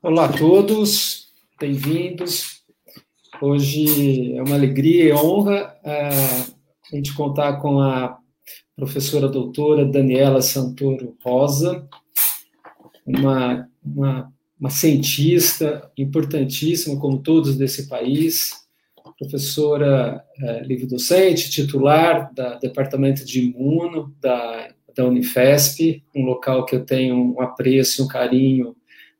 [0.00, 2.62] Olá a todos, bem-vindos.
[3.42, 6.54] Hoje é uma alegria e honra uh,
[6.92, 8.16] a gente contar com a
[8.76, 11.88] professora doutora Daniela Santoro Rosa,
[13.04, 18.52] uma, uma, uma cientista importantíssima, como todos desse país,
[19.18, 26.86] professora uh, livre-docente, titular da Departamento de Imuno da, da Unifesp, um local que eu
[26.86, 28.77] tenho um apreço e um carinho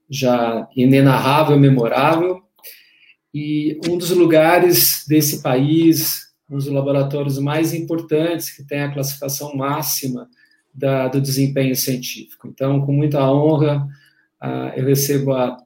[0.08, 2.42] já inenarrável memorável.
[3.34, 9.54] E um dos lugares desse país, um dos laboratórios mais importantes, que tem a classificação
[9.54, 10.28] máxima
[10.74, 12.48] da, do desempenho científico.
[12.48, 13.86] Então, com muita honra,
[14.42, 15.56] uh, eu recebo a,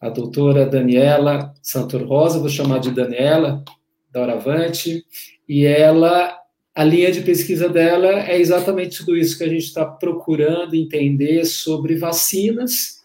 [0.00, 3.62] a doutora Daniela Santor Rosa, vou chamar de Daniela,
[4.10, 5.04] da Oravante,
[5.48, 6.34] e ela
[6.74, 11.44] a linha de pesquisa dela é exatamente tudo isso que a gente está procurando entender
[11.44, 12.97] sobre vacinas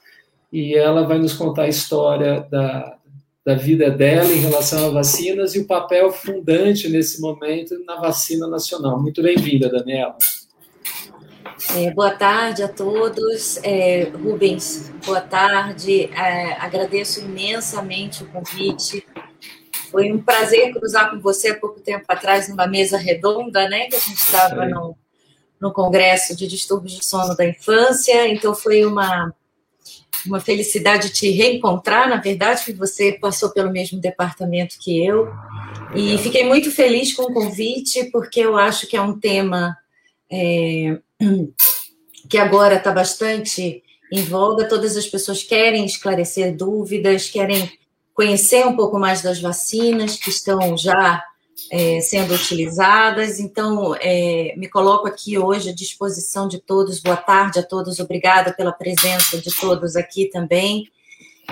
[0.53, 2.96] e ela vai nos contar a história da,
[3.44, 8.46] da vida dela em relação a vacinas e o papel fundante nesse momento na vacina
[8.46, 9.02] nacional.
[9.02, 10.16] Muito bem-vinda, Daniela.
[11.75, 13.58] É, boa tarde a todos.
[13.63, 16.03] É, Rubens, boa tarde.
[16.13, 19.03] É, agradeço imensamente o convite.
[19.90, 23.88] Foi um prazer cruzar com você há pouco tempo atrás numa mesa redonda, né?
[23.88, 24.96] Que a gente estava no,
[25.59, 28.28] no Congresso de Distúrbios de Sono da Infância.
[28.28, 29.34] Então foi uma
[30.25, 35.31] uma felicidade te reencontrar, na verdade, que você passou pelo mesmo departamento que eu.
[35.95, 39.78] E fiquei muito feliz com o convite, porque eu acho que é um tema
[40.31, 40.97] é,
[42.29, 44.67] que agora está bastante em voga.
[44.67, 47.72] Todas as pessoas querem esclarecer dúvidas, querem
[48.13, 51.23] conhecer um pouco mais das vacinas que estão já
[51.73, 53.39] é, sendo utilizadas.
[53.39, 57.00] Então, é, me coloco aqui hoje à disposição de todos.
[57.00, 60.88] Boa tarde a todos, obrigada pela presença de todos aqui também.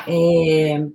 [0.08, 0.86] É,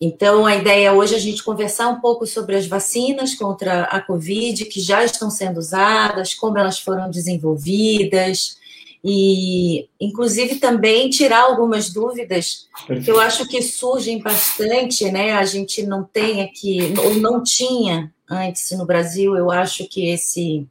[0.00, 4.00] então, a ideia hoje é a gente conversar um pouco sobre as vacinas contra a
[4.00, 8.58] Covid que já estão sendo usadas, como elas foram desenvolvidas,
[9.04, 12.66] e, inclusive, também tirar algumas dúvidas
[13.04, 15.32] que eu acho que surgem bastante, né?
[15.32, 20.66] A gente não tem aqui, ou não tinha antes no Brasil, eu acho que esse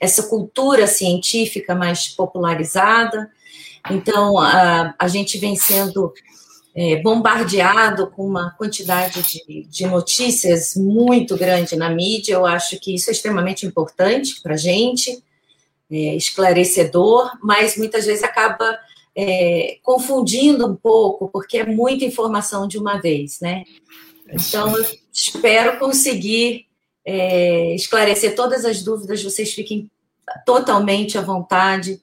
[0.00, 3.30] essa cultura científica mais popularizada.
[3.90, 6.12] Então, a, a gente vem sendo
[6.74, 12.34] é, bombardeado com uma quantidade de, de notícias muito grande na mídia.
[12.34, 15.20] Eu acho que isso é extremamente importante para a gente,
[15.90, 18.78] é, esclarecedor, mas muitas vezes acaba
[19.16, 23.64] é, confundindo um pouco, porque é muita informação de uma vez, né?
[24.30, 26.66] Então, eu espero conseguir
[27.04, 29.90] é, esclarecer todas as dúvidas, vocês fiquem
[30.44, 32.00] totalmente à vontade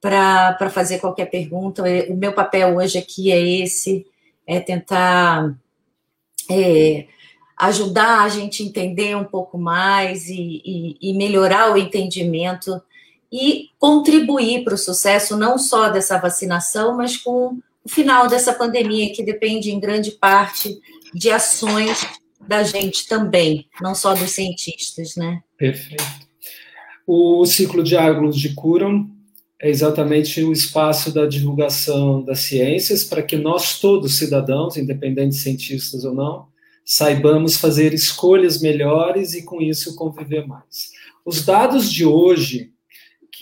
[0.00, 1.82] para fazer qualquer pergunta.
[2.08, 4.06] O meu papel hoje aqui é esse,
[4.46, 5.56] é tentar
[6.50, 7.06] é,
[7.56, 12.82] ajudar a gente a entender um pouco mais e, e, e melhorar o entendimento
[13.32, 19.12] e contribuir para o sucesso não só dessa vacinação, mas com o final dessa pandemia,
[19.12, 20.78] que depende em grande parte
[21.14, 22.06] de ações
[22.46, 25.42] da gente também, não só dos cientistas, né?
[25.56, 26.04] Perfeito.
[27.06, 29.10] O ciclo de Águlos de Curam
[29.60, 36.04] é exatamente o espaço da divulgação das ciências para que nós todos, cidadãos, independentes cientistas
[36.04, 36.46] ou não,
[36.84, 40.90] saibamos fazer escolhas melhores e com isso conviver mais.
[41.24, 42.72] Os dados de hoje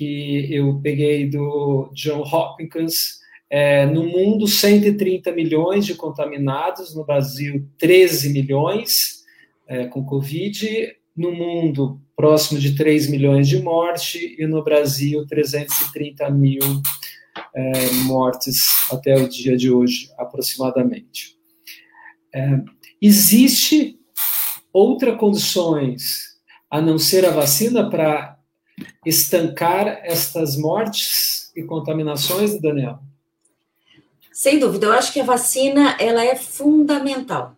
[0.00, 3.20] que eu peguei do John Hopkins
[3.50, 9.24] é, no mundo, 130 milhões de contaminados, no Brasil, 13 milhões
[9.68, 16.30] é, com Covid, no mundo, próximo de 3 milhões de mortes, e no Brasil, 330
[16.30, 16.62] mil
[17.54, 21.36] é, mortes até o dia de hoje, aproximadamente.
[22.34, 22.58] É,
[23.02, 23.98] existe
[24.72, 26.38] outra condições
[26.70, 28.39] a não ser a vacina para
[29.04, 32.98] estancar estas mortes e contaminações, Daniel?
[34.32, 37.56] Sem dúvida, eu acho que a vacina ela é fundamental.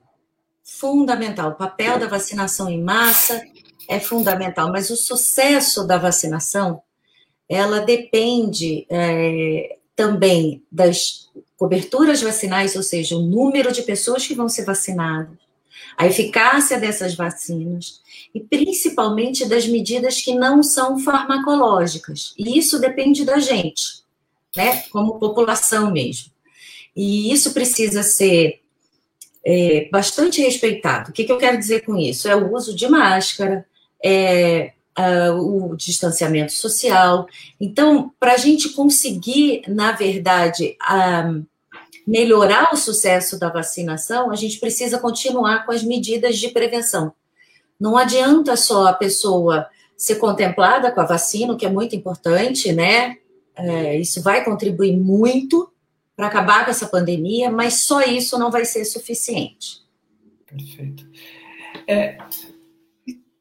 [0.65, 1.51] Fundamental.
[1.51, 3.43] O papel da vacinação em massa
[3.89, 6.83] é fundamental, mas o sucesso da vacinação
[7.49, 14.49] ela depende é, também das coberturas vacinais, ou seja, o número de pessoas que vão
[14.49, 15.37] ser vacinadas,
[15.97, 18.01] a eficácia dessas vacinas
[18.35, 22.35] e principalmente das medidas que não são farmacológicas.
[22.39, 24.03] E isso depende da gente,
[24.57, 26.31] né, como população mesmo.
[26.95, 28.61] E isso precisa ser
[29.45, 31.11] é, bastante respeitado.
[31.11, 32.29] O que, que, eu quero dizer com isso?
[32.29, 33.67] É o uso de máscara,
[34.05, 34.73] é,
[35.35, 37.27] o distanciamento social.
[37.61, 40.77] Então, para a gente conseguir, na verdade,
[42.07, 47.13] melhorar o sucesso da vacinação, a gente precisa continuar com as medidas de prevenção.
[47.79, 52.73] Não adianta só a pessoa ser contemplada com a vacina, o que é muito importante,
[52.73, 53.17] né?
[53.55, 55.71] É, isso vai contribuir muito
[56.17, 59.83] para acabar com essa pandemia, mas só isso não vai ser suficiente.
[60.47, 61.07] Perfeito.
[61.87, 62.19] É,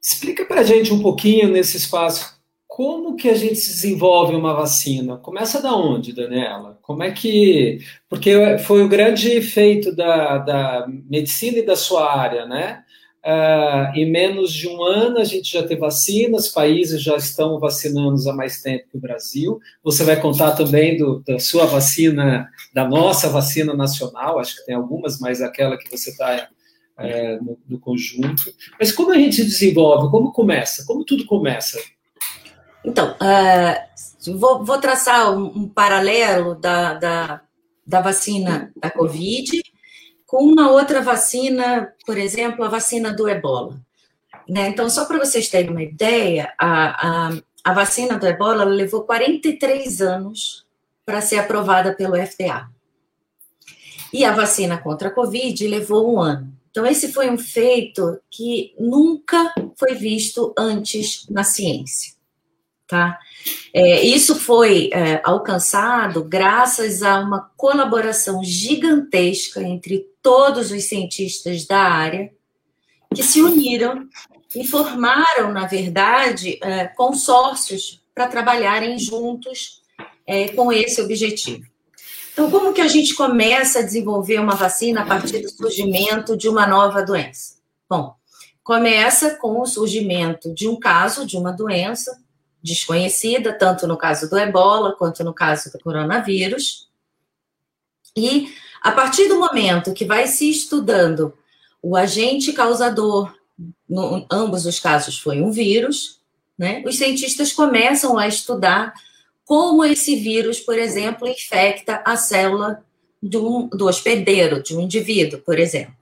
[0.01, 2.40] explica para a gente um pouquinho nesse espaço
[2.71, 5.17] como que a gente desenvolve uma vacina?
[5.17, 6.79] Começa da onde, Daniela?
[6.81, 7.79] Como é que.
[8.07, 12.81] Porque foi o grande feito da, da medicina e da sua área, né?
[13.25, 18.17] Uh, em menos de um ano a gente já tem vacinas, países já estão vacinando
[18.29, 19.59] há mais tempo que o Brasil.
[19.83, 24.75] Você vai contar também do, da sua vacina, da nossa vacina nacional, acho que tem
[24.75, 26.47] algumas, mas aquela que você está
[26.97, 28.43] é, no, no, conjunto.
[28.79, 30.09] Mas como a gente desenvolve?
[30.09, 30.85] Como começa?
[30.85, 31.77] Como tudo começa?
[32.83, 37.41] Então, uh, vou, vou, traçar um, um paralelo da, da,
[37.85, 39.61] da vacina da Covid
[40.25, 43.79] com uma outra vacina, por exemplo, a vacina do ebola.
[44.47, 44.69] Né?
[44.69, 50.01] Então, só para vocês terem uma ideia, a, a, a vacina do ebola levou 43
[50.01, 50.65] anos
[51.05, 52.69] para ser aprovada pelo FDA.
[54.13, 56.51] E a vacina contra a Covid levou um ano.
[56.69, 62.13] Então, esse foi um feito que nunca foi visto antes na ciência.
[62.91, 63.17] Tá?
[63.73, 71.79] É, isso foi é, alcançado graças a uma colaboração gigantesca entre todos os cientistas da
[71.79, 72.33] área
[73.15, 74.09] que se uniram
[74.53, 79.81] e formaram, na verdade, é, consórcios para trabalharem juntos
[80.27, 81.65] é, com esse objetivo.
[82.33, 86.49] Então, como que a gente começa a desenvolver uma vacina a partir do surgimento de
[86.49, 87.55] uma nova doença?
[87.89, 88.13] Bom,
[88.61, 92.20] começa com o surgimento de um caso de uma doença
[92.63, 96.89] desconhecida, tanto no caso do ebola quanto no caso do coronavírus.
[98.15, 101.33] E a partir do momento que vai se estudando
[101.81, 103.33] o agente causador,
[103.89, 106.19] no, ambos os casos foi um vírus,
[106.57, 106.83] né?
[106.85, 108.93] Os cientistas começam a estudar
[109.45, 112.83] como esse vírus, por exemplo, infecta a célula
[113.21, 115.95] do, do hospedeiro, de um indivíduo, por exemplo.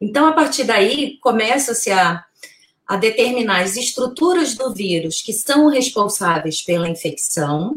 [0.00, 2.24] Então, a partir daí, começa-se a
[2.88, 7.74] a determinar as estruturas do vírus que são responsáveis pela infecção,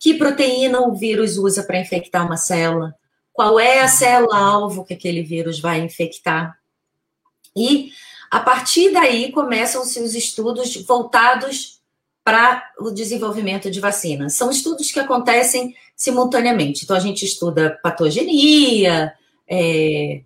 [0.00, 2.94] que proteína o vírus usa para infectar uma célula,
[3.30, 6.58] qual é a célula-alvo que aquele vírus vai infectar.
[7.54, 7.92] E,
[8.30, 11.80] a partir daí, começam-se os estudos voltados
[12.24, 14.34] para o desenvolvimento de vacinas.
[14.34, 16.84] São estudos que acontecem simultaneamente.
[16.84, 19.12] Então, a gente estuda patogenia,
[19.46, 20.22] é,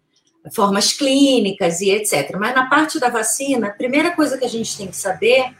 [0.50, 2.36] formas clínicas e etc.
[2.38, 5.54] Mas na parte da vacina, a primeira coisa que a gente tem que saber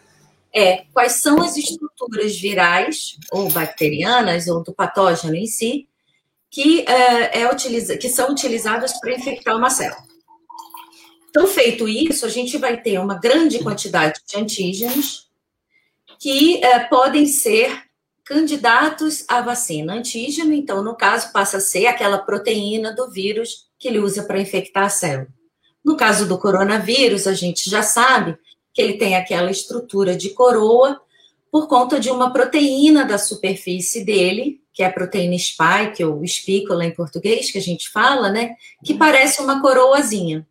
[0.53, 5.89] é quais são as estruturas virais ou bacterianas ou do patógeno em si
[6.51, 10.03] que, é, é utiliza, que são utilizadas para infectar uma célula.
[11.31, 15.31] Então, feito isso, a gente vai ter uma grande quantidade de antígenos
[16.19, 17.85] que é, podem ser
[18.23, 19.95] candidatos à vacina.
[19.95, 24.41] Antígeno, então, no caso, passa a ser aquela proteína do vírus que ele usa para
[24.41, 25.27] infectar a célula.
[25.85, 28.39] No caso do coronavírus, a gente já sabe
[28.73, 31.03] que ele tem aquela estrutura de coroa
[31.51, 36.85] por conta de uma proteína da superfície dele, que é a proteína spike, ou espícula
[36.85, 38.55] em português, que a gente fala, né?
[38.85, 40.47] Que parece uma coroazinha.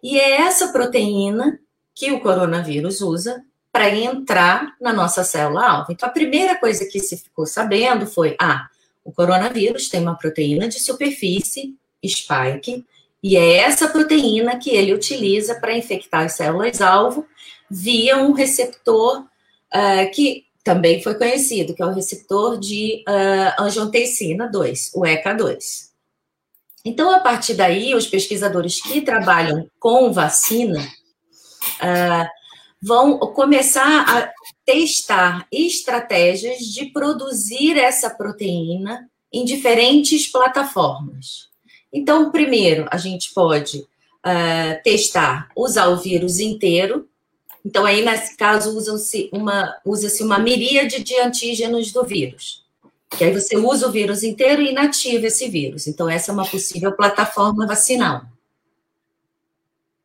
[0.00, 1.58] E é essa proteína
[1.92, 3.42] que o coronavírus usa
[3.72, 5.90] para entrar na nossa célula-alvo.
[5.90, 8.68] Então, a primeira coisa que se ficou sabendo foi: ah,
[9.04, 12.84] o coronavírus tem uma proteína de superfície spike,
[13.22, 17.26] e é essa proteína que ele utiliza para infectar as células-alvo
[17.70, 24.48] via um receptor uh, que também foi conhecido, que é o receptor de uh, angiotensina
[24.48, 25.88] 2, o ECA2.
[26.84, 32.28] Então, a partir daí, os pesquisadores que trabalham com vacina uh,
[32.80, 34.32] vão começar a
[34.64, 41.47] testar estratégias de produzir essa proteína em diferentes plataformas.
[41.92, 47.08] Então, primeiro, a gente pode uh, testar, usar o vírus inteiro.
[47.64, 52.64] Então, aí, nesse caso, usa-se uma, usa uma miríade de antígenos do vírus.
[53.10, 55.86] Que aí você usa o vírus inteiro e inativa esse vírus.
[55.86, 58.22] Então, essa é uma possível plataforma vacinal.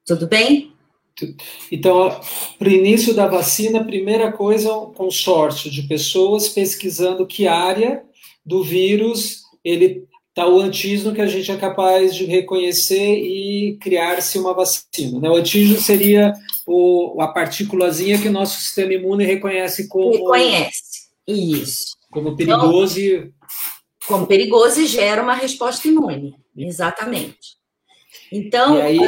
[0.06, 0.74] Tudo bem?
[1.72, 2.20] Então,
[2.58, 8.04] para o início da vacina, primeira coisa é um consórcio de pessoas pesquisando que área
[8.46, 14.40] do vírus ele está o antígeno que a gente é capaz de reconhecer e criar-se
[14.40, 15.20] uma vacina.
[15.20, 15.30] Né?
[15.30, 16.34] O antígeno seria
[16.66, 20.12] o, a partículazinha que o nosso sistema imune reconhece como.
[20.12, 21.96] Reconhece, isso.
[22.12, 23.32] Como perigoso então, e.
[24.08, 26.36] como perigoso e gera uma resposta imune.
[26.58, 27.58] Exatamente.
[28.32, 28.76] Então.
[28.78, 29.00] E aí,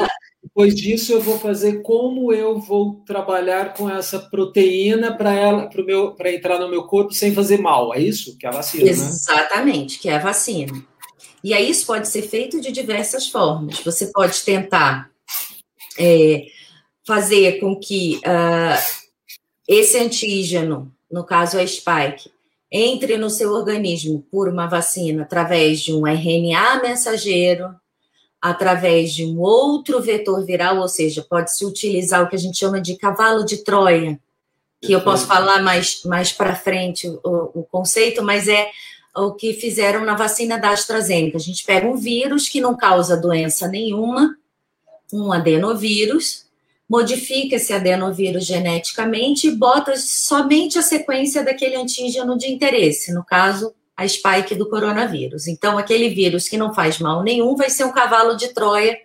[0.44, 5.70] depois disso, eu vou fazer como eu vou trabalhar com essa proteína para ela,
[6.15, 7.96] para entrar no meu corpo sem fazer mal.
[7.96, 10.01] É isso que é a vacina, Exatamente, né?
[10.03, 10.86] que é a vacina.
[11.46, 13.80] E aí isso pode ser feito de diversas formas.
[13.82, 15.12] Você pode tentar
[15.96, 16.48] é,
[17.06, 19.06] fazer com que uh,
[19.68, 22.32] esse antígeno, no caso a spike,
[22.72, 27.75] entre no seu organismo por uma vacina através de um RNA mensageiro,
[28.42, 32.82] através de um outro vetor viral, ou seja, pode-se utilizar o que a gente chama
[32.82, 34.20] de cavalo de Troia,
[34.82, 38.68] que eu posso falar mais, mais para frente o, o conceito, mas é
[39.16, 41.38] o que fizeram na vacina da AstraZeneca.
[41.38, 44.36] A gente pega um vírus que não causa doença nenhuma,
[45.14, 46.46] um adenovírus,
[46.90, 53.74] modifica esse adenovírus geneticamente e bota somente a sequência daquele antígeno de interesse, no caso,
[53.96, 55.48] a spike do coronavírus.
[55.48, 58.98] Então, aquele vírus que não faz mal nenhum vai ser um cavalo de Troia,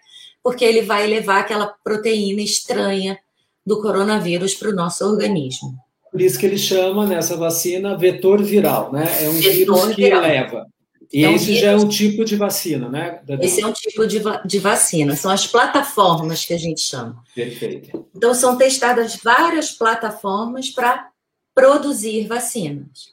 [0.43, 3.19] porque ele vai levar aquela proteína estranha
[3.65, 5.79] do coronavírus para o nosso organismo.
[6.11, 9.07] Por isso que ele chama nessa vacina vetor viral, né?
[9.23, 10.21] É um vetor vírus que viral.
[10.23, 10.67] leva.
[11.13, 11.61] E é esse vírus...
[11.61, 13.21] já é um tipo de vacina, né?
[13.41, 17.23] Esse é um tipo de, va de vacina, são as plataformas que a gente chama.
[17.35, 18.07] Perfeito.
[18.15, 21.09] Então, são testadas várias plataformas para
[21.55, 23.11] produzir vacinas.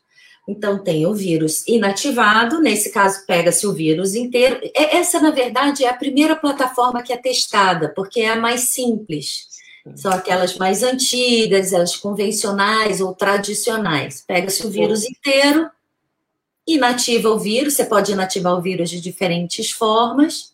[0.48, 4.60] Então, tem o vírus inativado, nesse caso, pega-se o vírus inteiro.
[4.74, 9.57] Essa, na verdade, é a primeira plataforma que é testada, porque é a mais simples.
[9.96, 14.24] São aquelas mais antigas, as convencionais ou tradicionais.
[14.26, 15.70] Pega-se o vírus inteiro,
[16.68, 20.54] inativa o vírus, você pode inativar o vírus de diferentes formas.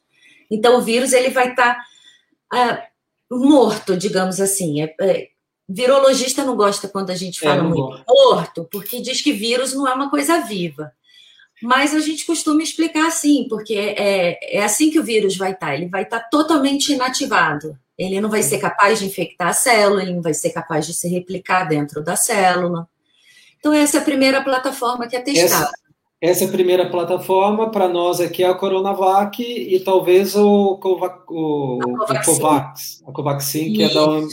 [0.50, 1.78] Então, o vírus ele vai estar
[2.50, 2.88] tá,
[3.32, 4.82] uh, morto, digamos assim.
[4.82, 5.28] É, é,
[5.68, 9.74] virologista não gosta quando a gente é, fala é, muito morto, porque diz que vírus
[9.74, 10.92] não é uma coisa viva.
[11.64, 15.68] Mas a gente costuma explicar assim, porque é, é assim que o vírus vai estar.
[15.68, 17.78] Tá, ele vai estar tá totalmente inativado.
[17.98, 20.94] Ele não vai ser capaz de infectar a célula, ele não vai ser capaz de
[20.94, 22.88] se replicar dentro da célula.
[23.60, 25.66] Então, essa é a primeira plataforma que é testada.
[25.66, 25.74] Essa,
[26.20, 31.24] essa é a primeira plataforma, para nós aqui é a Coronavac e talvez o, Covac,
[31.30, 34.28] o, a Covaxin, o Covax, a Covaxin que é da,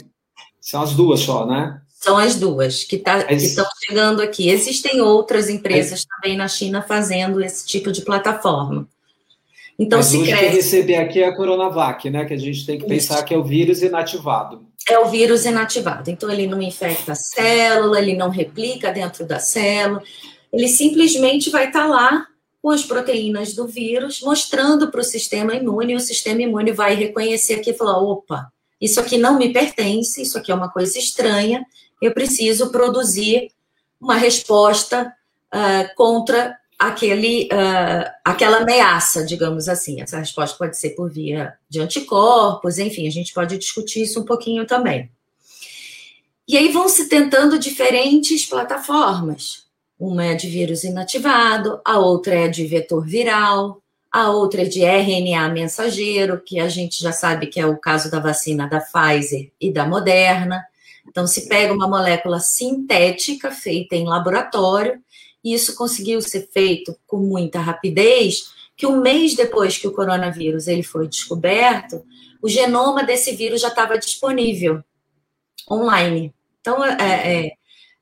[0.59, 1.81] são as duas só, né?
[2.03, 4.49] São as duas que, tá, que estão chegando aqui.
[4.49, 8.87] Existem outras empresas também na China fazendo esse tipo de plataforma.
[9.77, 10.45] Então, Mas se hoje cresce.
[10.45, 12.25] que receber aqui é a Coronavac, né?
[12.25, 13.25] Que a gente tem que pensar Isso.
[13.25, 14.65] que é o vírus inativado.
[14.89, 16.09] É o vírus inativado.
[16.09, 20.01] Então, ele não infecta a célula, ele não replica dentro da célula.
[20.51, 22.27] Ele simplesmente vai estar tá lá
[22.61, 26.95] com as proteínas do vírus, mostrando para o sistema imune, e o sistema imune vai
[26.95, 30.97] reconhecer aqui e falar: opa, isso aqui não me pertence, isso aqui é uma coisa
[30.97, 31.65] estranha,
[32.01, 33.51] eu preciso produzir
[33.99, 35.13] uma resposta
[35.53, 40.01] uh, contra aquele, uh, aquela ameaça, digamos assim.
[40.01, 44.25] Essa resposta pode ser por via de anticorpos, enfim, a gente pode discutir isso um
[44.25, 45.09] pouquinho também.
[46.47, 49.67] E aí vão se tentando diferentes plataformas.
[49.99, 53.79] Uma é de vírus inativado, a outra é de vetor viral,
[54.11, 58.09] a outra é de RNA mensageiro, que a gente já sabe que é o caso
[58.09, 60.65] da vacina da Pfizer e da Moderna.
[61.07, 65.01] Então, se pega uma molécula sintética feita em laboratório
[65.43, 70.67] e isso conseguiu ser feito com muita rapidez, que um mês depois que o coronavírus
[70.67, 72.03] ele foi descoberto,
[72.41, 74.83] o genoma desse vírus já estava disponível
[75.69, 76.33] online.
[76.59, 77.51] Então, é, é,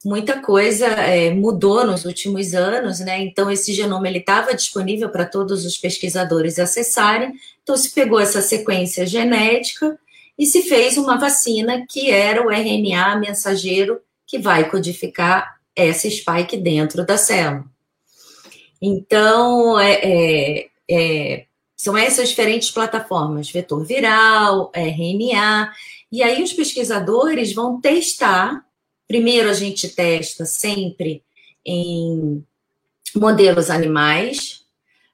[0.04, 3.20] muita coisa é, mudou nos últimos anos, né?
[3.20, 7.34] Então, esse genoma ele estava disponível para todos os pesquisadores acessarem.
[7.64, 9.98] Então, se pegou essa sequência genética
[10.40, 16.56] e se fez uma vacina que era o RNA mensageiro que vai codificar essa spike
[16.56, 17.66] dentro da célula.
[18.82, 25.74] Então, é, é, é, são essas diferentes plataformas, vetor viral, RNA,
[26.10, 28.66] e aí os pesquisadores vão testar.
[29.10, 31.22] Primeiro, a gente testa sempre
[31.66, 32.46] em
[33.14, 34.64] modelos animais,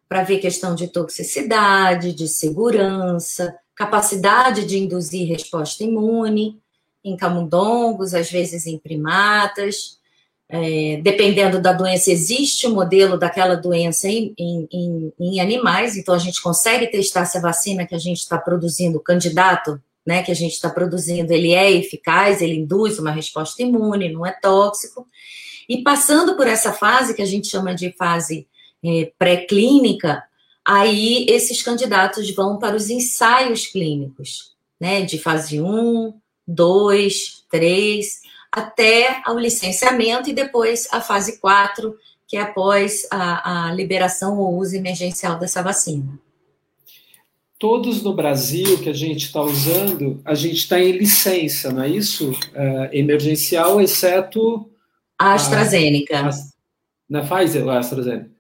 [0.08, 6.60] para ver questão de toxicidade, de segurança, capacidade de induzir resposta imune,
[7.04, 10.00] em camundongos, às vezes em primatas,
[10.48, 16.14] é, dependendo da doença, existe o um modelo daquela doença em, em, em, animais, então
[16.14, 20.22] a gente consegue testar se a vacina que a gente está produzindo, o candidato né,
[20.22, 24.32] que a gente está produzindo, ele é eficaz, ele induz uma resposta imune, não é
[24.32, 25.08] tóxico.
[25.68, 28.48] E passando por essa fase, que a gente chama de fase
[28.84, 30.24] é, pré-clínica,
[30.66, 36.14] aí esses candidatos vão para os ensaios clínicos, né, de fase 1,
[36.48, 41.96] 2, 3, até ao licenciamento e depois a fase 4,
[42.28, 46.20] que é após a, a liberação ou uso emergencial dessa vacina.
[47.58, 51.90] Todos no Brasil que a gente está usando, a gente está em licença, não é
[51.90, 52.32] isso?
[52.32, 54.70] Uh, emergencial, exceto.
[55.18, 56.28] A AstraZeneca.
[56.28, 56.30] A,
[57.10, 58.35] na Pfizer ou a AstraZeneca?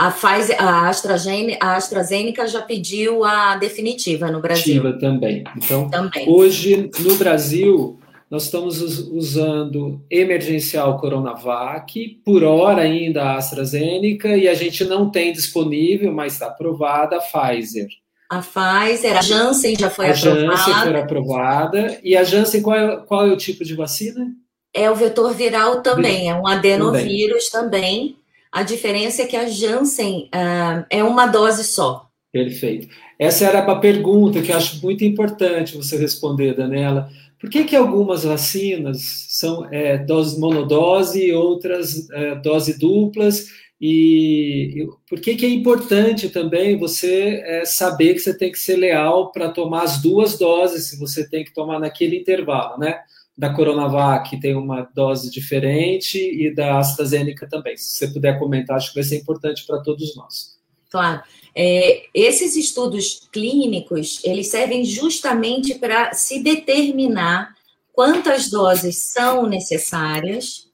[0.00, 4.82] A, Pfizer, a, AstraZeneca, a AstraZeneca já pediu a definitiva no Brasil.
[4.82, 5.44] Definitiva também.
[5.54, 6.26] Então, também.
[6.26, 14.54] hoje, no Brasil, nós estamos usando emergencial Coronavac, por hora ainda a AstraZeneca, e a
[14.54, 17.88] gente não tem disponível, mas está aprovada a Pfizer.
[18.30, 20.40] A Pfizer, a Janssen já foi a aprovada.
[20.40, 22.00] A Janssen foi aprovada.
[22.02, 24.32] E a Janssen, qual é, qual é o tipo de vacina?
[24.72, 27.70] É o vetor viral também, é um adenovírus também.
[27.70, 28.19] também.
[28.52, 32.08] A diferença é que a Janssen uh, é uma dose só.
[32.32, 32.88] Perfeito.
[33.18, 37.10] Essa era a pergunta que eu acho muito importante você responder, Daniela.
[37.40, 43.46] Por que, que algumas vacinas são é, doses monodose e outras é, dose duplas?
[43.80, 48.58] E, e por que, que é importante também você é, saber que você tem que
[48.58, 53.00] ser leal para tomar as duas doses, se você tem que tomar naquele intervalo, né?
[53.40, 57.74] Da Coronavac tem uma dose diferente e da AstraZeneca também.
[57.74, 60.58] Se você puder comentar, acho que vai ser importante para todos nós.
[60.90, 61.22] Claro.
[61.56, 67.54] É, esses estudos clínicos, eles servem justamente para se determinar
[67.94, 70.68] quantas doses são necessárias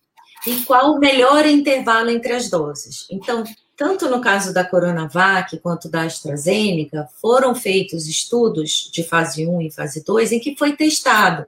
[0.44, 3.07] e qual o melhor intervalo entre as doses.
[3.09, 3.44] Então,
[3.76, 9.70] tanto no caso da Coronavac quanto da AstraZeneca, foram feitos estudos de fase 1 e
[9.70, 11.46] fase 2 em que foi testado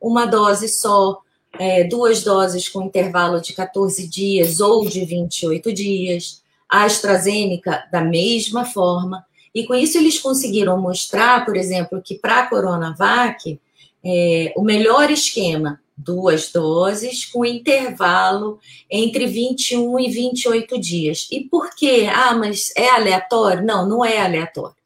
[0.00, 1.20] uma dose só,
[1.58, 8.00] é, duas doses com intervalo de 14 dias ou de 28 dias, a AstraZeneca da
[8.00, 13.60] mesma forma, e com isso eles conseguiram mostrar, por exemplo, que para a Coronavac,
[14.02, 18.58] é, o melhor esquema, duas doses, com intervalo
[18.90, 21.28] entre 21 e 28 dias.
[21.30, 22.08] E por quê?
[22.10, 23.64] Ah, mas é aleatório?
[23.64, 24.76] Não, não é aleatório.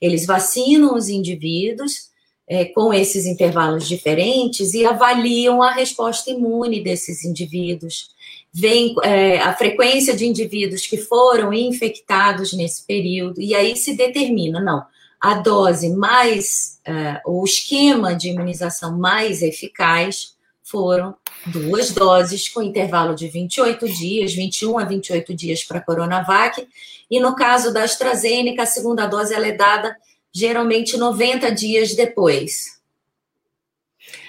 [0.00, 2.09] Eles vacinam os indivíduos
[2.50, 8.10] é, com esses intervalos diferentes e avaliam a resposta imune desses indivíduos.
[8.52, 14.60] Vem é, a frequência de indivíduos que foram infectados nesse período, e aí se determina,
[14.60, 14.82] não,
[15.20, 21.14] a dose mais, é, o esquema de imunização mais eficaz foram
[21.46, 26.66] duas doses com intervalo de 28 dias, 21 a 28 dias para a Coronavac,
[27.08, 29.96] e no caso da AstraZeneca, a segunda dose ela é dada
[30.32, 32.80] geralmente 90 dias depois.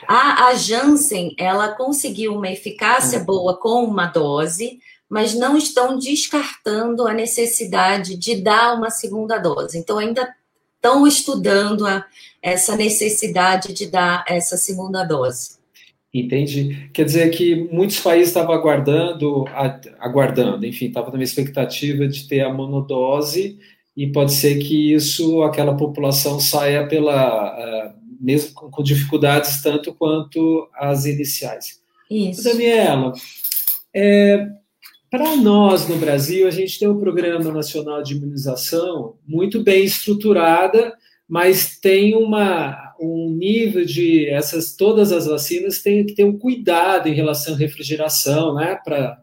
[0.07, 3.25] A, a Janssen, ela conseguiu uma eficácia hum.
[3.25, 9.77] boa com uma dose, mas não estão descartando a necessidade de dar uma segunda dose.
[9.77, 10.33] Então, ainda
[10.75, 12.05] estão estudando a,
[12.41, 15.61] essa necessidade de dar essa segunda dose.
[16.13, 16.89] Entendi.
[16.91, 19.45] Quer dizer que muitos países estavam aguardando,
[19.99, 23.57] aguardando, enfim, estavam na expectativa de ter a monodose
[23.95, 30.69] e pode ser que isso, aquela população saia pela uh, mesmo com, dificuldades tanto quanto
[30.75, 31.81] as iniciais.
[32.09, 32.43] Isso.
[32.43, 33.13] Daniela,
[33.93, 34.47] é,
[35.09, 40.93] para nós no Brasil, a gente tem um Programa Nacional de Imunização muito bem estruturada,
[41.27, 47.07] mas tem uma, um nível de essas todas as vacinas tem que ter um cuidado
[47.07, 48.77] em relação à refrigeração, né?
[48.83, 49.19] Para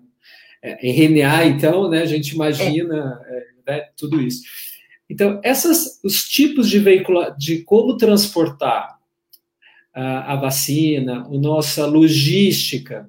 [0.63, 2.03] é, RNA, então, né?
[2.03, 3.58] A gente imagina é.
[3.69, 4.43] Né, tudo isso.
[5.09, 8.99] Então, essas, os tipos de veículo, de como transportar
[9.95, 13.09] a, a vacina, a nossa logística,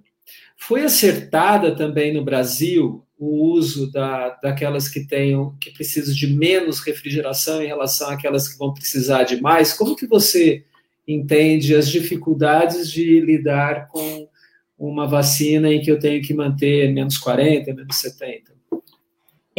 [0.58, 6.80] foi acertada também no Brasil o uso da, daquelas que tenham que precisam de menos
[6.80, 9.74] refrigeração em relação àquelas que vão precisar de mais?
[9.74, 10.64] Como que você
[11.06, 14.30] entende as dificuldades de lidar com
[14.78, 18.59] uma vacina em que eu tenho que manter menos 40, menos 70?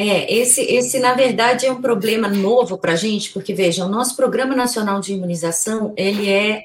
[0.02, 3.88] É, esse, esse, na verdade, é um problema novo para a gente, porque, veja, o
[3.90, 6.64] nosso Programa Nacional de Imunização, ele é,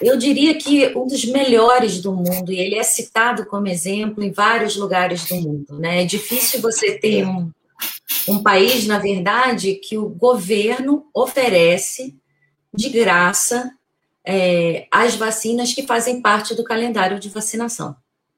[0.00, 4.32] eu diria que um dos melhores do mundo, e ele é citado como exemplo em
[4.32, 6.00] vários lugares do mundo, né?
[6.00, 7.50] É difícil você ter um,
[8.26, 12.16] um país, na verdade, que o governo oferece
[12.72, 13.70] de graça
[14.24, 17.94] é, as vacinas que fazem parte do calendário de vacinação.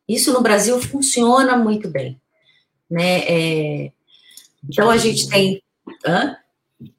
[0.08, 2.20] Isso no Brasil funciona muito bem.
[2.90, 3.20] Né?
[3.20, 3.92] É,
[4.68, 5.62] então a gente tem.
[6.06, 6.36] Hã?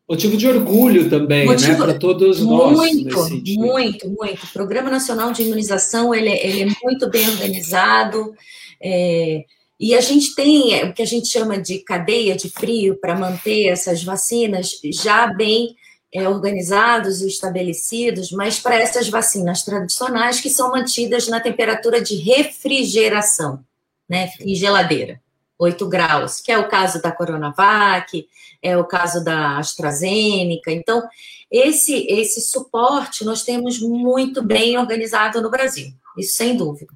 [0.08, 2.76] Motivo de orgulho também, né, Motivo, né, para todos nós.
[2.76, 3.18] Muito,
[3.58, 4.44] muito, muito.
[4.44, 8.34] O Programa Nacional de Imunização ele, é, ele é muito bem organizado.
[8.82, 9.46] É,
[9.80, 13.18] e a gente tem é, o que a gente chama de cadeia de frio para
[13.18, 15.76] manter essas vacinas já bem
[16.14, 22.16] é, organizados e estabelecidos, mas para essas vacinas tradicionais que são mantidas na temperatura de
[22.16, 23.64] refrigeração,
[24.10, 25.22] né, em geladeira
[25.62, 28.28] 8 graus, que é o caso da Coronavac,
[28.64, 30.72] é o caso da AstraZeneca.
[30.72, 31.08] Então,
[31.52, 36.92] esse, esse suporte nós temos muito bem organizado no Brasil, isso sem dúvida.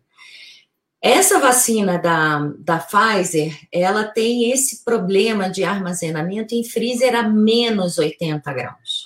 [0.99, 7.99] Essa vacina da, da Pfizer, ela tem esse problema de armazenamento em freezer a menos
[7.99, 9.05] 80 graus.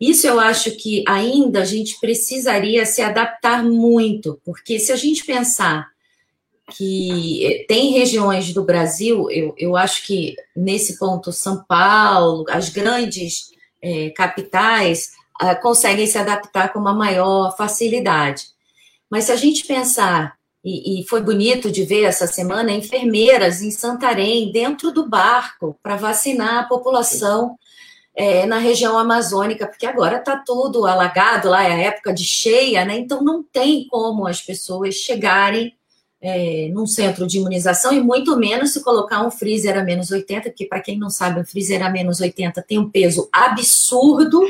[0.00, 5.26] Isso eu acho que ainda a gente precisaria se adaptar muito, porque se a gente
[5.26, 5.91] pensar
[6.76, 12.68] que eh, tem regiões do Brasil, eu, eu acho que nesse ponto São Paulo, as
[12.68, 13.50] grandes
[13.82, 18.46] é, capitais ah, conseguem se adaptar com uma maior facilidade.
[19.10, 23.70] Mas se a gente pensar, e, e foi bonito de ver essa semana, enfermeiras em
[23.70, 27.56] Santarém, dentro do barco, para vacinar a população
[28.14, 32.84] é, na região amazônica, porque agora está tudo alagado, lá é a época de cheia,
[32.84, 32.96] né?
[32.98, 35.74] Então não tem como as pessoas chegarem
[36.22, 40.50] é, num centro de imunização, e muito menos se colocar um freezer a menos 80,
[40.50, 44.40] porque, para quem não sabe, um freezer a menos 80 tem um peso absurdo,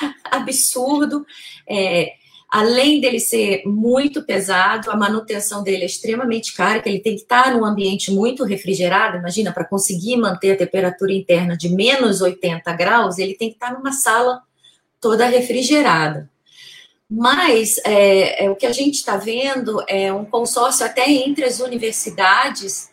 [0.30, 1.26] absurdo.
[1.68, 2.12] É,
[2.48, 7.22] além dele ser muito pesado, a manutenção dele é extremamente cara, que ele tem que
[7.22, 9.16] estar num ambiente muito refrigerado.
[9.16, 13.72] Imagina, para conseguir manter a temperatura interna de menos 80 graus, ele tem que estar
[13.72, 14.40] numa sala
[15.00, 16.30] toda refrigerada.
[17.14, 21.60] Mas é, é, o que a gente está vendo é um consórcio até entre as
[21.60, 22.90] universidades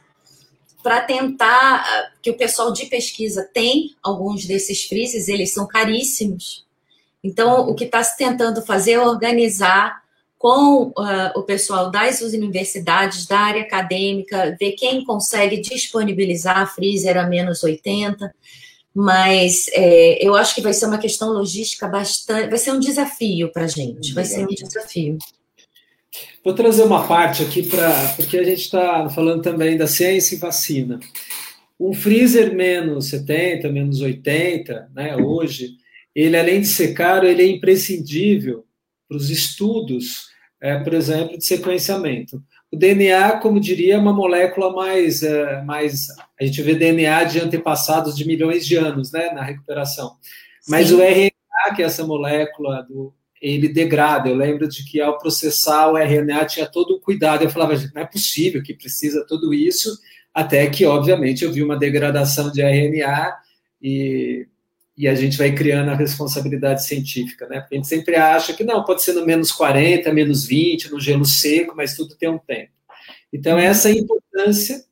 [0.83, 6.65] para tentar ah, que o pessoal de pesquisa tem alguns desses freezes, eles são caríssimos.
[7.23, 10.03] Então, o que está se tentando fazer é organizar
[10.37, 10.93] com uh,
[11.35, 18.33] o pessoal das universidades, da área acadêmica, ver quem consegue disponibilizar freezer a menos 80
[18.95, 22.49] mas é, eu acho que vai ser uma questão logística bastante.
[22.49, 25.17] Vai ser um desafio para a gente, vai ser um desafio.
[26.43, 28.13] Vou trazer uma parte aqui para.
[28.15, 30.99] Porque a gente está falando também da ciência e vacina.
[31.79, 35.77] Um freezer menos 70, menos 80, né, hoje,
[36.13, 38.65] ele além de ser caro, ele é imprescindível
[39.07, 40.27] para os estudos,
[40.61, 42.43] é, por exemplo, de sequenciamento.
[42.71, 46.07] O DNA, como diria, é uma molécula mais, é, mais.
[46.39, 50.17] A gente vê DNA de antepassados de milhões de anos, né, na recuperação.
[50.67, 50.95] Mas Sim.
[50.95, 54.29] o RNA, que é essa molécula do, ele degrada.
[54.29, 57.43] Eu lembro de que ao processar o RNA tinha todo o cuidado.
[57.43, 59.97] Eu falava, não é possível que precisa tudo isso,
[60.33, 63.35] até que, obviamente, eu vi uma degradação de RNA
[63.81, 64.47] e
[64.99, 67.61] e a gente vai criando a responsabilidade científica, né?
[67.61, 70.99] Porque a gente sempre acha que não, pode ser no menos 40, menos 20, no
[70.99, 72.73] gelo seco, mas tudo tem um tempo.
[73.31, 73.63] Então, uhum.
[73.63, 74.83] essa é a importância,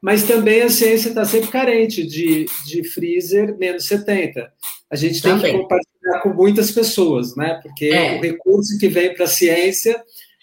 [0.00, 4.52] mas também a ciência está sempre carente de, de freezer menos 70.
[4.90, 5.52] A gente tem também.
[5.52, 7.60] que compartilhar com muitas pessoas, né?
[7.62, 8.18] Porque é.
[8.18, 10.02] o recurso que vem para a ciência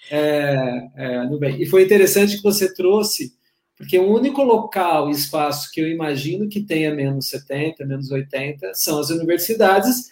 [0.09, 0.55] é,
[0.95, 1.61] é, bem.
[1.61, 3.33] E foi interessante que você trouxe
[3.79, 8.73] porque o único local e espaço que eu imagino que tenha menos 70, menos 80
[8.73, 10.09] são as universidades,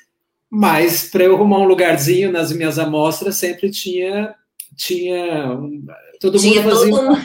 [0.50, 4.34] mas para eu arrumar um lugarzinho nas minhas amostras sempre tinha
[4.74, 5.60] tinha
[6.22, 7.18] todo tinha mundo fazia todo...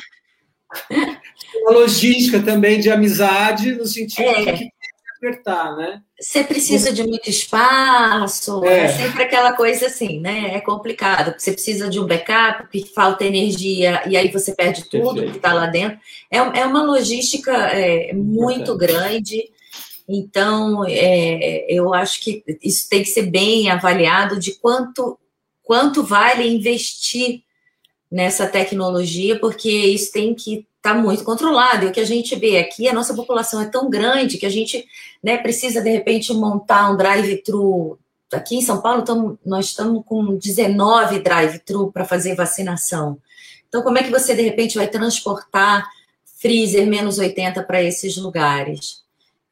[1.62, 4.44] uma logística também de amizade no sentido é.
[4.44, 4.68] de que
[5.18, 6.02] apertar, né?
[6.22, 8.84] Você precisa de muito espaço, é.
[8.84, 8.88] é.
[8.88, 10.54] sempre aquela coisa assim, né?
[10.54, 11.34] É complicado.
[11.36, 15.30] Você precisa de um backup, falta energia, e aí você perde tudo Perfeito.
[15.32, 15.98] que está lá dentro.
[16.30, 19.50] É, é uma logística é, muito grande.
[20.08, 25.18] Então, é, eu acho que isso tem que ser bem avaliado de quanto,
[25.60, 27.42] quanto vale investir
[28.08, 31.86] nessa tecnologia, porque isso tem que está muito controlado.
[31.86, 34.50] E o que a gente vê aqui, a nossa população é tão grande que a
[34.50, 34.84] gente
[35.22, 37.96] né, precisa, de repente, montar um drive-thru.
[38.32, 43.16] Aqui em São Paulo, tamo, nós estamos com 19 drive-thru para fazer vacinação.
[43.68, 45.88] Então, como é que você, de repente, vai transportar
[46.40, 49.02] freezer menos 80 para esses lugares?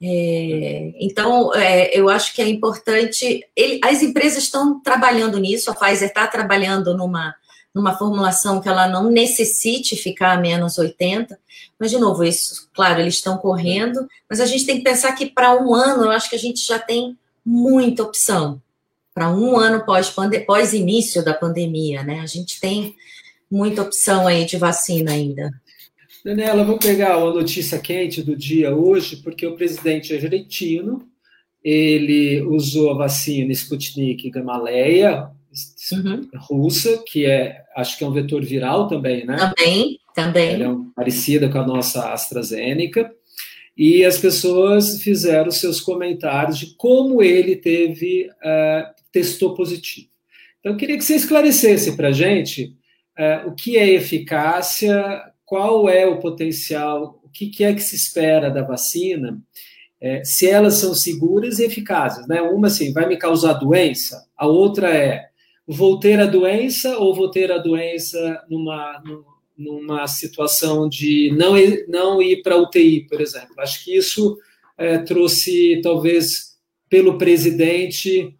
[0.03, 3.47] É, então, é, eu acho que é importante.
[3.55, 7.35] Ele, as empresas estão trabalhando nisso, a Pfizer está trabalhando numa
[7.75, 11.39] numa formulação que ela não necessite ficar a menos 80.
[11.79, 15.27] Mas, de novo, isso, claro, eles estão correndo, mas a gente tem que pensar que
[15.27, 18.61] para um ano, eu acho que a gente já tem muita opção.
[19.15, 22.21] Para um ano pós-início pós da pandemia, né?
[22.21, 22.95] A gente tem
[23.51, 25.51] muita opção aí de vacina ainda.
[26.25, 31.09] Daniela, vou pegar uma notícia quente do dia hoje, porque o presidente argentino,
[31.65, 35.31] ele usou a vacina Sputnik Gamaleya,
[35.92, 36.29] uhum.
[36.37, 39.37] russa, que é, acho que é um vetor viral também, né?
[39.37, 40.55] Também, também.
[40.55, 43.12] Ela é parecida com a nossa AstraZeneca.
[43.76, 50.09] E as pessoas fizeram seus comentários de como ele teve, uh, testou positivo.
[50.59, 52.76] Então, eu queria que você esclarecesse para a gente
[53.18, 57.96] uh, o que é eficácia, qual é o potencial, o que, que é que se
[57.96, 59.40] espera da vacina,
[60.00, 62.26] é, se elas são seguras e eficazes.
[62.29, 62.40] Né?
[62.40, 65.30] Uma, assim, vai me causar doença, a outra é,
[65.73, 69.01] vou ter a doença ou vou ter a doença numa,
[69.57, 73.55] numa situação de não ir, não ir para UTI, por exemplo.
[73.59, 74.37] Acho que isso
[74.77, 76.57] é, trouxe, talvez,
[76.89, 78.37] pelo presidente.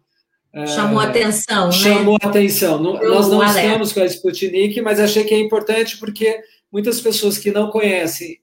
[0.51, 1.71] É, chamou atenção, né?
[1.71, 2.83] Chamou atenção.
[2.83, 3.61] nós não alerta.
[3.61, 8.39] estamos com a Sputnik, mas achei que é importante porque muitas pessoas que não conhecem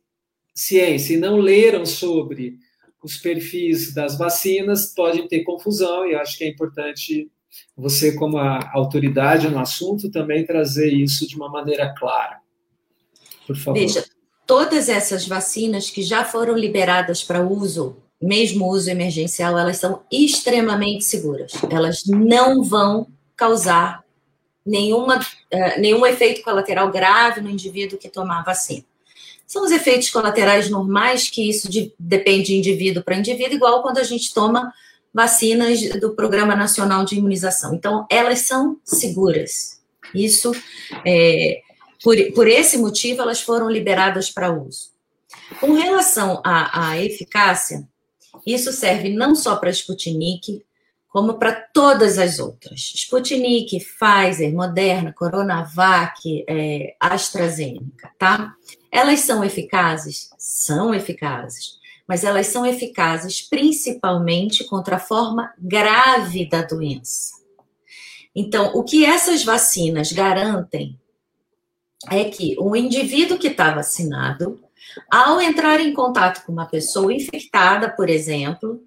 [0.55, 2.57] ciência e não leram sobre
[3.03, 7.31] os perfis das vacinas podem ter confusão, e acho que é importante
[7.77, 12.41] você, como a autoridade no assunto, também trazer isso de uma maneira clara.
[13.47, 13.79] Por favor.
[13.79, 14.05] Veja,
[14.47, 21.05] todas essas vacinas que já foram liberadas para uso, mesmo uso emergencial, elas são extremamente
[21.05, 21.53] seguras.
[21.71, 23.07] Elas não vão
[23.37, 24.03] causar
[24.67, 28.85] nenhuma, uh, nenhum efeito colateral grave no indivíduo que tomar a vacina.
[29.47, 33.97] São os efeitos colaterais normais, que isso de, depende de indivíduo para indivíduo, igual quando
[33.97, 34.75] a gente toma
[35.19, 37.75] vacinas do Programa Nacional de Imunização.
[37.75, 39.81] Então, elas são seguras.
[40.15, 40.53] Isso
[41.05, 41.61] é,
[42.05, 44.93] por, por esse motivo, elas foram liberadas para uso.
[45.59, 47.83] Com relação à, à eficácia,
[48.47, 50.65] isso serve não só para a Sputnik,
[51.09, 52.79] como para todas as outras.
[52.95, 58.55] Sputnik, Pfizer, Moderna, Coronavac, é, AstraZeneca, tá?
[58.93, 60.31] Elas são eficazes?
[60.39, 61.78] São eficazes.
[62.09, 67.35] Mas elas são eficazes principalmente contra a forma grave da doença.
[68.35, 70.99] Então, o que essas vacinas garantem
[72.11, 74.59] é que o indivíduo que está vacinado,
[75.11, 78.83] ao entrar em contato com uma pessoa infectada, por exemplo,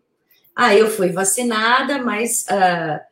[0.56, 2.46] ah, eu fui vacinada, mas.
[2.50, 3.12] Uh,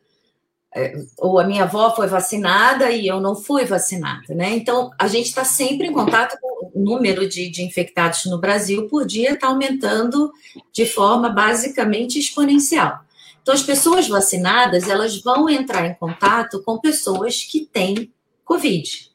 [1.18, 4.50] ou a minha avó foi vacinada e eu não fui vacinada, né?
[4.50, 9.06] Então, a gente está sempre em contato com número de, de infectados no Brasil por
[9.06, 10.32] dia está aumentando
[10.72, 13.00] de forma basicamente exponencial.
[13.42, 18.12] Então, as pessoas vacinadas, elas vão entrar em contato com pessoas que têm
[18.44, 19.10] Covid.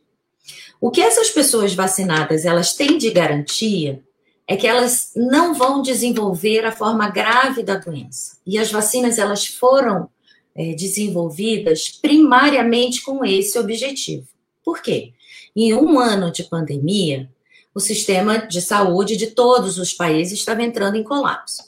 [0.82, 4.04] O que essas pessoas vacinadas elas têm de garantia
[4.48, 8.38] é que elas não vão desenvolver a forma grave da doença.
[8.46, 10.10] E as vacinas elas foram
[10.56, 14.28] é, desenvolvidas primariamente com esse objetivo.
[14.64, 15.14] Por quê?
[15.56, 17.30] Em um ano de pandemia,
[17.76, 21.62] o sistema de saúde de todos os países estava entrando em colapso.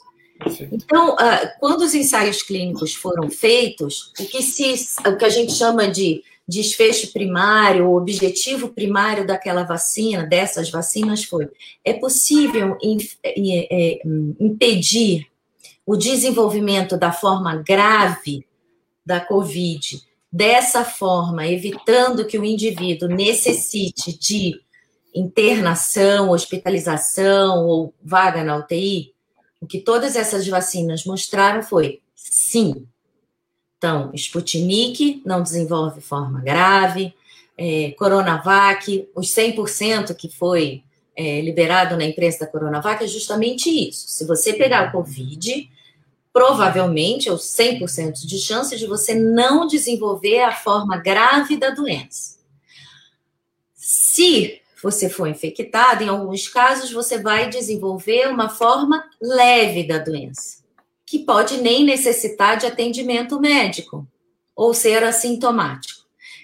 [0.72, 4.74] Então, ah, quando os ensaios clínicos foram feitos, o que, se,
[5.06, 11.24] o que a gente chama de desfecho primário, o objetivo primário daquela vacina, dessas vacinas
[11.24, 11.48] foi:
[11.84, 12.78] é possível
[13.22, 14.00] é,
[14.40, 15.26] impedir
[15.84, 18.46] o desenvolvimento da forma grave
[19.04, 24.60] da Covid, dessa forma, evitando que o indivíduo necessite de
[25.18, 29.12] internação, hospitalização ou vaga na UTI?
[29.60, 32.86] O que todas essas vacinas mostraram foi sim,
[33.78, 37.14] então, Sputnik não desenvolve forma grave,
[37.56, 40.82] é, Coronavac, os 100% que foi
[41.16, 44.08] é, liberado na imprensa da Coronavac é justamente isso.
[44.08, 45.70] Se você pegar o Covid,
[46.32, 52.38] provavelmente, ou 100% de chance de você não desenvolver a forma grave da doença.
[53.74, 60.58] Se você for infectado, em alguns casos, você vai desenvolver uma forma leve da doença
[61.08, 64.06] que pode nem necessitar de atendimento médico
[64.54, 66.02] ou ser assintomático.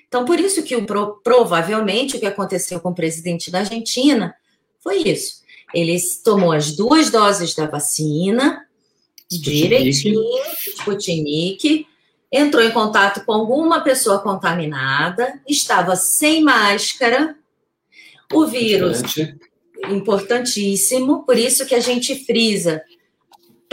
[0.08, 0.86] Então, por isso que o,
[1.22, 4.34] provavelmente o que aconteceu com o presidente da Argentina
[4.80, 5.42] foi isso.
[5.74, 8.66] Ele tomou as duas doses da vacina,
[9.30, 10.22] direitinho,
[10.78, 11.86] Sputnik,
[12.32, 17.36] entrou em contato com alguma pessoa contaminada, estava sem máscara,
[18.32, 19.02] o vírus,
[19.88, 22.82] importantíssimo, por isso que a gente frisa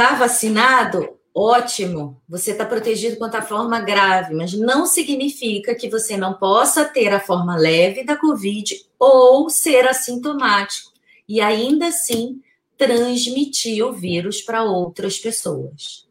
[0.02, 1.10] Está vacinado?
[1.34, 6.84] Ótimo, você está protegido contra a forma grave, mas não significa que você não possa
[6.86, 10.92] ter a forma leve da Covid ou ser assintomático
[11.30, 12.42] e ainda assim
[12.76, 16.08] transmitir o vírus para outras pessoas.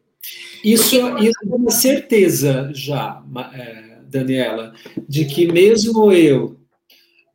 [0.63, 1.25] Isso, Porque...
[1.25, 3.21] isso é uma certeza já,
[3.53, 4.73] é, Daniela,
[5.07, 6.57] de que mesmo eu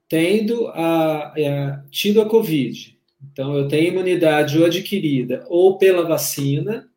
[0.09, 2.97] tendo a, a, é, tido a Covid,
[3.33, 6.89] então, eu tenho imunidade ou adquirida ou pela vacina,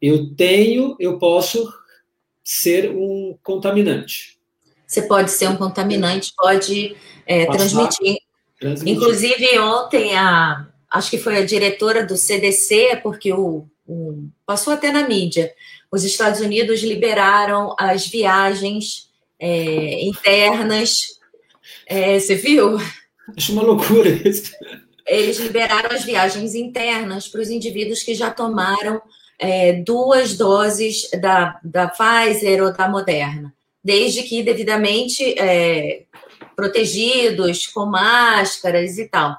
[0.00, 1.72] eu tenho, eu posso
[2.44, 4.38] ser um contaminante.
[4.86, 6.96] Você pode ser um contaminante, pode
[7.26, 8.18] é, transmitir.
[8.58, 8.94] transmitir.
[8.94, 14.90] Inclusive, ontem, a, acho que foi a diretora do CDC, porque o, o, passou até
[14.90, 15.52] na mídia,
[15.92, 21.19] os Estados Unidos liberaram as viagens é, internas.
[21.90, 22.78] É, você viu?
[23.36, 24.52] Acho uma loucura isso.
[25.04, 29.02] Eles liberaram as viagens internas para os indivíduos que já tomaram
[29.36, 36.04] é, duas doses da, da Pfizer ou da Moderna, desde que devidamente é,
[36.54, 39.36] protegidos, com máscaras e tal.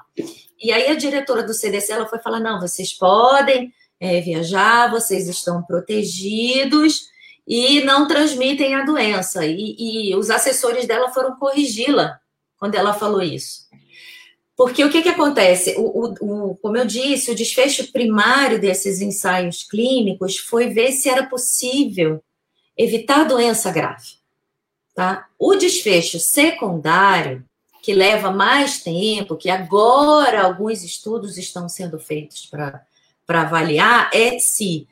[0.62, 5.26] E aí a diretora do CDC ela foi falar: não, vocês podem é, viajar, vocês
[5.26, 7.06] estão protegidos
[7.48, 9.46] e não transmitem a doença.
[9.46, 12.20] E, e os assessores dela foram corrigi-la
[12.62, 13.66] quando ela falou isso.
[14.56, 15.74] Porque o que, que acontece?
[15.76, 21.08] O, o, o, como eu disse, o desfecho primário desses ensaios clínicos foi ver se
[21.08, 22.22] era possível
[22.78, 24.10] evitar doença grave.
[24.94, 25.26] Tá?
[25.36, 27.44] O desfecho secundário,
[27.82, 32.86] que leva mais tempo, que agora alguns estudos estão sendo feitos para
[33.26, 34.86] avaliar, é se,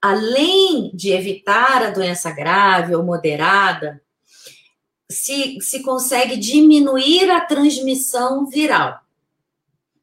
[0.00, 4.00] além de evitar a doença grave ou moderada,
[5.10, 9.00] se, se consegue diminuir a transmissão viral.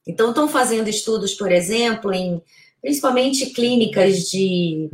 [0.06, 2.42] Então, estão fazendo estudos, por exemplo, em
[2.82, 4.90] principalmente clínicas de,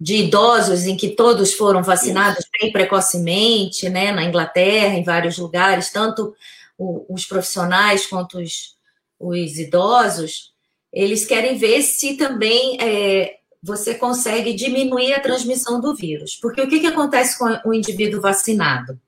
[0.00, 5.90] de idosos em que todos foram vacinados bem precocemente, né, na Inglaterra, em vários lugares,
[5.90, 6.34] tanto
[6.78, 8.76] os profissionais quanto os,
[9.18, 10.52] os idosos,
[10.92, 16.36] eles querem ver se também é, você consegue diminuir a transmissão do vírus.
[16.36, 18.98] Porque o que, que acontece com o indivíduo vacinado?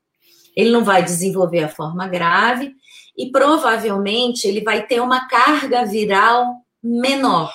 [0.55, 2.75] Ele não vai desenvolver a forma grave
[3.17, 7.53] e provavelmente ele vai ter uma carga viral menor.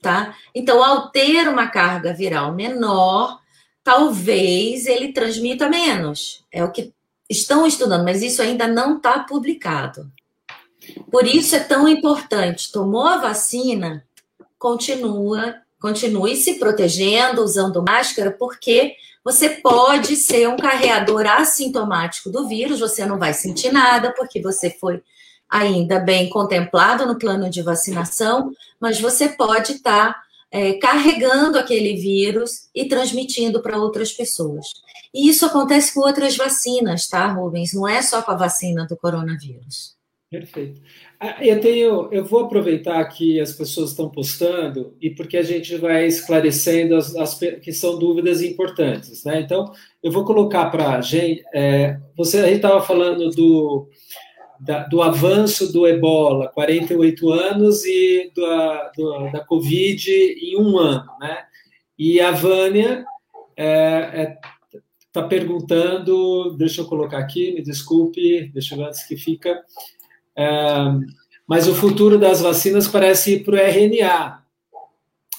[0.00, 0.34] Tá?
[0.54, 3.38] Então, ao ter uma carga viral menor,
[3.82, 6.44] talvez ele transmita menos.
[6.52, 6.92] É o que
[7.28, 10.10] estão estudando, mas isso ainda não está publicado.
[11.10, 12.72] Por isso é tão importante.
[12.72, 14.04] Tomou a vacina,
[14.58, 18.94] continua, continue se protegendo, usando máscara, porque
[19.28, 24.70] você pode ser um carreador assintomático do vírus, você não vai sentir nada, porque você
[24.70, 25.02] foi
[25.46, 31.94] ainda bem contemplado no plano de vacinação, mas você pode estar tá, é, carregando aquele
[31.96, 34.64] vírus e transmitindo para outras pessoas.
[35.12, 37.74] E isso acontece com outras vacinas, tá, Rubens?
[37.74, 39.94] Não é só com a vacina do coronavírus.
[40.30, 40.80] Perfeito.
[41.20, 45.76] Ah, eu tenho, eu vou aproveitar que as pessoas estão postando e porque a gente
[45.76, 49.40] vai esclarecendo as, as que são dúvidas importantes, né?
[49.40, 51.42] Então, eu vou colocar para a gente.
[51.52, 53.88] É, você estava falando do,
[54.60, 61.10] da, do avanço do Ebola, 48 anos e do, do, da Covid em um ano,
[61.20, 61.38] né?
[61.98, 63.04] E a Vânia
[63.56, 64.36] está é, é,
[65.12, 69.60] tá perguntando, deixa eu colocar aqui, me desculpe, deixa eu ver antes que fica.
[71.46, 74.42] Mas o futuro das vacinas parece ir para o RNA.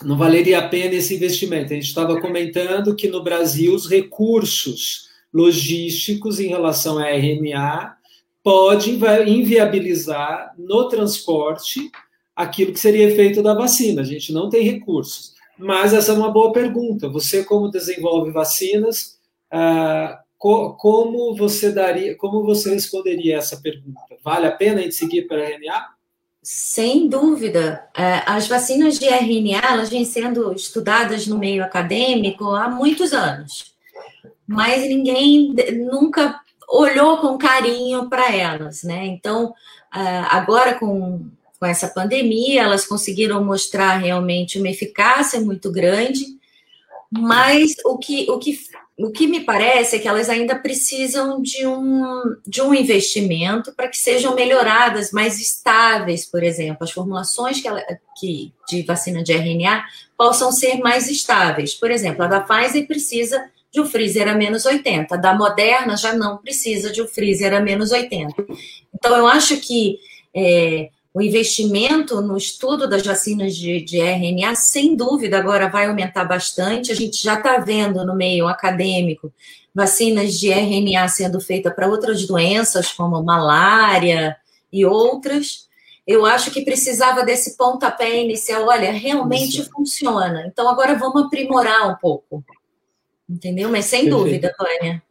[0.04, 1.72] Não valeria a pena esse investimento.
[1.72, 7.96] A gente estava comentando que no Brasil os recursos logísticos em relação a RNA
[8.44, 11.92] podem inviabilizar no transporte
[12.36, 14.02] aquilo que seria efeito da vacina.
[14.02, 15.34] A gente não tem recursos.
[15.58, 17.10] Mas essa é uma boa pergunta.
[17.10, 19.20] Você, como desenvolve vacinas,
[20.42, 24.00] ah, como você daria, como você responderia essa pergunta?
[24.24, 25.88] Vale a pena a gente seguir para RNA?
[26.42, 27.88] Sem dúvida.
[27.96, 33.76] É, as vacinas de RNA elas vêm sendo estudadas no meio acadêmico há muitos anos,
[34.48, 39.06] mas ninguém nunca olhou com carinho para elas, né?
[39.08, 39.54] Então,
[39.94, 41.30] é, agora com,
[41.60, 46.26] com essa pandemia, elas conseguiram mostrar realmente uma eficácia muito grande,
[47.12, 48.58] mas o que, o que
[49.00, 53.88] o que me parece é que elas ainda precisam de um, de um investimento para
[53.88, 56.84] que sejam melhoradas, mais estáveis, por exemplo.
[56.84, 57.82] As formulações que, ela,
[58.20, 59.86] que de vacina de RNA
[60.18, 61.74] possam ser mais estáveis.
[61.74, 63.42] Por exemplo, a da Pfizer precisa
[63.72, 67.54] de um freezer a menos 80, a da Moderna já não precisa de um freezer
[67.54, 68.34] a menos 80.
[68.94, 69.98] Então, eu acho que
[70.36, 76.24] é, o investimento no estudo das vacinas de, de, RNA, sem dúvida, agora vai aumentar
[76.24, 76.92] bastante.
[76.92, 79.34] A gente já está vendo no meio acadêmico
[79.74, 84.38] vacinas de RNA sendo feitas para outras doenças, como malária
[84.72, 85.68] e outras.
[86.06, 88.68] Eu acho que precisava desse pontapé inicial.
[88.68, 89.70] Olha, realmente Isso.
[89.72, 90.46] funciona.
[90.48, 92.44] Então, agora vamos aprimorar um pouco.
[93.28, 93.70] Entendeu?
[93.70, 94.24] Mas sem Perfeito.
[94.24, 95.04] dúvida, Tânia.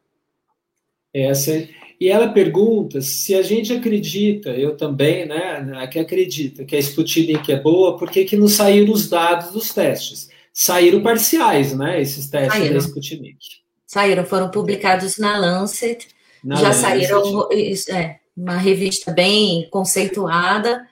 [1.14, 1.68] Essa é
[2.00, 7.50] e ela pergunta se a gente acredita, eu também, né, que acredita que a Sputnik
[7.50, 10.28] é boa, por que, que não saíram os dados dos testes?
[10.52, 12.74] Saíram parciais, né, esses testes saíram.
[12.74, 13.38] da Sputnik.
[13.84, 16.06] Saíram, foram publicados na Lancet,
[16.44, 16.82] na já Lancet.
[16.82, 17.48] saíram,
[17.90, 20.86] é, uma revista bem conceituada,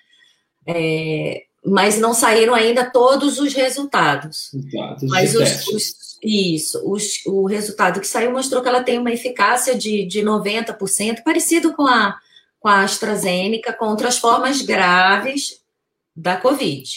[0.67, 4.51] é, mas não saíram ainda todos os resultados.
[4.73, 6.83] Dados mas os, os, isso,
[7.27, 11.87] o resultado que saiu mostrou que ela tem uma eficácia de, de 90%, parecido com
[11.87, 12.17] a,
[12.59, 15.61] com a AstraZeneca contra as formas graves
[16.17, 16.89] da Covid.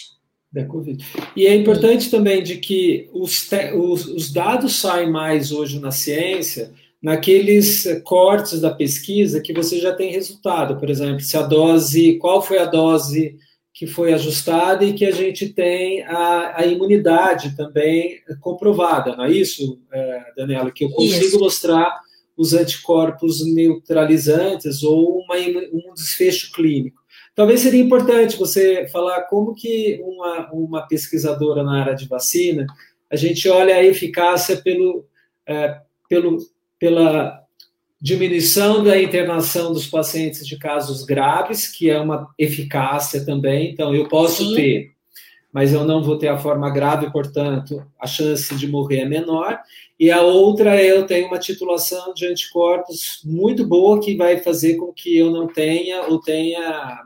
[0.52, 1.06] Da Covid.
[1.36, 6.72] E é importante também de que os, os, os dados saem mais hoje na ciência
[7.02, 12.42] naqueles cortes da pesquisa que você já tem resultado, por exemplo, se a dose, qual
[12.42, 13.38] foi a dose
[13.80, 19.32] que foi ajustada e que a gente tem a, a imunidade também comprovada, não é
[19.32, 20.70] isso, é, Daniela?
[20.70, 21.40] Que eu consigo isso.
[21.40, 21.98] mostrar
[22.36, 25.34] os anticorpos neutralizantes ou uma,
[25.72, 27.00] um desfecho clínico.
[27.34, 32.66] Talvez seria importante você falar como que uma, uma pesquisadora na área de vacina,
[33.08, 35.06] a gente olha a eficácia pelo,
[35.46, 36.36] é, pelo,
[36.78, 37.39] pela
[38.00, 43.70] diminuição da internação dos pacientes de casos graves, que é uma eficácia também.
[43.70, 44.54] Então, eu posso Sim.
[44.54, 44.90] ter,
[45.52, 49.60] mas eu não vou ter a forma grave, portanto, a chance de morrer é menor.
[49.98, 54.76] E a outra é eu tenho uma titulação de anticorpos muito boa que vai fazer
[54.76, 57.02] com que eu não tenha ou tenha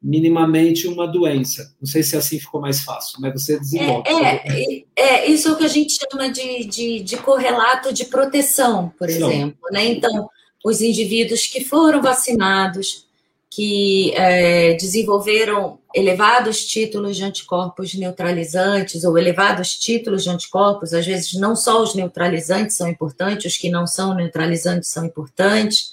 [0.00, 1.74] minimamente uma doença.
[1.80, 4.08] Não sei se assim ficou mais fácil, mas você desenvolve.
[4.08, 8.04] É, é, é isso é o que a gente chama de, de, de correlato de
[8.04, 9.58] proteção, por exemplo.
[9.72, 9.86] Né?
[9.86, 10.30] Então,
[10.64, 13.06] os indivíduos que foram vacinados,
[13.50, 21.34] que é, desenvolveram elevados títulos de anticorpos neutralizantes ou elevados títulos de anticorpos, às vezes
[21.34, 25.90] não só os neutralizantes são importantes, os que não são neutralizantes são importantes.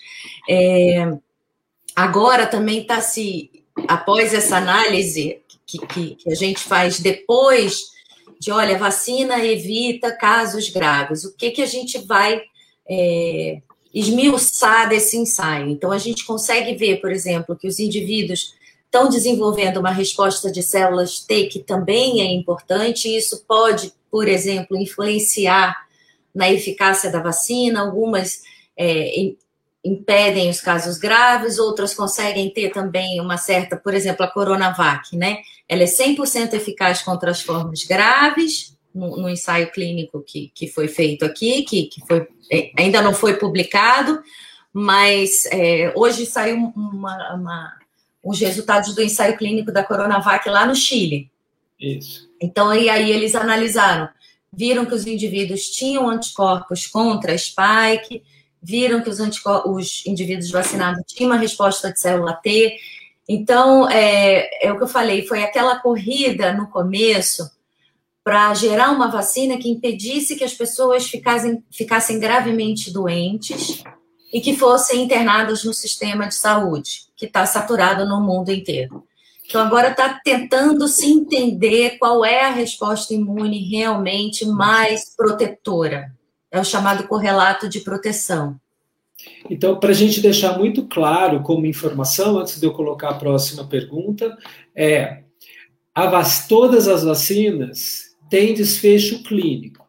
[0.47, 1.11] É,
[1.95, 7.91] agora também está se após essa análise que, que, que, a gente faz depois
[8.39, 12.41] de, olha, vacina evita casos graves, o que, que a gente vai
[12.87, 13.61] é,
[13.93, 15.69] esmiuçar desse ensaio?
[15.69, 18.53] Então, a gente consegue ver, por exemplo, que os indivíduos
[18.85, 24.27] estão desenvolvendo uma resposta de células T que também é importante, e isso pode, por
[24.27, 25.75] exemplo, influenciar
[26.33, 28.41] na eficácia da vacina, algumas
[28.77, 29.33] é,
[29.85, 35.37] impedem os casos graves, outras conseguem ter também uma certa, por exemplo, a Coronavac, né?
[35.69, 40.87] Ela é 100% eficaz contra as formas graves, no, no, ensaio clínico que, que foi
[40.87, 44.23] feito aqui, que, que foi, é, ainda não foi publicado,
[44.73, 47.77] mas é, hoje saiu uma, uma,
[48.23, 51.29] os resultados do ensaio clínico da Coronavac lá no Chile.
[51.79, 52.27] Isso.
[52.41, 54.09] Então, e aí eles analisaram,
[54.51, 58.23] viram que os indivíduos tinham anticorpos contra a spike,
[58.65, 62.75] viram que os, os indivíduos vacinados tinham uma resposta de célula T.
[63.29, 67.49] Então, é, é o que eu falei, foi aquela corrida no começo
[68.23, 73.83] para gerar uma vacina que impedisse que as pessoas ficassem, ficassem gravemente doentes
[74.33, 79.03] e que fossem internadas no sistema de saúde, que está saturado no mundo inteiro.
[79.47, 86.11] Então, agora está tentando se entender qual é a resposta imune realmente mais protetora.
[86.55, 88.57] É o chamado correlato de proteção.
[89.49, 93.67] Então, para a gente deixar muito claro como informação, antes de eu colocar a próxima
[93.67, 94.37] pergunta,
[94.73, 95.23] é
[95.93, 96.47] vac...
[96.47, 99.85] todas as vacinas têm desfecho clínico.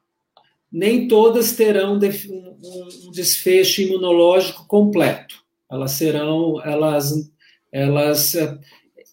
[0.73, 5.37] Nem todas terão um desfecho imunológico completo.
[5.71, 7.31] Elas serão, elas,
[7.71, 8.35] elas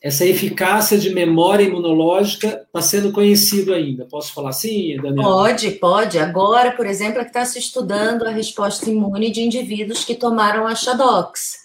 [0.03, 4.05] essa eficácia de memória imunológica está sendo conhecido ainda.
[4.05, 5.23] Posso falar assim, Daniela?
[5.23, 6.19] Pode, pode.
[6.19, 10.67] Agora, por exemplo, é que está se estudando a resposta imune de indivíduos que tomaram
[10.67, 11.63] a Shadox.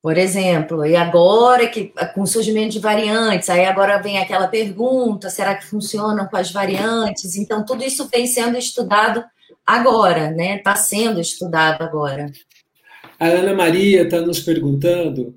[0.00, 5.28] Por exemplo, e agora que com o surgimento de variantes, aí agora vem aquela pergunta:
[5.28, 7.34] será que funcionam com as variantes?
[7.34, 9.24] Então, tudo isso vem sendo estudado
[9.66, 10.58] agora, né?
[10.58, 12.30] Está sendo estudado agora.
[13.18, 15.34] A Ana Maria está nos perguntando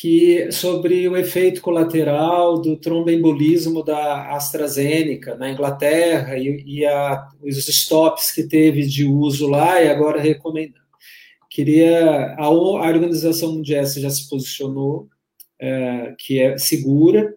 [0.00, 7.68] que sobre o efeito colateral do tromboembolismo da AstraZeneca na Inglaterra e, e a, os
[7.68, 10.80] stops que teve de uso lá e agora recomendando.
[11.50, 15.06] Queria a, a Organização Mundial já se posicionou
[15.60, 17.34] é, que é segura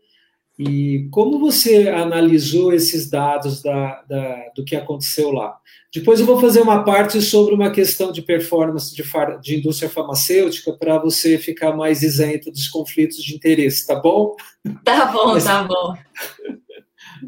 [0.58, 5.58] e como você analisou esses dados da, da, do que aconteceu lá?
[5.93, 9.89] Depois eu vou fazer uma parte sobre uma questão de performance de, far, de indústria
[9.89, 14.36] farmacêutica para você ficar mais isento dos conflitos de interesse, tá bom?
[14.86, 15.43] Tá bom, Mas...
[15.43, 15.93] tá bom.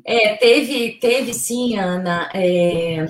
[0.05, 2.29] É, teve, teve sim, Ana.
[2.33, 3.05] É,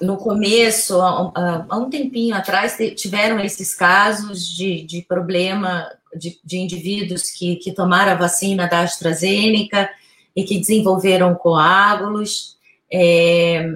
[0.00, 6.58] no começo, há, há, um tempinho atrás, tiveram esses casos de, de problema de, de
[6.58, 9.88] indivíduos que, que tomaram a vacina da AstraZeneca
[10.34, 12.56] e que desenvolveram coágulos.
[12.92, 13.68] É,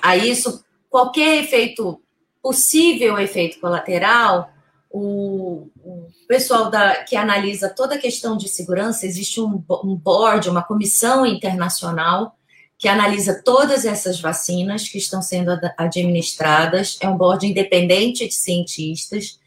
[0.00, 2.00] a isso, qualquer efeito,
[2.42, 4.50] possível efeito colateral,
[4.90, 10.48] o, o pessoal da, que analisa toda a questão de segurança, existe um, um board,
[10.48, 12.36] uma comissão internacional
[12.78, 19.38] que analisa todas essas vacinas que estão sendo administradas, é um board independente de cientistas,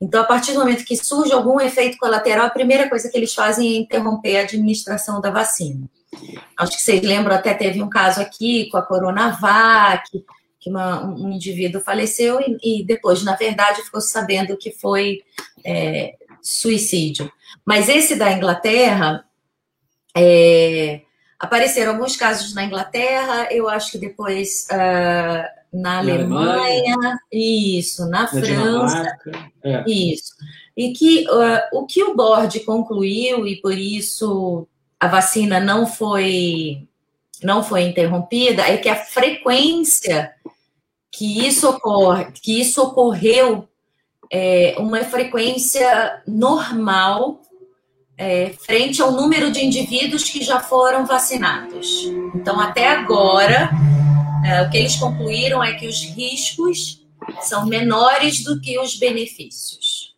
[0.00, 3.34] Então, a partir do momento que surge algum efeito colateral, a primeira coisa que eles
[3.34, 5.88] fazem é interromper a administração da vacina.
[6.56, 10.08] Acho que vocês lembram, até teve um caso aqui com a Coronavac,
[10.60, 15.22] que uma, um indivíduo faleceu e, e, depois, na verdade, ficou sabendo que foi
[15.64, 17.30] é, suicídio.
[17.64, 19.24] Mas esse da Inglaterra,
[20.16, 21.02] é,
[21.38, 28.22] apareceram alguns casos na Inglaterra, eu acho que depois uh, na, Alemanha, Alemanha, isso, na,
[28.22, 29.18] na França,
[29.64, 29.84] é.
[29.90, 30.34] isso.
[30.76, 34.68] E que uh, o que o board concluiu, e por isso
[35.00, 36.86] a vacina não foi
[37.42, 40.32] não foi interrompida, é que a frequência
[41.10, 43.68] que isso ocorre, que isso ocorreu
[44.30, 47.40] é uma frequência normal
[48.16, 52.04] é, frente ao número de indivíduos que já foram vacinados.
[52.34, 53.70] Então, até agora,
[54.44, 57.04] é, o que eles concluíram é que os riscos
[57.40, 60.14] são menores do que os benefícios.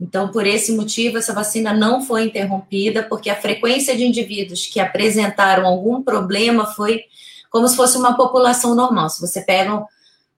[0.00, 4.80] Então, por esse motivo, essa vacina não foi interrompida, porque a frequência de indivíduos que
[4.80, 7.04] apresentaram algum problema foi
[7.50, 9.08] como se fosse uma população normal.
[9.08, 9.84] Se você pega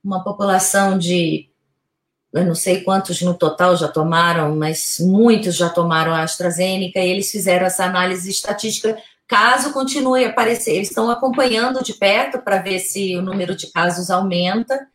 [0.04, 1.48] uma população de
[2.32, 7.08] eu não sei quantos no total já tomaram, mas muitos já tomaram a AstraZeneca e
[7.08, 8.96] eles fizeram essa análise estatística.
[9.26, 13.70] Caso continue a aparecer, eles estão acompanhando de perto para ver se o número de
[13.72, 14.86] casos aumenta.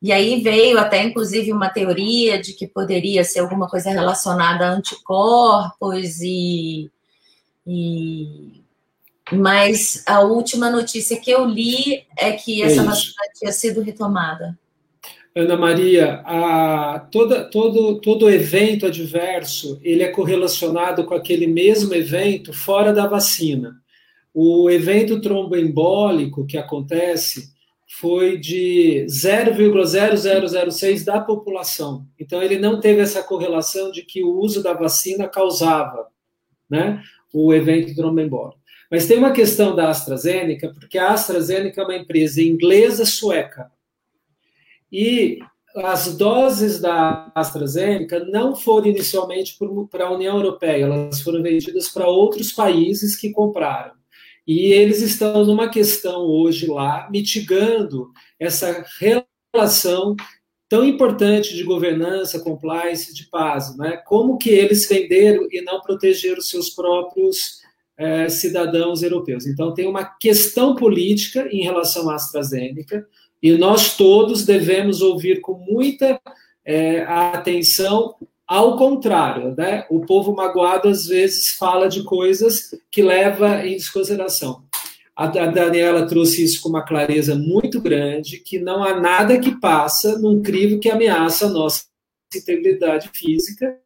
[0.00, 4.70] E aí veio até, inclusive, uma teoria de que poderia ser alguma coisa relacionada a
[4.70, 6.90] anticorpos e,
[7.66, 8.62] e
[9.32, 14.56] mas a última notícia que eu li é que essa é vacina tinha sido retomada.
[15.36, 22.54] Ana Maria, a, toda, todo, todo evento adverso ele é correlacionado com aquele mesmo evento
[22.54, 23.76] fora da vacina.
[24.32, 27.50] O evento tromboembólico que acontece
[28.00, 32.06] foi de 0,0006 da população.
[32.18, 36.06] Então, ele não teve essa correlação de que o uso da vacina causava
[36.68, 38.58] né, o evento tromboembólico.
[38.90, 43.70] Mas tem uma questão da AstraZeneca, porque a AstraZeneca é uma empresa inglesa-sueca
[44.96, 45.38] e
[45.76, 49.58] as doses da AstraZeneca não foram inicialmente
[49.90, 53.92] para a União Europeia, elas foram vendidas para outros países que compraram.
[54.46, 58.86] E eles estão numa questão hoje lá, mitigando essa
[59.52, 60.16] relação
[60.66, 63.98] tão importante de governança, compliance, de paz, né?
[64.06, 67.60] Como que eles venderam e não protegeram seus próprios
[67.98, 69.46] é, cidadãos europeus.
[69.46, 73.06] Então, tem uma questão política em relação à AstraZeneca,
[73.42, 76.20] e nós todos devemos ouvir com muita
[76.64, 78.14] é, atenção
[78.46, 79.84] ao contrário, né?
[79.90, 84.64] O povo magoado às vezes fala de coisas que leva em desconsideração.
[85.16, 90.18] A Daniela trouxe isso com uma clareza muito grande, que não há nada que passa
[90.18, 91.84] num crivo que ameaça a nossa
[92.34, 93.78] integridade física,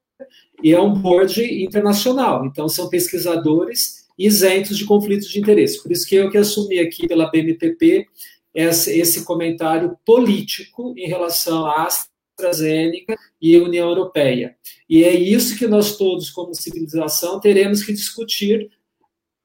[0.62, 2.44] e é um board internacional.
[2.44, 5.82] Então, são pesquisadores isentos de conflitos de interesse.
[5.82, 8.07] Por isso que eu que assumi aqui pela BMPP
[8.55, 14.57] esse, comentário político em relação à AstraZeneca e União Europeia.
[14.88, 18.70] E é isso que nós todos, como civilização, teremos que discutir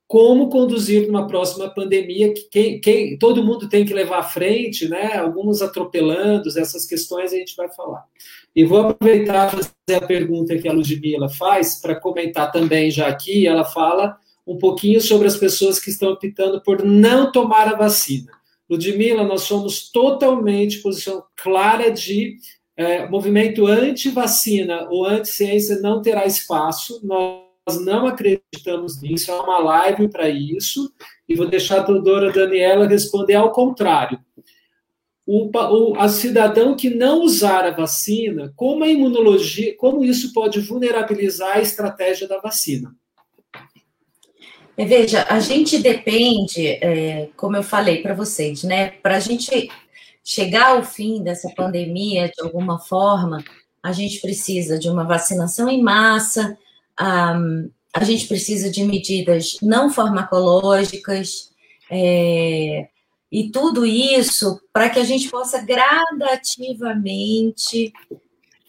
[0.08, 4.88] como conduzir uma próxima pandemia que quem, quem, todo mundo tem que levar à frente,
[4.88, 5.18] né?
[5.18, 8.06] Alguns atropelando essas questões a gente vai falar.
[8.56, 13.48] E vou aproveitar fazer a pergunta que a Ludmilla faz para comentar também já aqui.
[13.48, 18.32] Ela fala um pouquinho sobre as pessoas que estão optando por não tomar a vacina.
[18.70, 22.38] Ludmila, nós somos totalmente posição clara de
[22.76, 27.00] é, movimento anti-vacina ou anti-ciência não terá espaço.
[27.06, 27.46] Nós
[27.84, 30.92] não acreditamos nisso, há uma live para isso,
[31.28, 34.20] e vou deixar a doutora Daniela responder ao contrário.
[35.26, 40.60] O, o a cidadão que não usar a vacina, como a imunologia, como isso pode
[40.60, 42.96] vulnerabilizar a estratégia da vacina?
[44.78, 48.92] É, veja, a gente depende, é, como eu falei para vocês, né?
[48.92, 49.70] Para a gente
[50.24, 53.44] chegar ao fim dessa pandemia de alguma forma,
[53.82, 56.58] a gente precisa de uma vacinação em massa,
[57.00, 61.52] um, a gente precisa de medidas não farmacológicas,
[61.90, 62.90] é,
[63.32, 67.94] e tudo isso para que a gente possa gradativamente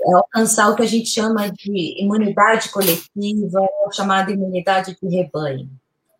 [0.04, 5.68] alcançar o que a gente chama de imunidade coletiva, chamada imunidade de rebanho.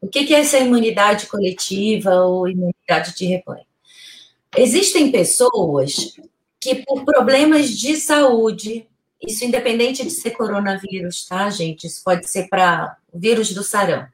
[0.07, 3.67] O que é essa imunidade coletiva ou imunidade de rebanho?
[4.57, 6.17] Existem pessoas
[6.61, 8.87] que, por problemas de saúde,
[9.21, 11.89] isso independente de ser coronavírus, tá, gente?
[11.89, 14.07] Isso pode ser para vírus do sarão.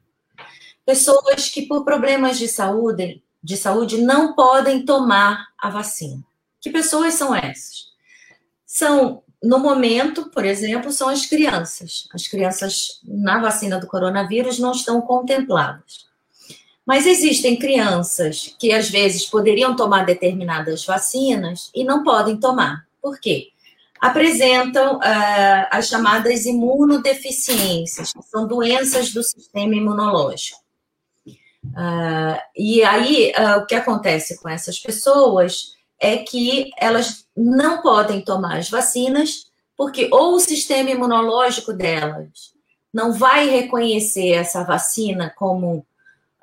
[0.86, 6.24] Pessoas que, por problemas de saúde, de saúde, não podem tomar a vacina.
[6.58, 7.88] Que pessoas são essas?
[8.64, 12.08] São no momento, por exemplo, são as crianças.
[12.14, 16.06] As crianças na vacina do coronavírus não estão contempladas.
[16.86, 22.86] Mas existem crianças que às vezes poderiam tomar determinadas vacinas e não podem tomar.
[23.00, 23.48] Por quê?
[24.00, 30.60] Apresentam uh, as chamadas imunodeficiências, que são doenças do sistema imunológico.
[31.26, 38.20] Uh, e aí, uh, o que acontece com essas pessoas é que elas não podem
[38.20, 42.52] tomar as vacinas, porque ou o sistema imunológico delas
[42.92, 45.86] não vai reconhecer essa vacina como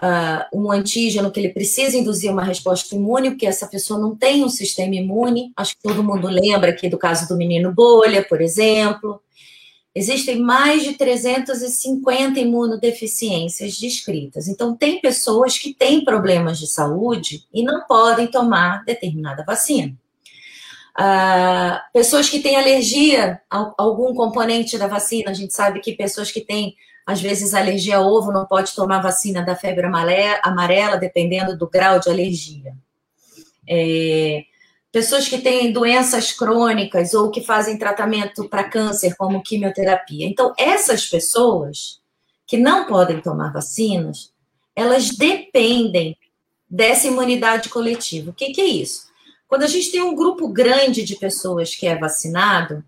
[0.01, 4.43] uh, um antígeno que ele precisa induzir uma resposta imune, porque essa pessoa não tem
[4.43, 5.51] um sistema imune.
[5.55, 9.21] Acho que todo mundo lembra aqui do caso do menino bolha, por exemplo.
[9.93, 14.47] Existem mais de 350 imunodeficiências descritas.
[14.47, 19.95] Então, tem pessoas que têm problemas de saúde e não podem tomar determinada vacina.
[20.99, 26.29] Uh, pessoas que têm alergia a algum componente da vacina, a gente sabe que pessoas
[26.29, 26.75] que têm
[27.09, 29.87] às vezes, alergia a ovo não pode tomar vacina da febre
[30.43, 32.71] amarela, dependendo do grau de alergia.
[33.67, 34.43] É,
[34.91, 40.27] pessoas que têm doenças crônicas ou que fazem tratamento para câncer, como quimioterapia.
[40.27, 41.99] Então, essas pessoas
[42.45, 44.31] que não podem tomar vacinas,
[44.75, 46.15] elas dependem
[46.69, 48.29] dessa imunidade coletiva.
[48.29, 49.08] O que, que é isso?
[49.49, 52.83] Quando a gente tem um grupo grande de pessoas que é vacinado,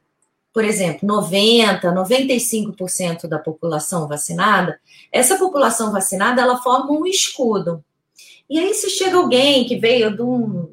[0.53, 4.79] por exemplo, 90%, 95% da população vacinada,
[5.11, 7.83] essa população vacinada, ela forma um escudo.
[8.47, 10.71] E aí, se chega alguém que veio de, um,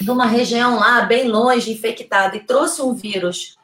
[0.00, 3.56] de uma região lá, bem longe, infectada, e trouxe um vírus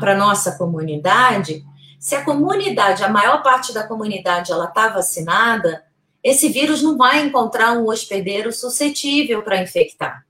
[0.00, 1.64] para a nossa comunidade,
[2.00, 5.84] se a comunidade, a maior parte da comunidade, ela está vacinada,
[6.24, 10.25] esse vírus não vai encontrar um hospedeiro suscetível para infectar.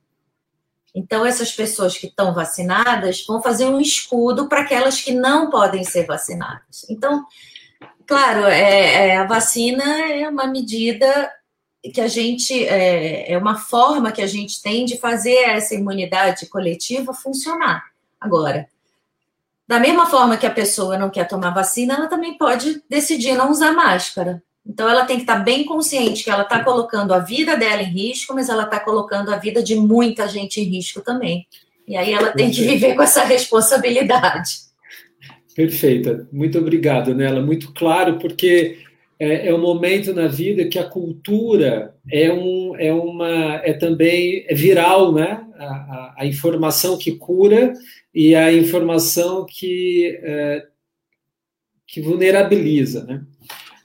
[0.96, 5.84] Então, essas pessoas que estão vacinadas vão fazer um escudo para aquelas que não podem
[5.84, 6.86] ser vacinadas.
[6.88, 7.22] Então,
[8.06, 11.30] claro, é, é, a vacina é uma medida
[11.92, 16.46] que a gente, é, é uma forma que a gente tem de fazer essa imunidade
[16.46, 17.84] coletiva funcionar.
[18.18, 18.66] Agora,
[19.68, 23.50] da mesma forma que a pessoa não quer tomar vacina, ela também pode decidir não
[23.50, 24.42] usar máscara.
[24.68, 27.92] Então, ela tem que estar bem consciente que ela está colocando a vida dela em
[27.92, 31.46] risco, mas ela está colocando a vida de muita gente em risco também.
[31.86, 34.66] E aí ela tem que viver com essa responsabilidade.
[35.54, 36.28] Perfeita.
[36.32, 37.40] Muito obrigado, Nela.
[37.40, 38.78] Muito claro, porque
[39.18, 44.44] é, é, um momento na vida que a cultura é, um, é, uma, é também
[44.48, 45.46] é viral, né?
[45.54, 47.72] A, a, a, informação que cura
[48.14, 50.66] e a informação que, é,
[51.86, 53.24] que vulnerabiliza, né?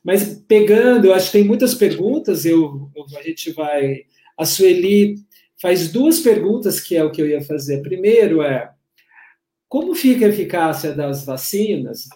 [0.04, 4.06] Mas pegando, eu acho que tem muitas perguntas, eu, a gente vai.
[4.38, 5.18] A Sueli
[5.62, 7.82] faz duas perguntas, que é o que eu ia fazer.
[7.82, 8.72] Primeiro é
[9.70, 12.10] como fica a eficácia das vacinas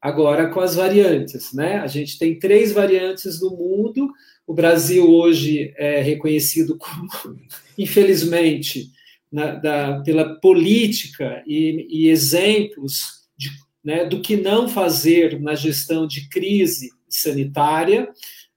[0.00, 1.78] agora com as variantes, né?
[1.78, 4.10] A gente tem três variantes no mundo.
[4.46, 7.08] O Brasil hoje é reconhecido como,
[7.78, 8.90] infelizmente,
[9.30, 13.50] na, da, pela política e, e exemplos de,
[13.84, 18.08] né, do que não fazer na gestão de crise sanitária,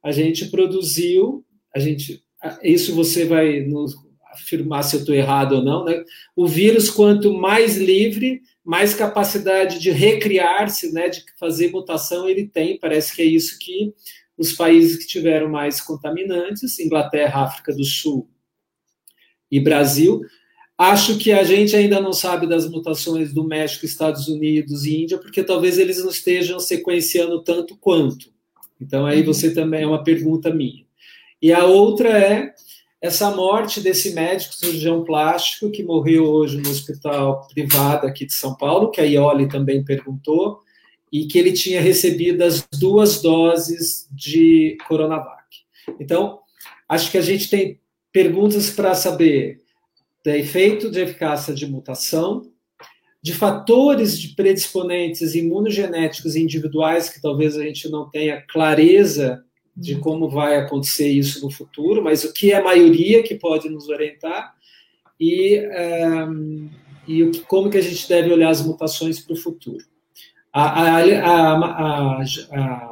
[0.04, 1.46] a gente produziu,
[1.76, 2.24] a gente,
[2.64, 3.96] isso você vai nos
[4.34, 6.04] afirmar se eu estou errado ou não, né?
[6.36, 12.80] O vírus, quanto mais livre, mais capacidade de recriar-se, né, de fazer mutação ele tem.
[12.80, 13.94] Parece que é isso que
[14.38, 18.30] os países que tiveram mais contaminantes, Inglaterra, África do Sul
[19.50, 20.22] e Brasil,
[20.82, 25.20] Acho que a gente ainda não sabe das mutações do México, Estados Unidos e Índia,
[25.20, 28.34] porque talvez eles não estejam sequenciando tanto quanto.
[28.82, 30.84] Então, aí você também é uma pergunta minha.
[31.42, 32.54] E a outra é
[33.02, 38.56] essa morte desse médico cirurgião plástico que morreu hoje no hospital privado aqui de São
[38.56, 40.60] Paulo, que a Ioli também perguntou,
[41.12, 45.42] e que ele tinha recebido as duas doses de Coronavac.
[46.00, 46.40] Então,
[46.88, 47.80] acho que a gente tem
[48.12, 49.62] perguntas para saber
[50.24, 52.51] do efeito de eficácia de mutação,
[53.22, 59.44] de fatores de predisponentes imunogenéticos individuais que talvez a gente não tenha clareza
[59.78, 60.02] de uhum.
[60.02, 63.90] como vai acontecer isso no futuro, mas o que é a maioria que pode nos
[63.90, 64.54] orientar
[65.20, 69.34] e, um, eh, e o que, como que a gente deve olhar as mutações para
[69.34, 69.86] o futuro.
[70.52, 72.91] A, a, a, a,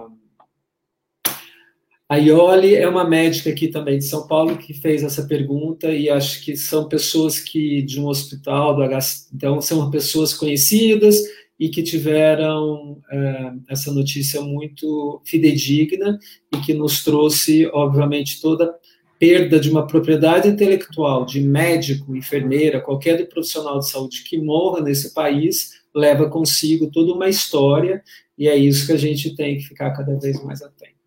[2.10, 6.10] a Ioli é uma médica aqui também de São Paulo que fez essa pergunta e
[6.10, 9.00] acho que são pessoas que de um hospital do H,
[9.32, 11.22] então são pessoas conhecidas
[11.60, 16.18] e que tiveram é, essa notícia muito fidedigna
[16.52, 18.74] e que nos trouxe, obviamente, toda
[19.20, 25.14] perda de uma propriedade intelectual de médico, enfermeira, qualquer profissional de saúde que morra nesse
[25.14, 28.02] país leva consigo toda uma história,
[28.36, 30.99] e é isso que a gente tem que ficar cada vez mais atento.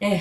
[0.00, 0.20] É,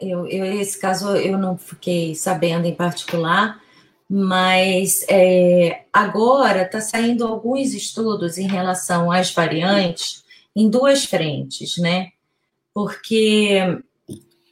[0.00, 3.60] eu, eu esse caso eu não fiquei sabendo em particular,
[4.08, 10.24] mas é, agora está saindo alguns estudos em relação às variantes
[10.54, 12.10] em duas frentes, né?
[12.72, 13.80] Porque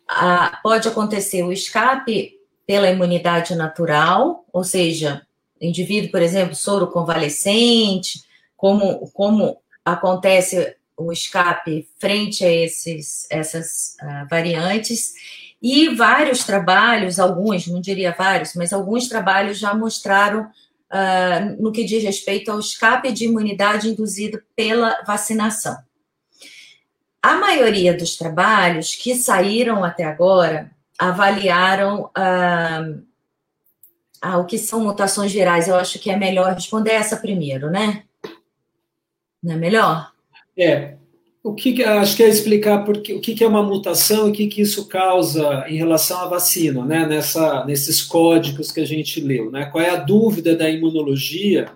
[0.08, 2.32] a, pode acontecer o escape
[2.66, 5.22] pela imunidade natural, ou seja,
[5.60, 8.24] indivíduo, por exemplo, soro convalescente,
[8.56, 15.12] como, como acontece o escape frente a esses, essas uh, variantes,
[15.60, 21.84] e vários trabalhos, alguns, não diria vários, mas alguns trabalhos já mostraram uh, no que
[21.84, 25.76] diz respeito ao escape de imunidade induzido pela vacinação.
[27.22, 32.82] A maioria dos trabalhos que saíram até agora avaliaram ah,
[34.38, 35.68] o que são mutações virais.
[35.68, 38.04] Eu acho que é melhor responder essa primeiro, né?
[39.42, 40.13] Não é melhor?
[40.56, 40.94] É.
[41.42, 44.46] O que acho que é explicar porque, o que, é uma mutação e o que,
[44.46, 47.06] que isso causa em relação à vacina, né?
[47.06, 49.66] Nessa, nesses códigos que a gente leu, né?
[49.66, 51.70] Qual é a dúvida da imunologia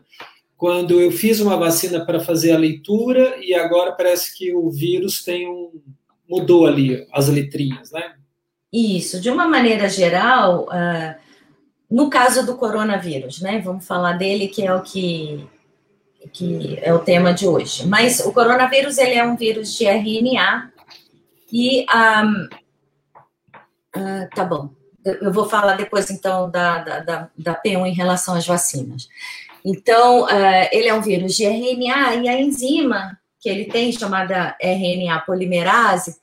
[0.57, 5.23] quando eu fiz uma vacina para fazer a leitura e agora parece que o vírus
[5.23, 5.71] tem um
[6.29, 8.15] mudou ali as letrinhas, né?
[8.73, 11.15] Isso, de uma maneira geral, uh,
[11.91, 13.61] no caso do coronavírus, né?
[13.61, 15.47] Vamos falar dele que é o que
[16.39, 17.85] que é o tema de hoje.
[17.85, 20.71] Mas o coronavírus ele é um vírus de RNA
[21.53, 22.45] e um,
[24.01, 24.71] uh, tá bom.
[25.05, 29.09] Eu vou falar depois então da, da, da, da P1 em relação às vacinas.
[29.65, 34.57] Então, uh, ele é um vírus de RNA e a enzima que ele tem, chamada
[34.61, 36.17] RNA polimerase,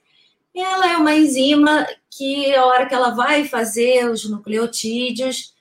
[0.55, 5.54] ela é uma enzima que, a hora que ela vai fazer os nucleotídeos,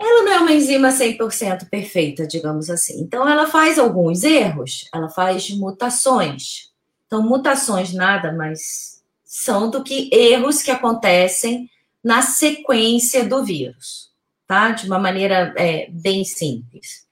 [0.00, 3.00] ela não é uma enzima 100% perfeita, digamos assim.
[3.00, 6.70] Então, ela faz alguns erros, ela faz mutações.
[7.06, 11.68] Então, mutações nada mais são do que erros que acontecem
[12.02, 14.08] na sequência do vírus
[14.48, 14.70] tá?
[14.70, 17.06] De uma maneira é, bem simples.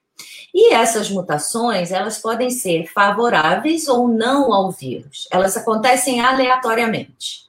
[0.53, 5.29] E essas mutações, elas podem ser favoráveis ou não ao vírus.
[5.31, 7.46] Elas acontecem aleatoriamente.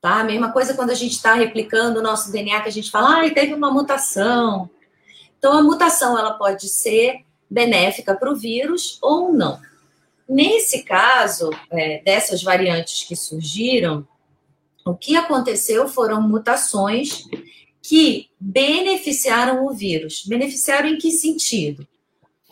[0.00, 0.20] Tá?
[0.20, 3.24] A mesma coisa quando a gente está replicando o nosso DNA, que a gente fala,
[3.24, 4.70] ah, teve uma mutação.
[5.38, 9.60] Então, a mutação, ela pode ser benéfica para o vírus ou não.
[10.28, 14.06] Nesse caso, é, dessas variantes que surgiram,
[14.84, 17.24] o que aconteceu foram mutações
[17.82, 20.24] que beneficiaram o vírus.
[20.24, 21.86] Beneficiaram em que sentido?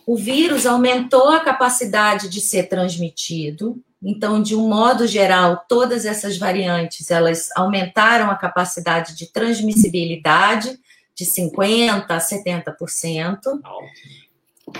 [0.06, 3.82] O vírus aumentou a capacidade de ser transmitido.
[4.02, 10.78] Então, de um modo geral, todas essas variantes, elas aumentaram a capacidade de transmissibilidade
[11.14, 13.60] de 50% a 70%.
[13.64, 13.90] Alto.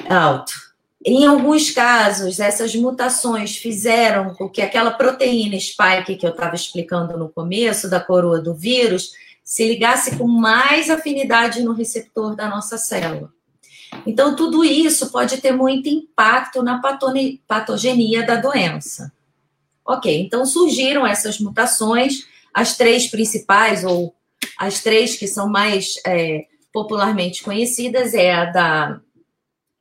[0.08, 0.52] Alto.
[1.04, 7.16] Em alguns casos, essas mutações fizeram com que aquela proteína spike que eu estava explicando
[7.16, 9.12] no começo, da coroa do vírus,
[9.42, 13.32] se ligasse com mais afinidade no receptor da nossa célula.
[14.06, 16.80] Então, tudo isso pode ter muito impacto na
[17.46, 19.12] patogenia da doença.
[19.84, 24.14] Ok, então surgiram essas mutações, as três principais, ou
[24.58, 29.00] as três que são mais é, popularmente conhecidas, é a da,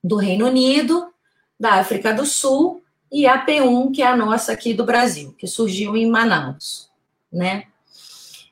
[0.01, 1.11] do Reino Unido,
[1.59, 5.45] da África do Sul e a P1, que é a nossa aqui do Brasil, que
[5.45, 6.89] surgiu em Manaus,
[7.32, 7.65] né?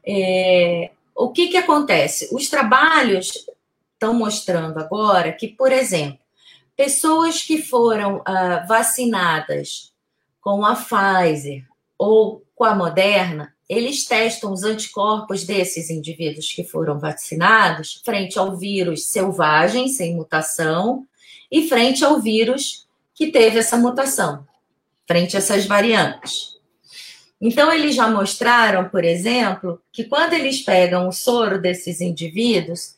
[0.06, 2.30] É, o que, que acontece?
[2.34, 3.46] Os trabalhos
[3.96, 6.20] estão mostrando agora que, por exemplo,
[6.76, 9.94] pessoas que foram uh, vacinadas
[10.42, 11.66] com a Pfizer
[11.98, 18.56] ou com a Moderna, eles testam os anticorpos desses indivíduos que foram vacinados frente ao
[18.56, 21.08] vírus selvagem, sem mutação,
[21.52, 24.46] e frente ao vírus que teve essa mutação,
[25.08, 26.56] frente a essas variantes.
[27.40, 32.96] Então, eles já mostraram, por exemplo, que quando eles pegam o soro desses indivíduos,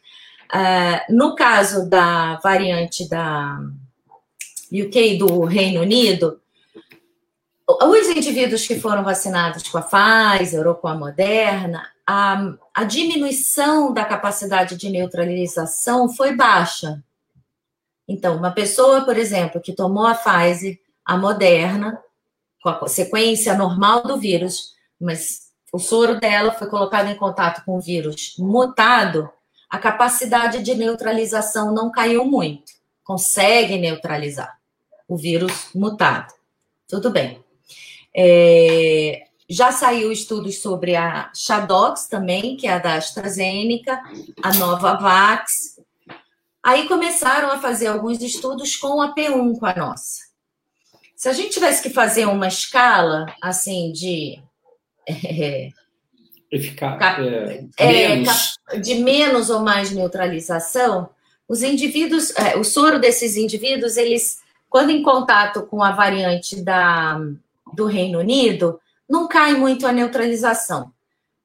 [0.54, 3.60] uh, no caso da variante da
[4.72, 6.42] UK, do Reino Unido,
[7.68, 13.94] os indivíduos que foram vacinados com a Pfizer ou com a Moderna, a, a diminuição
[13.94, 17.04] da capacidade de neutralização foi baixa.
[18.08, 22.02] Então, uma pessoa, por exemplo, que tomou a Pfizer, a Moderna,
[22.64, 27.78] com a sequência normal do vírus, mas o soro dela foi colocado em contato com
[27.78, 29.30] o vírus mutado,
[29.70, 32.74] a capacidade de neutralização não caiu muito.
[33.04, 34.58] Consegue neutralizar
[35.08, 36.34] o vírus mutado.
[36.88, 37.44] Tudo bem.
[38.16, 44.02] É, já saiu estudos sobre a Shadox também, que é a da AstraZeneca,
[44.44, 45.78] a Novavax,
[46.68, 50.28] Aí começaram a fazer alguns estudos com a P1, com a nossa.
[51.16, 54.44] Se a gente tivesse que fazer uma escala, assim, de.
[55.10, 55.70] É,
[56.52, 58.58] Eficaz, é, é, menos.
[58.82, 61.10] de menos ou mais neutralização,
[61.48, 64.40] os indivíduos, é, o soro desses indivíduos, eles,
[64.70, 67.20] quando em contato com a variante da,
[67.74, 68.80] do Reino Unido,
[69.10, 70.92] não cai muito a neutralização.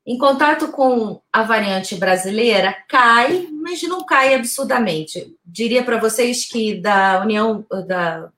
[0.04, 5.32] Em contato com a variante brasileira, cai, mas não cai absurdamente.
[5.46, 8.28] Diria para vocês que da União da,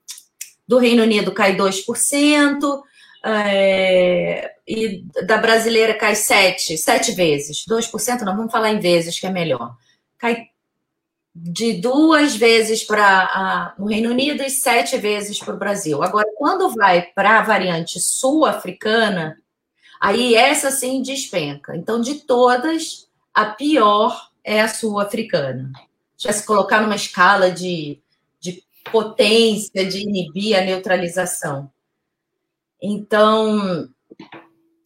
[0.67, 2.83] do Reino Unido cai 2%,
[3.25, 7.65] é, e da brasileira cai 7, 7 vezes.
[7.67, 9.75] 2% não, vamos falar em vezes, que é melhor.
[10.17, 10.47] Cai
[11.33, 16.01] de duas vezes para o Reino Unido e sete vezes para o Brasil.
[16.01, 19.37] Agora, quando vai para a variante sul-africana,
[19.99, 21.75] Aí essa sim despenca.
[21.75, 25.71] Então, de todas, a pior é a sul-africana.
[26.17, 27.99] Já se colocar numa escala de,
[28.39, 31.71] de potência de inibir a neutralização.
[32.81, 33.89] Então,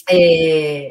[0.10, 0.90] é,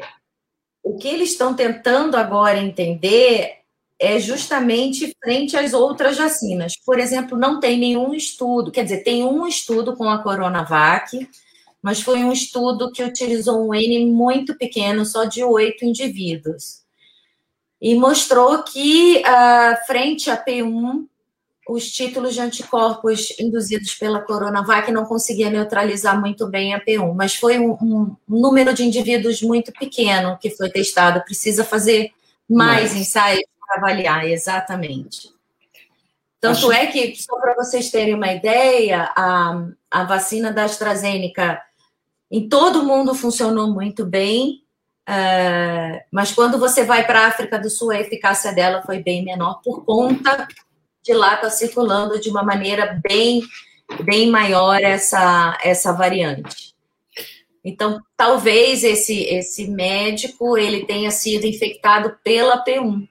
[0.83, 3.59] o que eles estão tentando agora entender
[3.99, 6.73] é justamente frente às outras vacinas.
[6.85, 11.27] Por exemplo, não tem nenhum estudo, quer dizer, tem um estudo com a Coronavac,
[11.81, 16.81] mas foi um estudo que utilizou um N muito pequeno, só de oito indivíduos.
[17.81, 21.05] E mostrou que, uh, frente a P1,
[21.69, 27.35] os títulos de anticorpos induzidos pela Coronavac não conseguia neutralizar muito bem a P1, mas
[27.35, 31.23] foi um, um número de indivíduos muito pequeno que foi testado.
[31.23, 32.11] Precisa fazer
[32.49, 32.95] mais mas...
[32.95, 35.29] ensaios para avaliar, exatamente.
[36.41, 36.71] Tanto Acho...
[36.71, 41.61] é que, só para vocês terem uma ideia, a, a vacina da AstraZeneca
[42.31, 44.63] em todo mundo funcionou muito bem,
[45.07, 49.23] uh, mas quando você vai para a África do Sul, a eficácia dela foi bem
[49.23, 50.47] menor por conta
[51.09, 53.41] de lá estar tá circulando de uma maneira bem,
[54.03, 56.73] bem maior essa, essa variante.
[57.63, 63.07] Então, talvez esse, esse médico ele tenha sido infectado pela P1.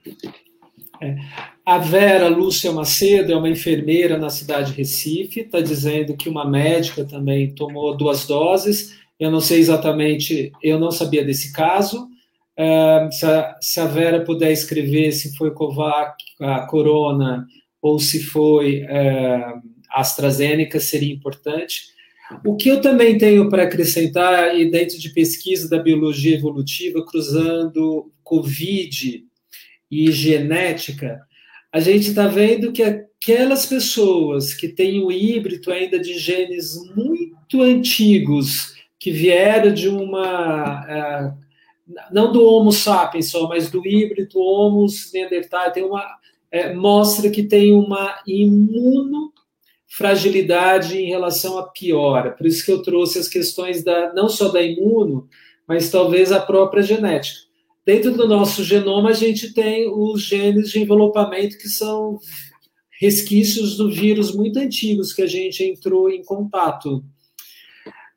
[1.01, 1.17] É.
[1.65, 6.45] A Vera Lúcia Macedo é uma enfermeira na cidade de Recife, está dizendo que uma
[6.45, 12.09] médica também tomou duas doses eu não sei exatamente, eu não sabia desse caso.
[12.57, 17.47] Uh, se, a, se, a, Vera puder escrever se foi Covac, a Corona
[17.81, 21.97] ou se foi uh, AstraZeneca, seria importante.
[22.45, 28.13] O que eu também tenho para acrescentar, e dentro de pesquisa da biologia evolutiva, cruzando
[28.23, 29.25] Covid
[29.91, 31.21] e genética,
[31.73, 37.63] a gente está vendo que aquelas pessoas que têm o híbrido ainda de genes muito
[37.63, 40.85] antigos, que vieram de uma.
[40.89, 41.49] É,
[42.13, 46.05] não do Homo sapiens só, mas do híbrido Homo neandertal, tem uma,
[46.51, 52.33] é, mostra que tem uma imunofragilidade em relação à piora.
[52.33, 55.29] Por isso que eu trouxe as questões da, não só da imuno,
[55.67, 57.49] mas talvez a própria genética.
[57.85, 62.19] Dentro do nosso genoma, a gente tem os genes de envelopamento, que são
[63.01, 67.05] resquícios do vírus muito antigos que a gente entrou em contato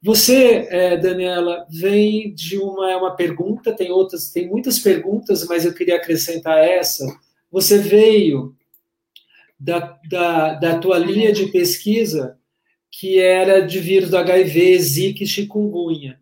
[0.04, 5.64] você, é, Daniela, vem de uma, é uma pergunta, tem outras, tem muitas perguntas, mas
[5.64, 7.06] eu queria acrescentar essa.
[7.52, 8.56] Você veio
[9.60, 12.38] da, da, da tua linha de pesquisa
[12.92, 16.20] que era de vírus do HIV, Zika e chikungunya.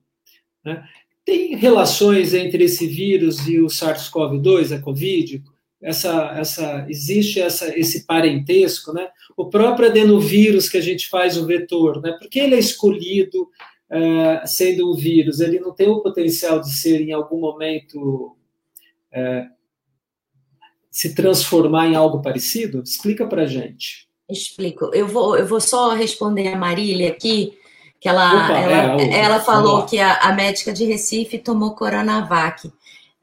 [0.63, 0.83] Né?
[1.25, 5.43] Tem relações entre esse vírus e o SARS-CoV-2, a COVID?
[5.81, 9.07] Essa, essa, existe essa, esse parentesco, né?
[9.37, 12.11] O próprio adenovírus que a gente faz o vetor, né?
[12.19, 17.01] Porque ele é escolhido uh, sendo um vírus, ele não tem o potencial de ser
[17.01, 18.35] em algum momento
[19.13, 19.58] uh,
[20.91, 22.81] se transformar em algo parecido?
[22.83, 24.07] Explica para gente.
[24.29, 24.91] Explico.
[24.93, 27.57] Eu vou, eu vou só responder a Marília aqui,
[27.99, 32.71] que ela, Opa, ela, é, ela falou que a, a, médica de Recife tomou Coronavac.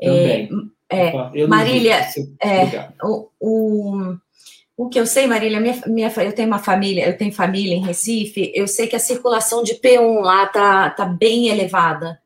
[0.01, 0.51] Também.
[0.91, 2.07] É, Opa, Marília,
[2.43, 4.17] é, o, o,
[4.77, 7.85] o que eu sei, Marília, minha, minha, eu tenho uma família, eu tenho família em
[7.85, 12.21] Recife, eu sei que a circulação de P1 lá tá, tá bem elevada.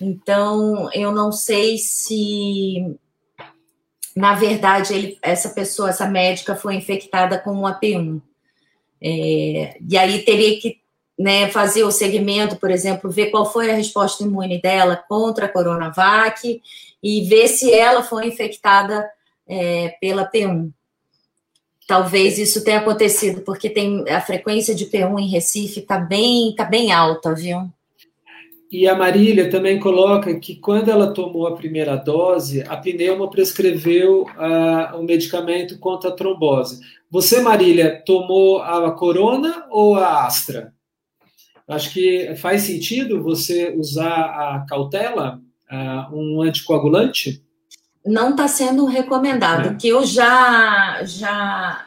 [0.00, 2.96] Então, eu não sei se,
[4.14, 8.20] na verdade, ele, essa pessoa, essa médica, foi infectada com uma P1.
[9.02, 10.78] É, e aí teria que
[11.18, 15.48] né, fazer o segmento, por exemplo, ver qual foi a resposta imune dela contra a
[15.48, 16.60] Coronavac
[17.02, 19.08] e ver se ela foi infectada
[19.48, 20.70] é, pela P1.
[21.86, 26.64] Talvez isso tenha acontecido, porque tem a frequência de P1 em Recife está bem, tá
[26.64, 27.70] bem alta, viu?
[28.74, 34.22] E a Marília também coloca que quando ela tomou a primeira dose, a pneuma prescreveu
[34.22, 36.80] uh, um medicamento contra a trombose.
[37.08, 40.74] Você, Marília, tomou a Corona ou a Astra?
[41.68, 47.44] Acho que faz sentido você usar a cautela, uh, um anticoagulante?
[48.04, 49.66] Não está sendo recomendado.
[49.66, 49.74] O é.
[49.76, 51.86] que eu já, já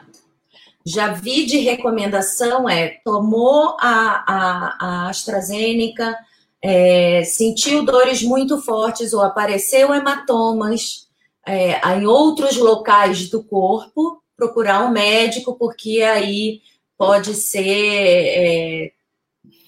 [0.85, 6.15] já vi de recomendação é tomou a, a, a AstraZeneca,
[6.63, 11.07] é, sentiu dores muito fortes ou apareceu hematomas
[11.45, 16.61] é, em outros locais do corpo, procurar um médico, porque aí
[16.97, 18.91] pode ser é,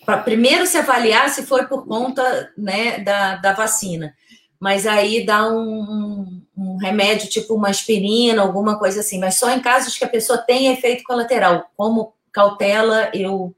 [0.05, 4.13] para primeiro se avaliar se foi por conta né, da, da vacina
[4.59, 9.61] mas aí dá um, um, remédio tipo uma aspirina, alguma coisa assim, mas só em
[9.61, 11.71] casos que a pessoa tenha efeito colateral.
[11.77, 13.55] Como cautela, eu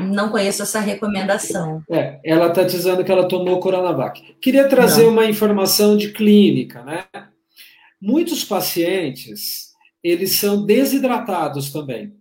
[0.00, 1.82] não conheço essa recomendação.
[1.90, 4.36] É, ela está dizendo que ela tomou Coronavac.
[4.40, 5.10] Queria trazer não.
[5.10, 7.04] uma informação de clínica, né?
[8.00, 9.72] Muitos pacientes,
[10.02, 12.06] eles são desidratados também.
[12.06, 12.12] O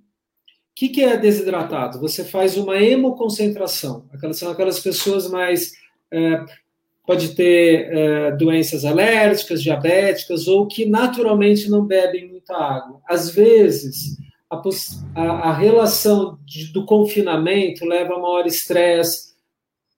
[0.76, 2.00] que, que é desidratado?
[2.00, 4.06] Você faz uma hemoconcentração.
[4.14, 5.74] Aquelas são aquelas pessoas mais
[6.12, 6.44] é,
[7.10, 13.02] pode ter é, doenças alérgicas, diabéticas, ou que naturalmente não bebem muita água.
[13.10, 14.16] Às vezes,
[14.50, 19.30] a, a, relação de, do confinamento leva a maior estresse,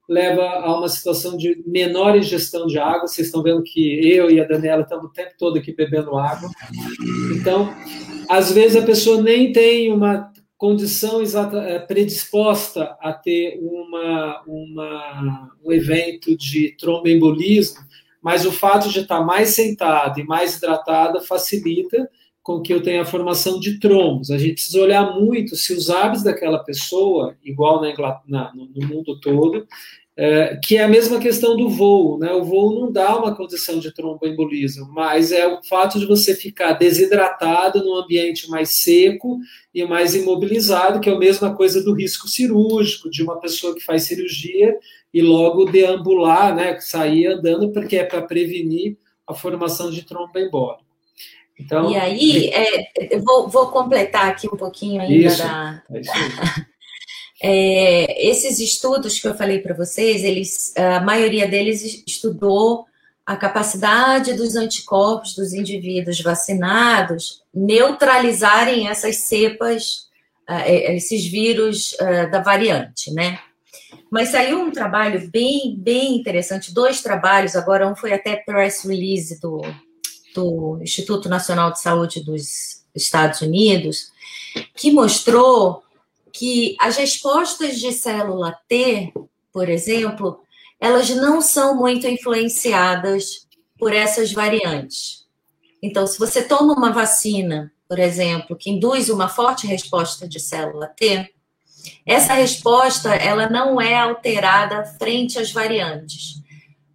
[0.09, 3.07] leva a uma situação de menor ingestão de água.
[3.07, 6.49] Vocês estão vendo que eu e a Daniela estamos o tempo todo aqui bebendo água.
[7.33, 7.73] Então,
[8.27, 15.51] às vezes a pessoa nem tem uma condição exata, é, predisposta a ter uma, uma,
[15.63, 17.79] um evento de tromboembolismo,
[18.21, 22.07] mas o fato de estar mais sentada e mais hidratada facilita
[22.43, 24.31] com que eu tenha a formação de trombos.
[24.31, 29.19] A gente precisa olhar muito se os hábitos daquela pessoa, igual na, na, no mundo
[29.19, 29.67] todo,
[30.17, 32.31] é, que é a mesma questão do voo, né?
[32.33, 36.73] O voo não dá uma condição de tromboembolismo, mas é o fato de você ficar
[36.73, 39.39] desidratado num ambiente mais seco
[39.73, 43.83] e mais imobilizado, que é a mesma coisa do risco cirúrgico, de uma pessoa que
[43.83, 44.77] faz cirurgia
[45.13, 46.77] e logo deambular, né?
[46.81, 50.90] Sair andando, porque é para prevenir a formação de tromboembólico.
[51.59, 55.83] Então, e aí, é, eu vou, vou, completar aqui um pouquinho ainda isso, da.
[55.91, 56.61] É
[57.43, 62.85] É, esses estudos que eu falei para vocês, eles, a maioria deles estudou
[63.25, 70.07] a capacidade dos anticorpos dos indivíduos vacinados neutralizarem essas cepas,
[70.47, 71.97] uh, esses vírus
[72.31, 73.39] da variante, né?
[74.11, 79.39] Mas saiu um trabalho bem, bem interessante, dois trabalhos, agora um foi até press release
[79.39, 79.61] do,
[80.33, 84.11] do Instituto Nacional de Saúde dos Estados Unidos,
[84.75, 85.83] que mostrou
[86.31, 89.13] que as respostas de célula T,
[89.51, 90.41] por exemplo,
[90.79, 95.25] elas não são muito influenciadas por essas variantes.
[95.81, 100.87] Então, se você toma uma vacina, por exemplo, que induz uma forte resposta de célula
[100.87, 101.31] T,
[102.05, 106.41] essa resposta ela não é alterada frente às variantes.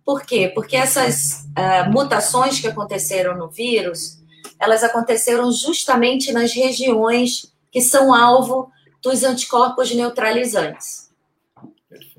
[0.07, 0.53] Por quê?
[0.55, 4.23] Porque essas uh, mutações que aconteceram no vírus,
[4.57, 8.71] elas aconteceram justamente nas regiões que são alvo
[9.03, 11.11] dos anticorpos neutralizantes.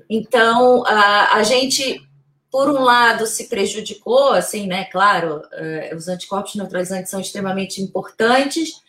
[0.08, 2.06] Então, a, a gente,
[2.50, 4.84] por um lado, se prejudicou, assim, né?
[4.84, 8.82] Claro, uh, os anticorpos neutralizantes são extremamente importantes,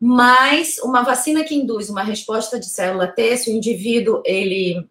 [0.00, 4.88] mas uma vacina que induz uma resposta de célula T, se o indivíduo ele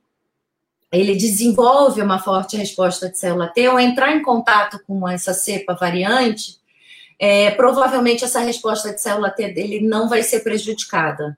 [0.91, 5.75] ele desenvolve uma forte resposta de célula T ou entrar em contato com essa cepa
[5.75, 6.57] variante,
[7.19, 11.37] é, provavelmente essa resposta de célula T dele não vai ser prejudicada.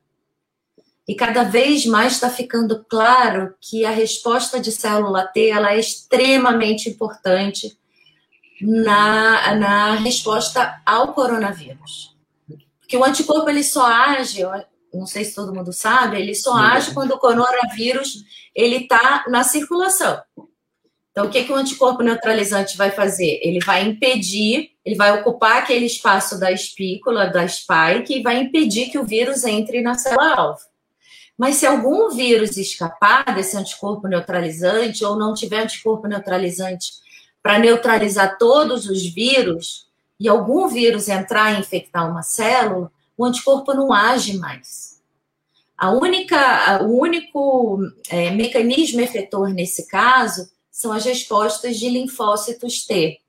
[1.08, 5.80] E cada vez mais está ficando claro que a resposta de célula T ela é
[5.80, 7.78] extremamente importante
[8.62, 12.16] na, na resposta ao coronavírus.
[12.80, 14.44] Porque o anticorpo ele só age,
[15.00, 18.24] não sei se todo mundo sabe, ele só age quando o coronavírus
[18.54, 20.22] ele está na circulação.
[21.12, 23.40] Então, o que, que o anticorpo neutralizante vai fazer?
[23.44, 28.90] Ele vai impedir, ele vai ocupar aquele espaço da espícula, da spike, e vai impedir
[28.90, 30.62] que o vírus entre na célula-alvo.
[31.38, 36.94] Mas se algum vírus escapar desse anticorpo neutralizante ou não tiver anticorpo neutralizante
[37.44, 39.88] para neutralizar todos os vírus
[40.20, 45.00] e algum vírus entrar e infectar uma célula, o anticorpo não age mais.
[45.78, 53.20] A única, o único é, mecanismo efetor nesse caso são as respostas de linfócitos T,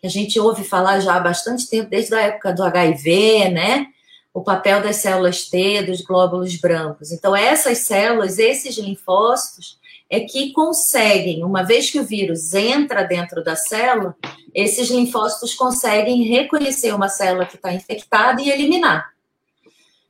[0.00, 3.86] que a gente ouve falar já há bastante tempo, desde a época do HIV, né?
[4.34, 7.12] o papel das células T, dos glóbulos brancos.
[7.12, 9.78] Então, essas células, esses linfócitos,
[10.08, 14.14] é que conseguem, uma vez que o vírus entra dentro da célula,
[14.54, 19.12] esses linfócitos conseguem reconhecer uma célula que está infectada e eliminar.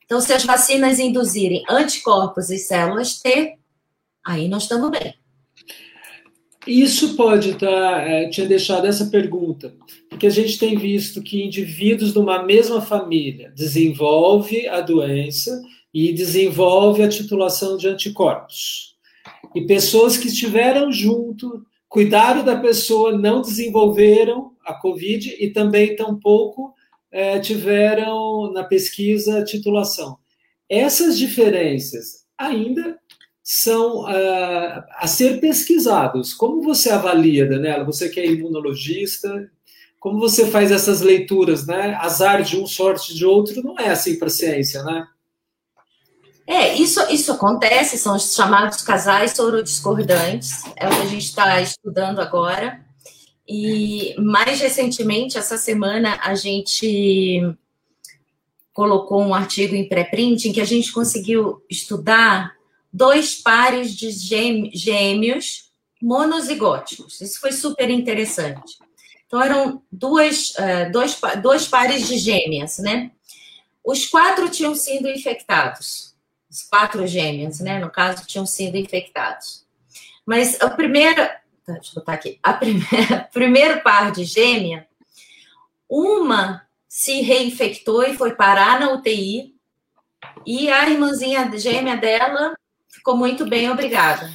[0.05, 3.57] Então, se as vacinas induzirem anticorpos e células T,
[4.25, 5.15] aí nós estamos bem.
[6.67, 9.75] Isso pode estar, tá, é, tinha deixado essa pergunta,
[10.09, 15.61] porque a gente tem visto que indivíduos de uma mesma família desenvolve a doença
[15.93, 18.95] e desenvolve a titulação de anticorpos.
[19.55, 26.73] E pessoas que estiveram junto, cuidaram da pessoa, não desenvolveram a Covid e também tampouco
[27.13, 30.19] é, tiveram na pesquisa titulação.
[30.69, 32.99] Essas diferenças ainda
[33.43, 36.33] são uh, a ser pesquisados.
[36.33, 37.85] Como você avalia, Daniela?
[37.85, 39.51] Você que é imunologista,
[40.01, 41.95] como você faz essas leituras, né?
[42.01, 45.07] Azar de um, sorte de outro, não é assim para a ciência, né?
[46.47, 51.61] É, isso, isso acontece, são os chamados casais sorodiscordantes, é o que a gente está
[51.61, 52.85] estudando agora.
[53.55, 57.55] E mais recentemente, essa semana, a gente
[58.73, 62.57] colocou um artigo em pré-print em que a gente conseguiu estudar
[62.91, 64.11] dois pares de
[64.73, 67.21] gêmeos monozigóticos.
[67.21, 68.79] Isso foi super interessante.
[69.27, 73.11] Então, eram duas, é, dois, dois pares de gêmeas, né?
[73.85, 76.15] Os quatro tinham sido infectados.
[76.51, 77.79] Os quatro gêmeas, né?
[77.79, 79.67] No caso, tinham sido infectados.
[80.25, 81.42] Mas a primeira.
[81.65, 82.39] Tá, deixa eu botar aqui.
[82.43, 84.87] A primeira, primeiro par de gêmea,
[85.89, 89.55] uma se reinfectou e foi parar na UTI.
[90.45, 92.55] E a irmãzinha gêmea dela
[92.89, 94.31] ficou muito bem, obrigada.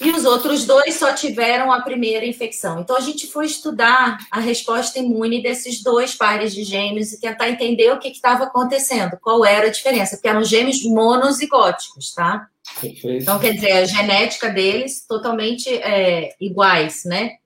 [0.00, 2.80] E os outros dois só tiveram a primeira infecção.
[2.80, 7.48] Então, a gente foi estudar a resposta imune desses dois pares de gêmeos e tentar
[7.48, 12.48] entender o que estava acontecendo, qual era a diferença, porque eram gêmeos monozigóticos, tá?
[12.82, 17.36] Então, quer dizer, a genética deles totalmente é, iguais, né?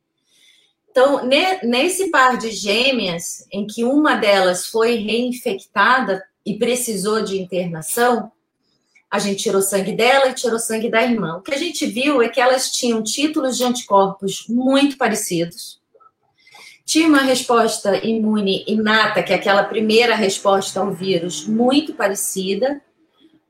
[0.91, 1.25] Então,
[1.63, 8.33] nesse par de gêmeas, em que uma delas foi reinfectada e precisou de internação,
[9.11, 11.37] a gente tirou sangue dela e tirou sangue da irmã.
[11.37, 15.79] O que a gente viu é que elas tinham títulos de anticorpos muito parecidos.
[16.85, 22.81] Tinha uma resposta imune inata, que é aquela primeira resposta ao vírus, muito parecida,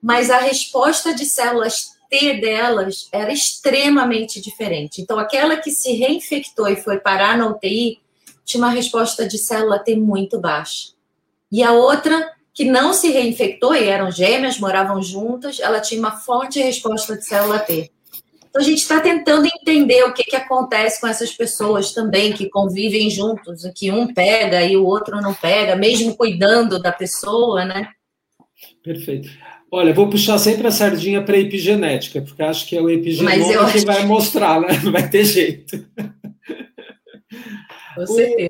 [0.02, 5.00] mas a resposta de células T delas era extremamente diferente.
[5.00, 8.00] Então, aquela que se reinfectou e foi parar na UTI
[8.44, 10.94] tinha uma resposta de célula T muito baixa.
[11.52, 16.12] E a outra que não se reinfectou e eram gêmeas, moravam juntas, ela tinha uma
[16.12, 17.90] forte resposta de célula T.
[18.48, 22.48] Então, a gente está tentando entender o que, que acontece com essas pessoas também que
[22.48, 27.90] convivem juntos, que um pega e o outro não pega, mesmo cuidando da pessoa, né?
[28.82, 29.28] Perfeito.
[29.70, 33.70] Olha, vou puxar sempre a sardinha para a epigenética, porque acho que é o epigenoma
[33.70, 34.68] que vai mostrar, né?
[34.82, 35.86] Não vai ter jeito.
[37.94, 38.48] Com certeza.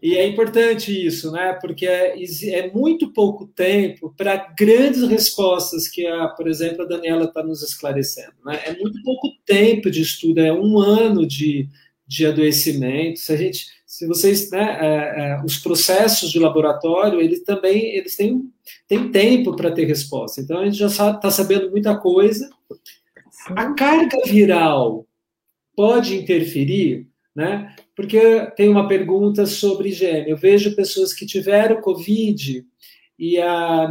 [0.00, 1.58] E é importante isso, né?
[1.60, 2.14] Porque é,
[2.50, 7.62] é muito pouco tempo para grandes respostas que, a, por exemplo, a Daniela está nos
[7.62, 8.34] esclarecendo.
[8.44, 8.60] Né?
[8.64, 11.68] É muito pouco tempo de estudo, é um ano de,
[12.06, 13.18] de adoecimento.
[13.18, 13.66] Se a gente,
[13.98, 18.48] se vocês, né, é, é, os processos de laboratório, eles também eles têm,
[18.86, 20.40] têm tempo para ter resposta.
[20.40, 22.48] Então a gente já está sabendo muita coisa.
[23.56, 25.04] A carga viral
[25.74, 27.74] pode interferir, né?
[27.98, 30.28] porque tem uma pergunta sobre IgM.
[30.28, 32.64] Eu vejo pessoas que tiveram Covid
[33.18, 33.88] e a,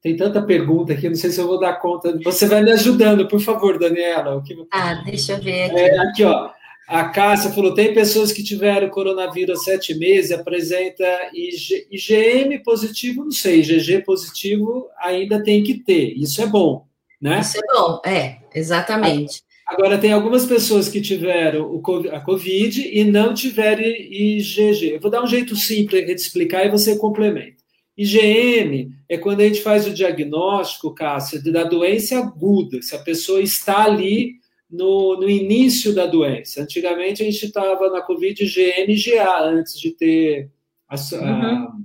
[0.00, 2.18] tem tanta pergunta aqui, não sei se eu vou dar conta.
[2.24, 4.42] Você vai me ajudando, por favor, Daniela.
[4.42, 4.56] Que...
[4.70, 5.76] Ah, deixa eu ver aqui.
[5.78, 6.50] É, aqui, ó.
[6.88, 13.24] A Cássia falou: tem pessoas que tiveram coronavírus há sete meses, apresenta IG, IgM positivo,
[13.24, 16.12] não sei, IgG positivo ainda tem que ter.
[16.16, 16.86] Isso é bom,
[17.20, 17.40] né?
[17.40, 19.42] Isso é bom, é, exatamente.
[19.66, 21.80] Agora, tem algumas pessoas que tiveram
[22.12, 24.90] a Covid e não tiveram IgG.
[24.92, 27.62] Eu vou dar um jeito simples de explicar e você complementa.
[27.96, 33.40] IgM é quando a gente faz o diagnóstico, Cássia, da doença aguda, se a pessoa
[33.40, 34.41] está ali
[34.72, 36.62] no, no início da doença.
[36.62, 40.50] Antigamente a gente estava na Covid IgM e IgA, antes de ter
[40.88, 41.84] a, uhum.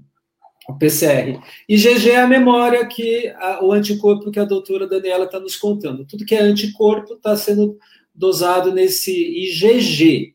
[0.69, 1.37] o PCR.
[1.67, 6.05] IgG é a memória que a, o anticorpo que a doutora Daniela está nos contando.
[6.05, 7.77] Tudo que é anticorpo está sendo
[8.15, 10.33] dosado nesse IgG.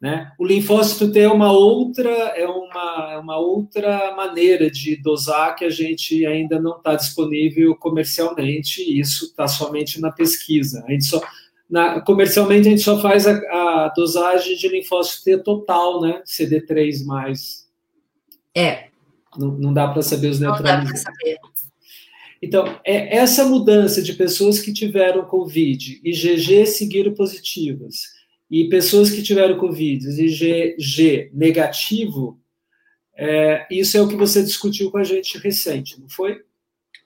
[0.00, 0.32] Né?
[0.36, 5.64] O linfócito T é uma outra é uma, é uma outra maneira de dosar que
[5.64, 8.82] a gente ainda não está disponível comercialmente.
[8.82, 10.82] E isso está somente na pesquisa.
[10.88, 11.20] A gente só
[11.72, 16.22] na, comercialmente a gente só faz a, a dosagem de linfócito T total, né?
[16.26, 17.66] CD3 mais.
[18.54, 18.88] É,
[19.38, 21.02] Não, não dá para saber os neutralizantes.
[21.02, 21.38] Não dá para saber.
[22.42, 28.02] Então, é essa mudança de pessoas que tiveram Covid e GG seguiram positivas,
[28.50, 32.38] e pessoas que tiveram Covid e GG negativo,
[33.16, 36.42] é, isso é o que você discutiu com a gente recente, não foi?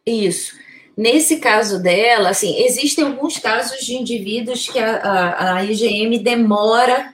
[0.05, 0.57] Isso.
[0.97, 7.13] Nesse caso dela, assim, existem alguns casos de indivíduos que a, a, a IgM demora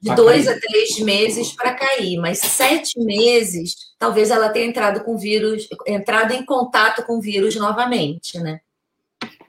[0.00, 0.56] de dois cair.
[0.56, 6.32] a três meses para cair, mas sete meses, talvez ela tenha entrado com vírus, entrado
[6.32, 8.60] em contato com o vírus novamente, né?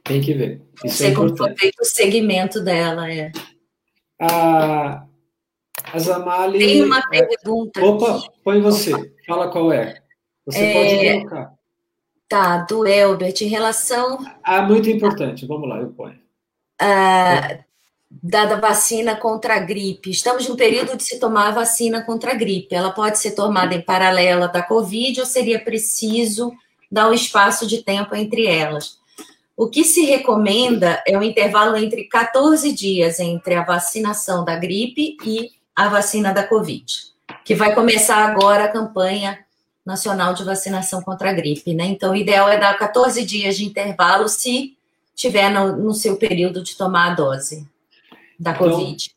[0.03, 0.61] Tem que ver.
[0.75, 3.31] Isso Não sei é como foi feito o segmento dela, é.
[4.19, 5.05] A,
[5.93, 6.59] a Zamali.
[6.59, 7.81] Tem uma pergunta.
[7.85, 8.91] Opa, põe você.
[9.25, 10.01] Fala qual é.
[10.45, 10.73] Você é...
[10.73, 11.60] pode colocar.
[12.31, 14.25] Tá, do Elbert, em relação.
[14.41, 15.45] Ah, muito importante.
[15.45, 16.17] Vamos lá, eu ponho.
[16.79, 17.57] Ah,
[18.09, 20.09] da vacina contra a gripe.
[20.09, 22.73] Estamos no período de se tomar a vacina contra a gripe.
[22.73, 26.53] Ela pode ser tomada em paralela da Covid ou seria preciso
[26.89, 28.97] dar um espaço de tempo entre elas?
[29.57, 35.17] O que se recomenda é um intervalo entre 14 dias entre a vacinação da gripe
[35.25, 36.85] e a vacina da Covid,
[37.43, 39.37] que vai começar agora a campanha
[39.85, 41.85] nacional de vacinação contra a gripe, né?
[41.85, 44.75] Então, o ideal é dar 14 dias de intervalo se
[45.15, 47.67] tiver no, no seu período de tomar a dose
[48.39, 49.11] da então, Covid.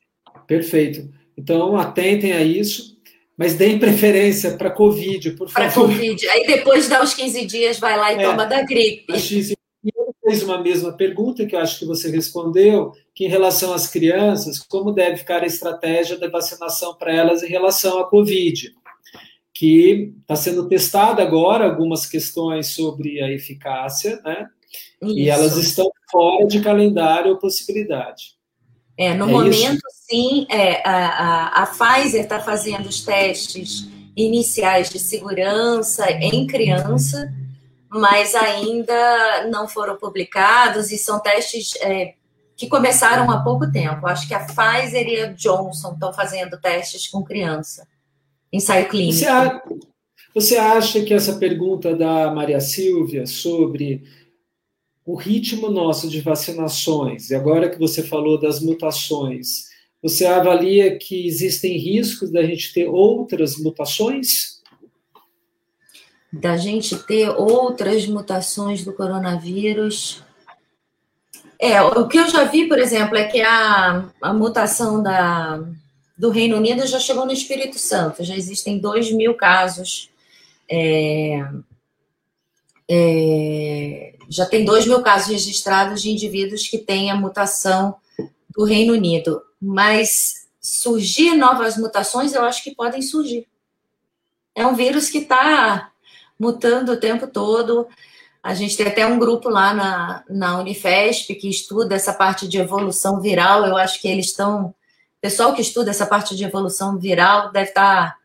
[0.47, 1.09] Perfeito.
[1.37, 2.97] Então, atentem a isso,
[3.37, 5.73] mas deem preferência para Covid, por favor.
[5.73, 6.29] Para Covid.
[6.29, 9.13] Aí, depois de dar os 15 dias, vai lá e é, toma da gripe.
[9.13, 9.55] A X
[10.25, 14.59] fez uma mesma pergunta que eu acho que você respondeu, que em relação às crianças,
[14.59, 18.75] como deve ficar a estratégia da vacinação para elas em relação à Covid?
[19.55, 24.49] Que está sendo testada agora algumas questões sobre a eficácia, né?
[25.01, 25.19] Isso.
[25.19, 28.35] E elas estão fora de calendário ou possibilidade.
[28.97, 30.07] É, no é momento, isso?
[30.09, 37.33] sim, é, a, a, a Pfizer está fazendo os testes iniciais de segurança em criança,
[37.89, 42.15] mas ainda não foram publicados e são testes é,
[42.57, 44.07] que começaram há pouco tempo.
[44.07, 47.87] Acho que a Pfizer e a Johnson estão fazendo testes com criança,
[48.55, 49.19] ensaio clínico.
[49.19, 49.63] Você, a,
[50.35, 54.03] você acha que essa pergunta da Maria Silvia sobre
[55.05, 59.69] o ritmo nosso de vacinações, e agora que você falou das mutações,
[60.03, 64.63] você avalia que existem riscos da gente ter outras mutações?
[66.33, 70.23] Da gente ter outras mutações do coronavírus.
[71.59, 75.65] É, o que eu já vi, por exemplo, é que a, a mutação da,
[76.17, 80.11] do Reino Unido já chegou no Espírito Santo, já existem 2 mil casos.
[80.71, 81.45] É,
[82.89, 87.97] é, já tem 2 mil casos registrados de indivíduos que têm a mutação
[88.57, 89.43] do Reino Unido.
[89.61, 93.47] Mas surgir novas mutações, eu acho que podem surgir.
[94.55, 95.91] É um vírus que está
[96.39, 97.87] mutando o tempo todo.
[98.43, 102.59] A gente tem até um grupo lá na, na Unifesp que estuda essa parte de
[102.59, 103.65] evolução viral.
[103.67, 104.75] Eu acho que eles estão.
[105.25, 108.17] Pessoal que estuda essa parte de evolução viral deve estar tá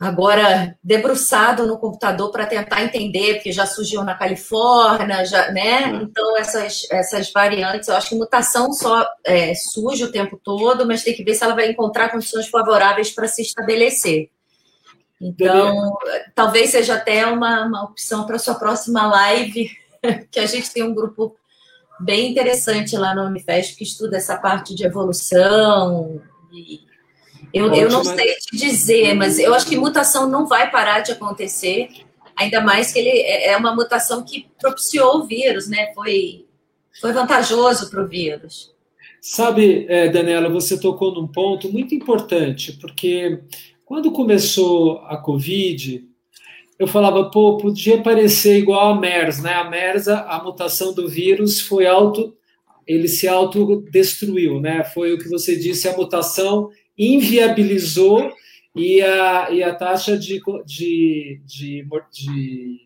[0.00, 5.88] agora debruçado no computador para tentar entender, porque já surgiu na Califórnia, já, né?
[5.88, 6.02] Uhum.
[6.04, 11.04] Então, essas, essas variantes, eu acho que mutação só é, surge o tempo todo, mas
[11.04, 14.30] tem que ver se ela vai encontrar condições favoráveis para se estabelecer.
[15.20, 15.98] Então,
[16.34, 19.70] talvez seja até uma, uma opção para sua próxima live,
[20.32, 21.36] que a gente tem um grupo
[22.00, 26.20] bem interessante lá no Unifesp que estuda essa parte de evolução
[27.54, 31.12] eu, eu não sei te dizer, mas eu acho que mutação não vai parar de
[31.12, 31.88] acontecer,
[32.36, 35.92] ainda mais que ele é, é uma mutação que propiciou o vírus, né?
[35.94, 36.46] Foi,
[37.00, 38.74] foi vantajoso para o vírus.
[39.20, 43.40] Sabe, é, Daniela, você tocou num ponto muito importante, porque
[43.84, 46.04] quando começou a Covid,
[46.78, 49.52] eu falava, pô, podia parecer igual a MERS, né?
[49.54, 52.36] A MERS, a mutação do vírus foi auto,
[52.86, 54.84] ele se autodestruiu, né?
[54.84, 58.32] Foi o que você disse, a mutação inviabilizou
[58.74, 62.80] e a, e a taxa de, de, de, de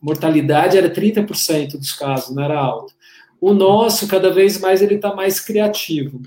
[0.00, 2.94] mortalidade era 30% dos casos, não era alto.
[3.40, 6.22] O nosso, cada vez mais, ele está mais criativo.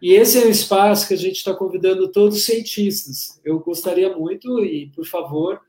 [0.00, 3.40] E esse é o espaço que a gente está convidando todos os cientistas.
[3.44, 5.60] Eu gostaria muito, e por favor,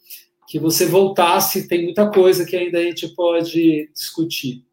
[0.54, 4.64] que você voltasse, tem muita coisa que ainda a gente pode discutir.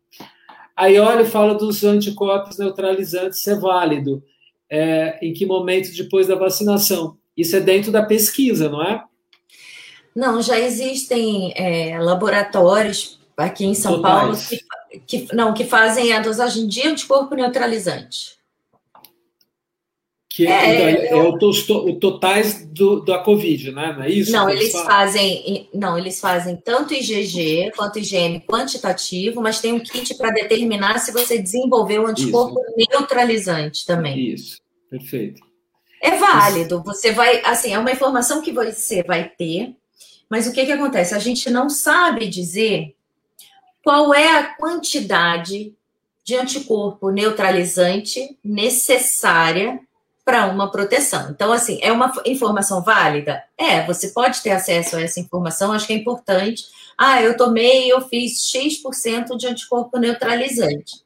[0.76, 4.22] Aí olha fala dos anticorpos neutralizantes, se é válido
[4.68, 7.16] é, em que momento depois da vacinação.
[7.34, 9.02] Isso é dentro da pesquisa, não é?
[10.14, 16.20] Não, já existem é, laboratórios aqui em São Paulo que, que, não, que fazem a
[16.20, 18.38] dosagem de anticorpo neutralizante.
[20.32, 23.92] Que é, então, é, é o, o, totais do, da Covid, né?
[23.92, 24.30] Não é isso?
[24.30, 30.14] Não, eles, fazem, não, eles fazem tanto IgG quanto IgM quantitativo, mas tem um kit
[30.14, 32.90] para determinar se você desenvolveu o anticorpo isso.
[32.92, 34.32] neutralizante também.
[34.32, 35.42] Isso, perfeito.
[36.00, 39.74] É válido, você vai, assim, é uma informação que você vai ter,
[40.28, 41.12] mas o que que acontece?
[41.12, 42.94] A gente não sabe dizer
[43.82, 45.74] qual é a quantidade
[46.22, 49.80] de anticorpo neutralizante necessária
[50.30, 51.28] para uma proteção.
[51.28, 53.42] Então, assim, é uma informação válida?
[53.58, 56.66] É, você pode ter acesso a essa informação, acho que é importante.
[56.96, 61.02] Ah, eu tomei, eu fiz X% de anticorpo neutralizante.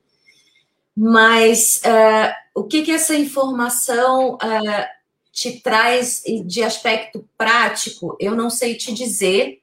[0.94, 4.84] Mas uh, o que, que essa informação uh,
[5.32, 9.58] te traz de aspecto prático, eu não sei te dizer,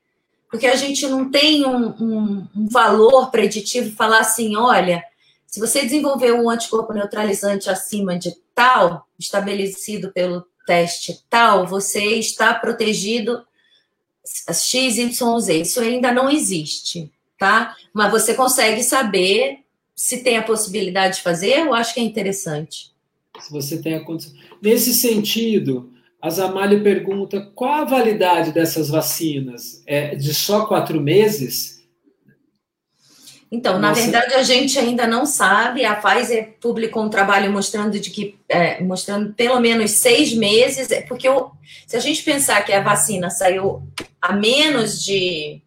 [0.50, 5.04] porque a gente não tem um, um, um valor preditivo falar assim, olha,
[5.46, 12.54] se você desenvolver um anticorpo neutralizante acima de tal, estabelecido pelo teste tal, você está
[12.54, 13.44] protegido
[14.24, 15.62] X, Y, Z.
[15.62, 17.76] Isso ainda não existe, tá?
[17.92, 19.62] Mas você consegue saber
[19.96, 22.92] se tem a possibilidade de fazer, eu acho que é interessante.
[23.40, 24.34] Se você tem a condição.
[24.62, 29.82] Nesse sentido, a Zamalho pergunta qual a validade dessas vacinas?
[29.88, 31.81] É de só quatro meses?
[33.52, 35.84] Então, na verdade, a gente ainda não sabe.
[35.84, 41.02] A Pfizer publicou um trabalho mostrando de que é, mostrando pelo menos seis meses, é,
[41.02, 41.52] porque eu,
[41.86, 43.84] se a gente pensar que a vacina saiu
[44.22, 45.62] a menos de,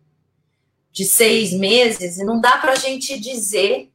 [0.90, 3.90] de seis meses, não dá para a gente dizer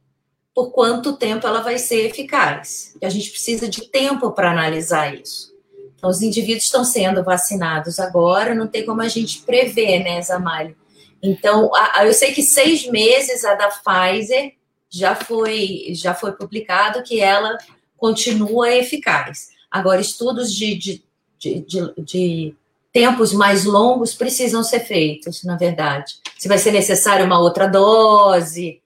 [0.54, 2.94] por quanto tempo ela vai ser eficaz.
[3.02, 5.50] A gente precisa de tempo para analisar isso.
[5.96, 10.76] Então, os indivíduos estão sendo vacinados agora, não tem como a gente prever, né, Zamalho?
[11.22, 14.54] Então, a, a, eu sei que seis meses a da Pfizer
[14.88, 17.56] já foi, já foi publicado que ela
[17.96, 19.50] continua eficaz.
[19.70, 21.04] Agora, estudos de, de,
[21.38, 22.54] de, de, de
[22.92, 26.14] tempos mais longos precisam ser feitos, na verdade.
[26.38, 28.80] Se vai ser necessário uma outra dose,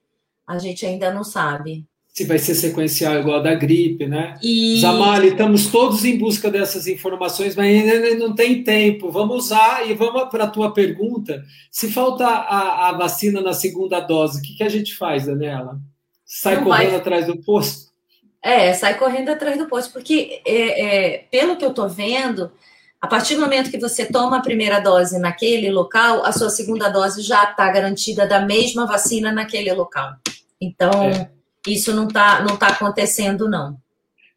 [0.46, 4.38] a gente ainda não sabe se vai ser sequencial igual a da gripe, né?
[4.40, 4.80] E...
[4.80, 9.10] Zamali, estamos todos em busca dessas informações, mas ainda não tem tempo.
[9.10, 11.42] Vamos usar e vamos para a tua pergunta.
[11.72, 15.80] Se falta a, a, vacina na segunda dose, o que, que a gente faz, Daniela?
[16.24, 17.00] Sai não correndo vai...
[17.00, 17.92] atrás do posto?
[18.40, 22.52] É, sai correndo atrás do posto, porque é, é, pelo que eu estou vendo,
[23.02, 26.88] a partir do momento que você toma a primeira dose naquele local, a sua segunda
[26.88, 30.12] dose já está garantida da mesma vacina naquele local.
[30.60, 31.33] Então, é
[31.66, 33.76] isso não está não tá acontecendo, não.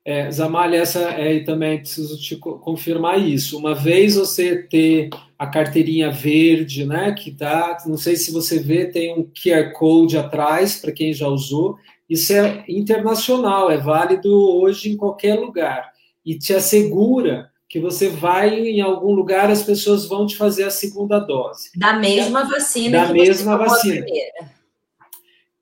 [0.06, 3.58] É, Zamalha, essa é, também preciso te confirmar isso.
[3.58, 8.86] Uma vez você ter a carteirinha verde, né, que tá, não sei se você vê,
[8.86, 11.78] tem um QR Code atrás para quem já usou.
[12.10, 15.92] Isso é internacional, é válido hoje em qualquer lugar
[16.26, 20.72] e te assegura que você vai em algum lugar, as pessoas vão te fazer a
[20.72, 21.70] segunda dose.
[21.76, 23.08] Da mesma vacina.
[23.08, 24.06] Da mesma vacina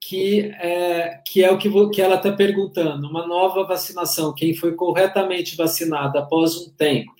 [0.07, 4.73] que é, que é o que, que ela está perguntando, uma nova vacinação, quem foi
[4.73, 7.11] corretamente vacinado após um tempo.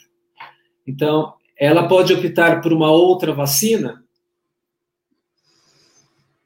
[0.86, 4.03] Então, ela pode optar por uma outra vacina?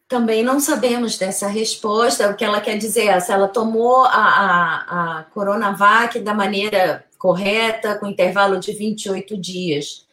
[0.07, 2.29] Também não sabemos dessa resposta.
[2.29, 7.05] O que ela quer dizer é se ela tomou a, a, a Coronavac da maneira
[7.17, 10.07] correta, com intervalo de 28 dias.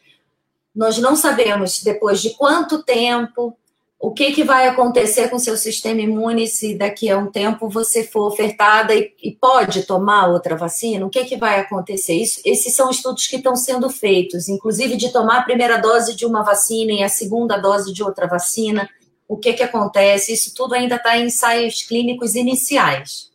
[0.75, 3.57] Nós não sabemos depois de quanto tempo
[3.99, 8.03] o que, que vai acontecer com seu sistema imune se daqui a um tempo você
[8.03, 11.05] for ofertada e, e pode tomar outra vacina?
[11.05, 12.13] O que, que vai acontecer?
[12.13, 16.27] Isso, esses são estudos que estão sendo feitos, inclusive de tomar a primeira dose de
[16.27, 18.87] uma vacina e a segunda dose de outra vacina.
[19.27, 20.31] O que, que acontece?
[20.31, 23.31] Isso tudo ainda está em ensaios clínicos iniciais.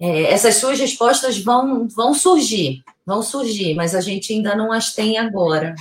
[0.00, 4.92] É, essas suas respostas vão, vão surgir, vão surgir, mas a gente ainda não as
[4.92, 5.76] tem agora.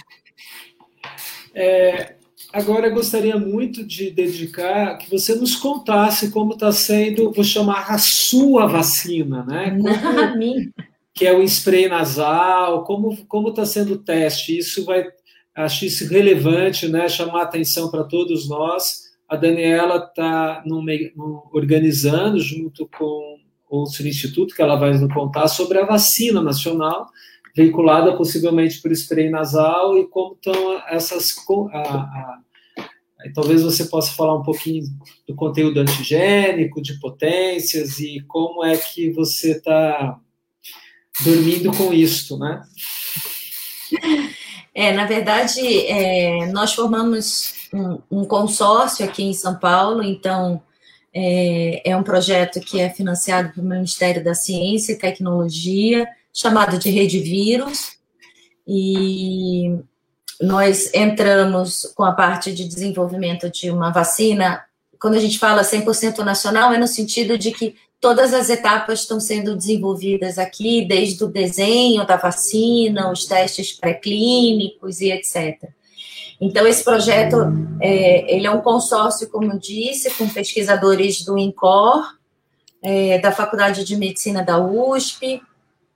[1.55, 2.14] É,
[2.55, 7.91] Agora, eu gostaria muito de dedicar que você nos contasse como está sendo, vou chamar
[7.91, 9.71] a sua vacina, né?
[9.77, 10.71] Como,
[11.13, 14.57] que é o spray nasal, como como está sendo o teste?
[14.57, 15.05] Isso vai,
[15.53, 17.09] acho isso relevante, né?
[17.09, 19.01] Chamar atenção para todos nós.
[19.27, 20.63] A Daniela está
[21.51, 23.37] organizando junto com
[23.69, 27.05] o Instituto, que ela vai nos contar sobre a vacina nacional
[27.55, 31.33] vinculada possivelmente por spray nasal e como estão essas
[31.71, 32.39] a, a,
[33.33, 34.83] talvez você possa falar um pouquinho
[35.25, 40.19] do conteúdo antigênico, de potências e como é que você está
[41.23, 42.61] dormindo com isto, né?
[44.77, 50.61] É, na verdade, é, nós formamos um, um, consórcio aqui em São Paulo, então
[51.13, 56.05] é, é um projeto que é financiado pelo Ministério da Ciência e Tecnologia,
[56.35, 57.93] chamado de Rede Vírus,
[58.67, 59.79] e
[60.41, 64.61] nós entramos com a parte de desenvolvimento de uma vacina.
[64.99, 69.17] Quando a gente fala 100% nacional, é no sentido de que todas as etapas estão
[69.17, 75.69] sendo desenvolvidas aqui, desde o desenho da vacina, os testes pré-clínicos e etc.
[76.41, 77.37] Então, esse projeto,
[77.79, 82.03] é, ele é um consórcio, como eu disse, com pesquisadores do INCOR,
[82.83, 85.41] é, da Faculdade de Medicina da USP,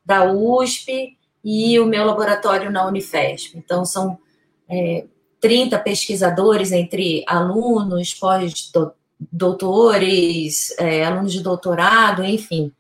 [0.10, 1.16] da USP
[1.46, 3.56] e o meu laboratório na Unifesp.
[3.56, 4.18] Então, são
[4.68, 5.06] é,
[5.40, 12.72] 30 pesquisadores entre alunos, pós-doutores, é, alunos de doutorado, enfim.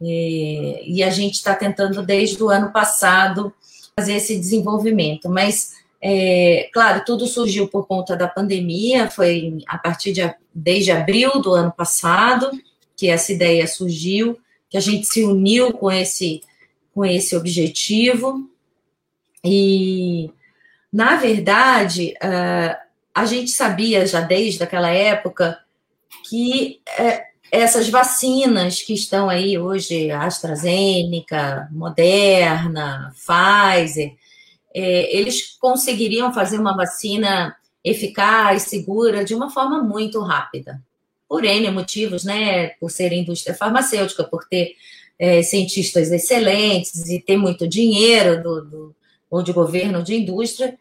[0.00, 3.52] E, e a gente está tentando, desde o ano passado,
[3.96, 5.28] fazer esse desenvolvimento.
[5.28, 11.42] Mas, é, claro, tudo surgiu por conta da pandemia, foi a partir de desde abril
[11.42, 12.48] do ano passado
[12.96, 14.38] que essa ideia surgiu,
[14.68, 16.42] que a gente se uniu com esse,
[16.94, 18.48] com esse objetivo.
[19.44, 20.30] E
[20.92, 22.76] na verdade, uh,
[23.14, 25.58] a gente sabia já desde aquela época
[26.28, 34.14] que uh, essas vacinas que estão aí hoje, AstraZeneca, Moderna, Pfizer,
[34.72, 40.80] é, eles conseguiriam fazer uma vacina eficaz, segura, de uma forma muito rápida.
[41.28, 42.68] Por N motivos, né?
[42.80, 44.76] Por ser indústria farmacêutica, por ter
[45.20, 48.96] é, cientistas excelentes e ter muito dinheiro do, do
[49.30, 50.76] ou de governo ou de indústria.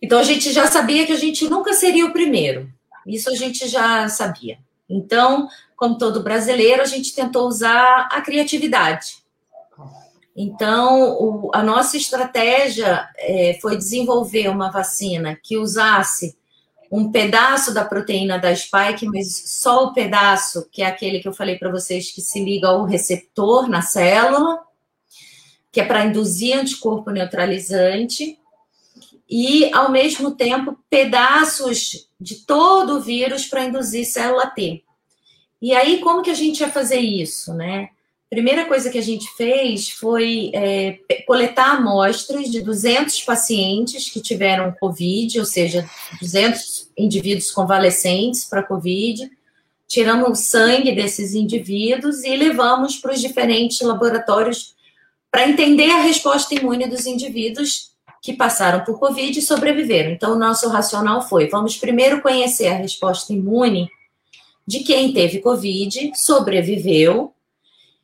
[0.00, 2.70] Então a gente já sabia que a gente nunca seria o primeiro.
[3.06, 4.58] Isso a gente já sabia.
[4.88, 9.22] Então, como todo brasileiro, a gente tentou usar a criatividade.
[10.36, 16.36] Então, o, a nossa estratégia é, foi desenvolver uma vacina que usasse
[16.92, 21.32] um pedaço da proteína da spike, mas só o pedaço, que é aquele que eu
[21.32, 24.58] falei para vocês que se liga ao receptor na célula,
[25.72, 28.38] que é para induzir anticorpo neutralizante,
[29.28, 34.84] e, ao mesmo tempo, pedaços de todo o vírus para induzir célula T.
[35.62, 37.88] E aí, como que a gente ia fazer isso, né?
[38.32, 44.72] Primeira coisa que a gente fez foi é, coletar amostras de 200 pacientes que tiveram
[44.72, 45.88] Covid, ou seja,
[46.18, 49.30] 200 indivíduos convalescentes para Covid.
[49.86, 54.74] Tiramos o sangue desses indivíduos e levamos para os diferentes laboratórios
[55.30, 57.92] para entender a resposta imune dos indivíduos
[58.22, 60.12] que passaram por Covid e sobreviveram.
[60.12, 63.88] Então, o nosso racional foi: vamos primeiro conhecer a resposta imune
[64.66, 67.34] de quem teve Covid, sobreviveu,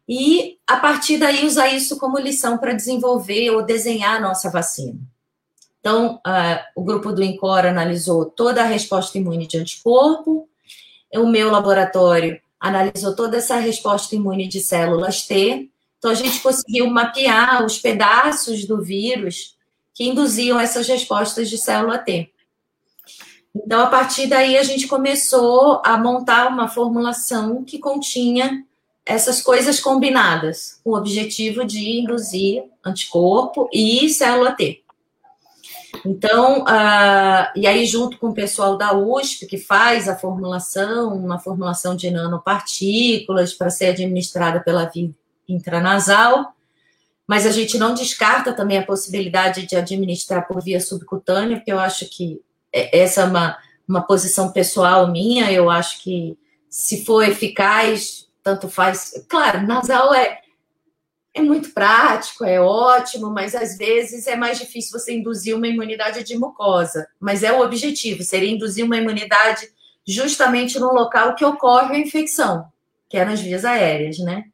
[0.09, 4.99] e a partir daí usar isso como lição para desenvolver ou desenhar a nossa vacina.
[5.81, 10.49] Então, uh, o grupo do INCOR analisou toda a resposta imune de anticorpo,
[11.15, 16.89] o meu laboratório analisou toda essa resposta imune de células T, então, a gente conseguiu
[16.89, 19.57] mapear os pedaços do vírus
[19.93, 22.31] que induziam essas respostas de célula T.
[23.55, 28.65] Então, a partir daí, a gente começou a montar uma formulação que continha
[29.05, 34.85] essas coisas combinadas, com o objetivo de induzir anticorpo e célula T.
[36.05, 41.39] Então, uh, e aí, junto com o pessoal da USP, que faz a formulação, uma
[41.39, 45.11] formulação de nanopartículas para ser administrada pela via
[45.49, 46.55] intranasal,
[47.27, 51.79] mas a gente não descarta também a possibilidade de administrar por via subcutânea, porque eu
[51.79, 52.41] acho que
[52.73, 56.39] é, essa é uma, uma posição pessoal minha, eu acho que
[56.69, 59.25] se for eficaz, tanto faz.
[59.29, 60.41] Claro, nasal é,
[61.39, 66.23] é muito prático, é ótimo, mas às vezes é mais difícil você induzir uma imunidade
[66.25, 67.09] de mucosa.
[67.19, 69.69] Mas é o objetivo, seria induzir uma imunidade
[70.07, 72.67] justamente no local que ocorre a infecção,
[73.09, 74.45] que é nas vias aéreas, né?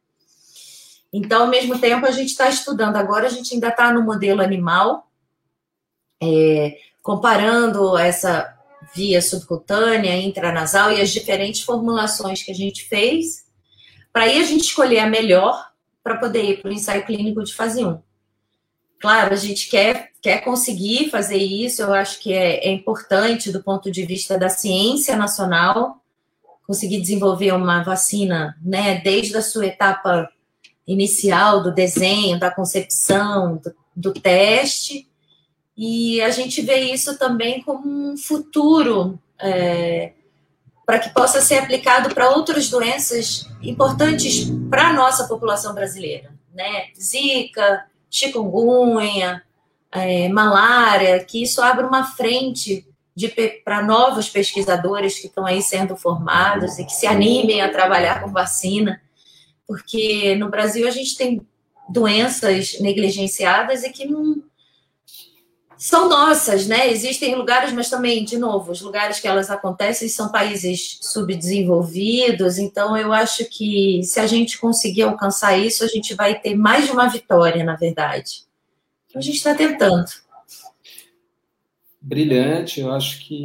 [1.12, 2.96] Então, ao mesmo tempo, a gente está estudando.
[2.96, 5.08] Agora, a gente ainda está no modelo animal,
[6.20, 8.52] é, comparando essa
[8.94, 13.44] via subcutânea, intranasal e as diferentes formulações que a gente fez,
[14.12, 15.73] para aí a gente escolher a melhor
[16.04, 17.98] para poder ir para o ensaio clínico de fase 1.
[19.00, 23.62] Claro, a gente quer, quer conseguir fazer isso, eu acho que é, é importante do
[23.62, 26.02] ponto de vista da ciência nacional,
[26.66, 30.28] conseguir desenvolver uma vacina, né, desde a sua etapa
[30.86, 35.08] inicial do desenho, da concepção, do, do teste,
[35.76, 40.12] e a gente vê isso também como um futuro é,
[40.84, 46.88] para que possa ser aplicado para outras doenças importantes para a nossa população brasileira, né?
[47.00, 49.42] Zika, chikungunya,
[49.90, 52.86] é, malária, que isso abre uma frente
[53.64, 58.32] para novos pesquisadores que estão aí sendo formados e que se animem a trabalhar com
[58.32, 59.00] vacina
[59.66, 61.46] porque no Brasil a gente tem
[61.88, 64.42] doenças negligenciadas e que não
[65.76, 66.90] são nossas, né?
[66.90, 72.96] Existem lugares, mas também, de novo, os lugares que elas acontecem são países subdesenvolvidos, então
[72.96, 76.92] eu acho que se a gente conseguir alcançar isso, a gente vai ter mais de
[76.92, 78.44] uma vitória, na verdade.
[79.08, 80.06] Então a gente está tentando.
[82.00, 83.42] Brilhante, eu acho que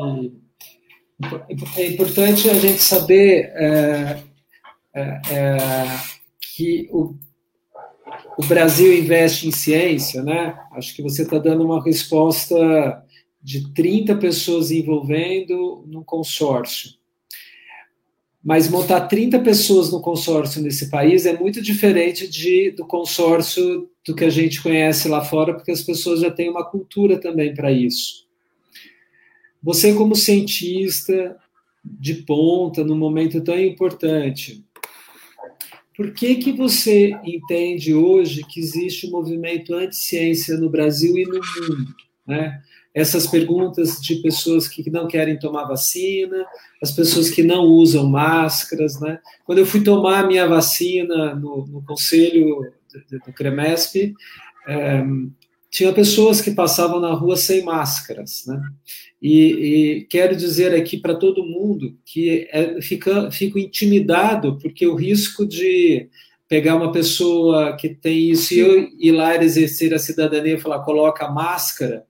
[1.78, 4.24] é importante a gente saber é,
[4.94, 5.02] é,
[5.32, 5.56] é,
[6.40, 7.16] que o
[8.40, 10.58] o Brasil investe em ciência, né?
[10.72, 13.04] Acho que você está dando uma resposta
[13.44, 16.92] de 30 pessoas envolvendo no consórcio.
[18.42, 24.16] Mas montar 30 pessoas no consórcio nesse país é muito diferente de, do consórcio do
[24.16, 27.70] que a gente conhece lá fora, porque as pessoas já têm uma cultura também para
[27.74, 28.26] isso.
[29.62, 31.38] Você, como cientista
[31.84, 34.64] de ponta, num momento tão importante,
[36.00, 41.34] por que, que você entende hoje que existe um movimento anti-ciência no Brasil e no
[41.34, 41.94] mundo?
[42.26, 42.58] Né?
[42.96, 46.46] Essas perguntas de pessoas que não querem tomar vacina,
[46.82, 48.98] as pessoas que não usam máscaras.
[49.02, 49.20] Né?
[49.44, 52.72] Quando eu fui tomar a minha vacina no, no conselho
[53.12, 54.14] do, CREMESP,
[54.70, 55.04] é,
[55.70, 58.60] tinha pessoas que passavam na rua sem máscaras, né?
[59.22, 64.96] E, e quero dizer aqui para todo mundo que é, fica, fico intimidado porque o
[64.96, 66.10] risco de
[66.48, 70.84] pegar uma pessoa que tem isso e eu ir lá exercer a cidadania e falar
[70.84, 72.06] coloca máscara,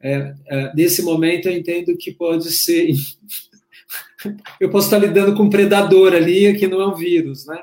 [0.00, 2.92] é, é, nesse momento eu entendo que pode ser
[4.58, 7.62] eu posso estar lidando com um predador ali que não é um vírus, né?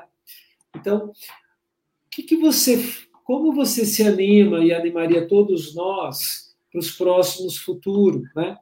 [0.76, 2.82] Então, o que, que você
[3.30, 8.56] como você se anima e animaria todos nós para os próximos futuros, né?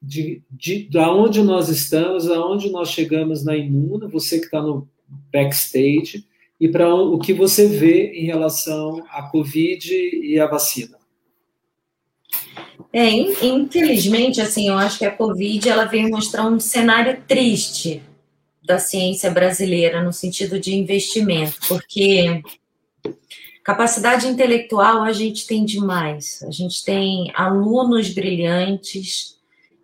[0.00, 4.88] De, de, de onde nós estamos, aonde nós chegamos na Imuna, você que está no
[5.30, 6.26] backstage,
[6.58, 10.96] e para o que você vê em relação à Covid e à vacina.
[12.90, 18.00] É, infelizmente, assim, eu acho que a Covid ela veio mostrar um cenário triste
[18.64, 22.42] da ciência brasileira no sentido de investimento, porque
[23.64, 26.44] Capacidade intelectual a gente tem demais.
[26.46, 29.38] A gente tem alunos brilhantes,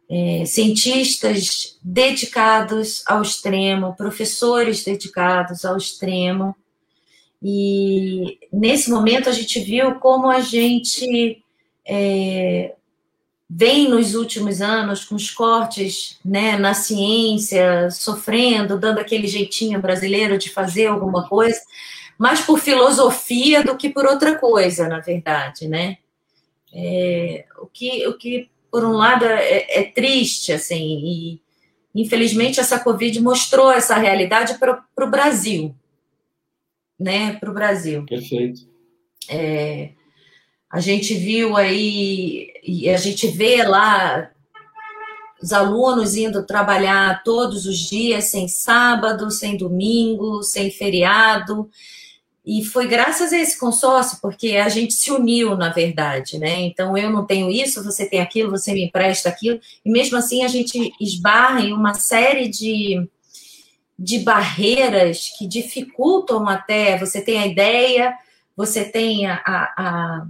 [0.06, 6.54] é, cientistas dedicados ao extremo, professores dedicados ao extremo.
[7.42, 11.42] E nesse momento a gente viu como a gente
[11.88, 12.74] é,
[13.48, 20.36] vem nos últimos anos com os cortes né, na ciência, sofrendo, dando aquele jeitinho brasileiro
[20.36, 21.58] de fazer alguma coisa
[22.20, 25.96] mais por filosofia do que por outra coisa, na verdade, né?
[26.70, 31.40] É, o, que, o que, por um lado, é, é triste, assim, e
[31.94, 35.74] infelizmente essa Covid mostrou essa realidade para o Brasil,
[36.98, 37.38] né?
[37.40, 38.04] Para o Brasil.
[38.04, 38.68] Perfeito.
[39.26, 39.92] É,
[40.70, 44.30] a gente viu aí, e a gente vê lá
[45.42, 51.70] os alunos indo trabalhar todos os dias, sem sábado, sem domingo, sem feriado,
[52.50, 56.62] e foi graças a esse consórcio, porque a gente se uniu, na verdade, né?
[56.62, 60.42] Então, eu não tenho isso, você tem aquilo, você me empresta aquilo, e mesmo assim
[60.42, 63.08] a gente esbarra em uma série de,
[63.96, 66.98] de barreiras que dificultam até.
[66.98, 68.14] Você tem a ideia,
[68.56, 70.26] você tem a, a,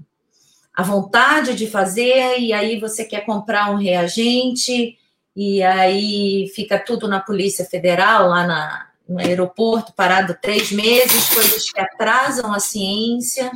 [0.74, 4.94] a vontade de fazer, e aí você quer comprar um reagente,
[5.34, 11.68] e aí fica tudo na Polícia Federal, lá na, no aeroporto, parado três meses, coisas
[11.68, 13.50] que atrasam a ciência.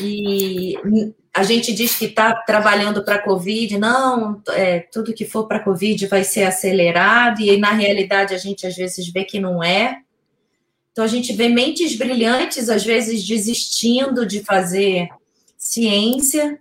[0.00, 0.74] E
[1.34, 5.58] a gente diz que está trabalhando para a Covid, não, é, tudo que for para
[5.58, 9.62] a Covid vai ser acelerado, e na realidade a gente às vezes vê que não
[9.62, 10.00] é.
[10.92, 15.08] Então a gente vê mentes brilhantes, às vezes desistindo de fazer
[15.58, 16.58] ciência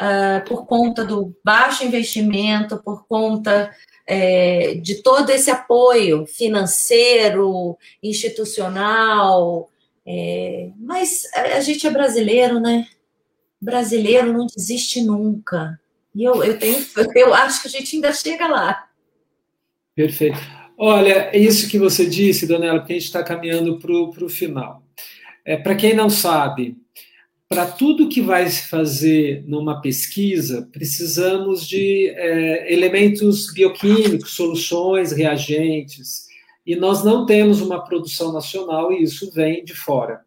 [0.00, 3.70] uh, por conta do baixo investimento, por conta
[4.12, 9.70] é, de todo esse apoio financeiro, institucional.
[10.04, 12.88] É, mas a gente é brasileiro, né?
[13.62, 15.78] Brasileiro não desiste nunca.
[16.12, 16.84] E eu, eu, tenho,
[17.14, 18.88] eu acho que a gente ainda chega lá.
[19.94, 20.40] Perfeito.
[20.76, 23.92] Olha, isso que você disse, Donela, porque a gente está caminhando para
[24.24, 24.82] o final.
[25.44, 26.76] É, para quem não sabe,
[27.50, 36.28] para tudo que vai se fazer numa pesquisa, precisamos de é, elementos bioquímicos, soluções, reagentes,
[36.64, 40.24] e nós não temos uma produção nacional e isso vem de fora.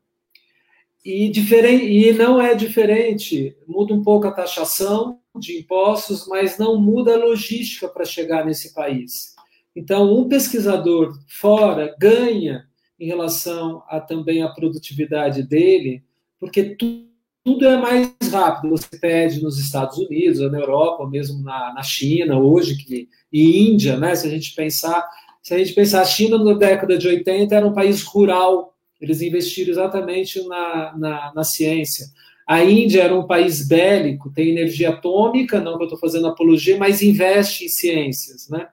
[1.06, 6.78] E, diferente, e não é diferente, muda um pouco a taxação de impostos, mas não
[6.78, 9.34] muda a logística para chegar nesse país.
[9.74, 12.68] Então, um pesquisador fora ganha
[13.00, 16.04] em relação a também a produtividade dele,
[16.38, 17.12] porque tu,
[17.44, 18.72] tudo é mais rápido.
[18.72, 23.10] Você pede nos Estados Unidos, ou na Europa, ou mesmo na, na China, hoje, que,
[23.32, 24.15] e Índia, né?
[24.15, 25.03] Se a gente pensar,
[25.41, 29.22] se a gente pensar, a China na década de 80 era um país rural, eles
[29.22, 32.07] investiram exatamente na, na, na ciência.
[32.48, 36.78] A Índia era um país bélico, tem energia atômica, não que eu estou fazendo apologia,
[36.78, 38.68] mas investe em ciências, né?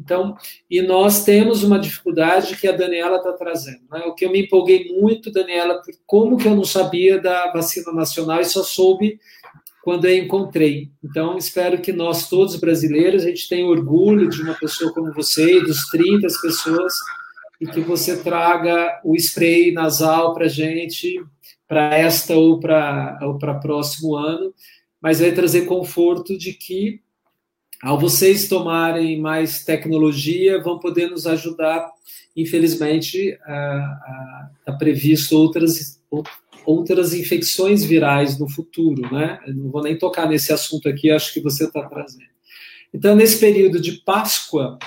[0.00, 0.34] Então,
[0.70, 3.82] e nós temos uma dificuldade que a Daniela está trazendo.
[3.90, 4.00] Né?
[4.06, 7.92] O que eu me empolguei muito, Daniela, por como que eu não sabia da vacina
[7.92, 9.20] nacional e só soube
[9.82, 10.90] quando eu encontrei.
[11.04, 15.58] Então, espero que nós todos brasileiros, a gente tenha orgulho de uma pessoa como você
[15.58, 16.94] e dos 30 pessoas
[17.60, 21.22] e que você traga o spray nasal para gente,
[21.68, 24.54] para esta ou para para próximo ano,
[25.00, 27.02] mas vai trazer conforto de que
[27.82, 31.90] ao vocês tomarem mais tecnologia, vão poder nos ajudar.
[32.36, 33.38] Infelizmente,
[34.58, 36.00] está previsto outras,
[36.64, 39.40] outras infecções virais no futuro, né?
[39.46, 42.30] Eu não vou nem tocar nesse assunto aqui, acho que você está trazendo.
[42.92, 44.78] Então, nesse período de Páscoa,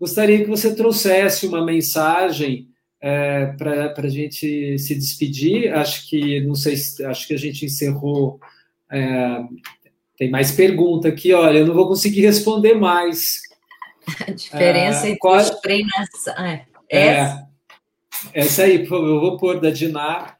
[0.00, 2.68] gostaria que você trouxesse uma mensagem
[3.00, 5.72] é, para a gente se despedir.
[5.72, 6.74] Acho que não sei,
[7.06, 8.40] acho que a gente encerrou
[8.90, 9.38] é,
[10.16, 13.40] tem mais pergunta aqui, olha, eu não vou conseguir responder mais.
[14.26, 15.36] A diferença ah, entre qual...
[15.36, 16.28] os treinos.
[16.28, 17.46] Ah, é, é,
[18.32, 20.36] essa aí, por favor, eu vou pôr da Diná.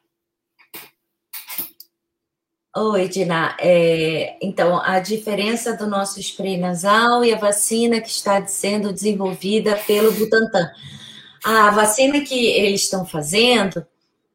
[2.75, 3.57] Oi, Diná.
[3.59, 9.75] É, então, a diferença do nosso spray nasal e a vacina que está sendo desenvolvida
[9.87, 10.69] pelo Butantan.
[11.43, 13.85] A vacina que eles estão fazendo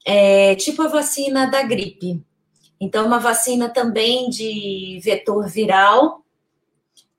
[0.04, 2.20] é tipo a vacina da gripe.
[2.82, 6.24] Então, uma vacina também de vetor viral,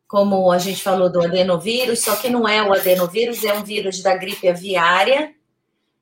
[0.05, 4.01] como a gente falou do adenovírus, só que não é o adenovírus, é um vírus
[4.01, 5.33] da gripe aviária,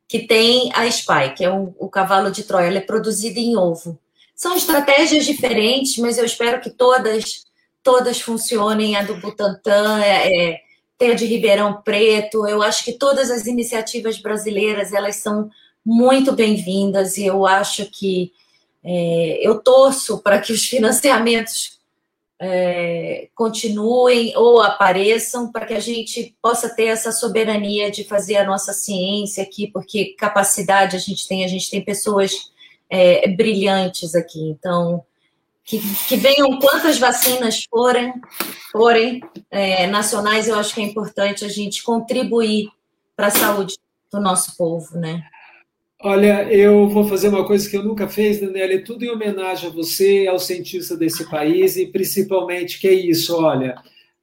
[0.08, 4.00] que tem a spike, é um, o cavalo de Troia, ela é produzida em ovo.
[4.36, 7.46] São estratégias diferentes, mas eu espero que todas
[7.84, 8.96] todas funcionem.
[8.96, 10.62] A do Butantan, é, é,
[10.98, 12.48] tem a de Ribeirão Preto.
[12.48, 15.52] Eu acho que todas as iniciativas brasileiras elas são
[15.86, 18.32] muito bem-vindas e eu acho que
[18.84, 21.80] é, eu torço para que os financiamentos
[22.44, 28.46] é, continuem ou apareçam, para que a gente possa ter essa soberania de fazer a
[28.46, 32.52] nossa ciência aqui, porque capacidade a gente tem, a gente tem pessoas
[32.90, 34.40] é, brilhantes aqui.
[34.50, 35.04] Então,
[35.64, 38.12] que, que, venham quantas vacinas forem,
[38.72, 39.22] forem
[39.52, 42.70] é, nacionais, eu acho que é importante a gente contribuir
[43.16, 43.78] para a saúde
[44.12, 45.24] do nosso povo, né?
[46.04, 49.70] Olha, eu vou fazer uma coisa que eu nunca fiz, Daniela, e tudo em homenagem
[49.70, 53.76] a você, ao cientista desse país, e principalmente, que é isso, olha,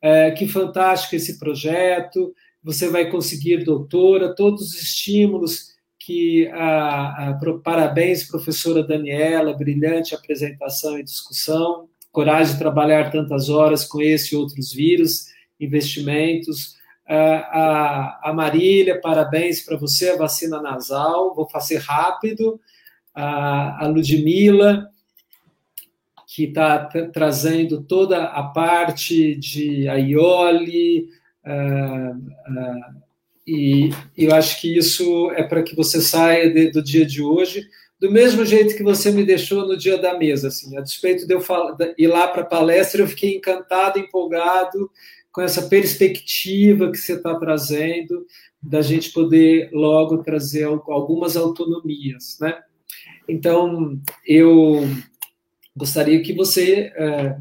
[0.02, 2.34] é, que fantástico esse projeto,
[2.64, 5.68] você vai conseguir doutora, todos os estímulos
[6.00, 13.84] que, a, a, parabéns, professora Daniela, brilhante apresentação e discussão, coragem de trabalhar tantas horas
[13.84, 15.26] com esse e outros vírus,
[15.60, 16.77] investimentos,
[17.14, 22.60] a, a Marília, parabéns para você, a vacina nasal, vou fazer rápido.
[23.14, 24.90] A, a Ludmilla,
[26.26, 26.78] que está
[27.12, 31.08] trazendo toda a parte de aioli,
[31.44, 33.02] uh, uh,
[33.46, 37.66] e eu acho que isso é para que você saia de, do dia de hoje
[38.00, 41.34] do mesmo jeito que você me deixou no dia da mesa, assim, a despeito de
[41.34, 41.42] eu
[41.96, 44.90] ir lá para a palestra, eu fiquei encantado, empolgado,
[45.38, 48.26] com essa perspectiva que você está trazendo,
[48.60, 52.58] da gente poder logo trazer algumas autonomias, né?
[53.28, 54.80] Então, eu
[55.76, 57.36] gostaria que você é,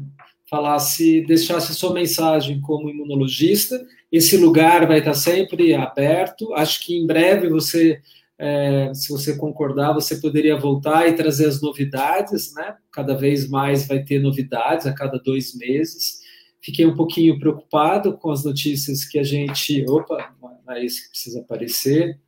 [0.48, 3.84] falasse, deixasse a sua mensagem como imunologista.
[4.12, 6.54] Esse lugar vai estar sempre aberto.
[6.54, 8.00] Acho que em breve você,
[8.38, 12.76] é, se você concordar, você poderia voltar e trazer as novidades, né?
[12.92, 16.27] Cada vez mais vai ter novidades a cada dois meses.
[16.68, 19.86] Fiquei um pouquinho preocupado com as notícias que a gente.
[19.88, 22.18] Opa, não é isso que precisa aparecer.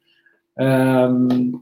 [0.59, 1.61] Um,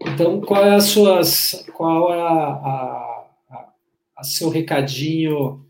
[0.00, 3.68] então, qual é a suas, qual é a, a, a,
[4.18, 5.66] a seu recadinho?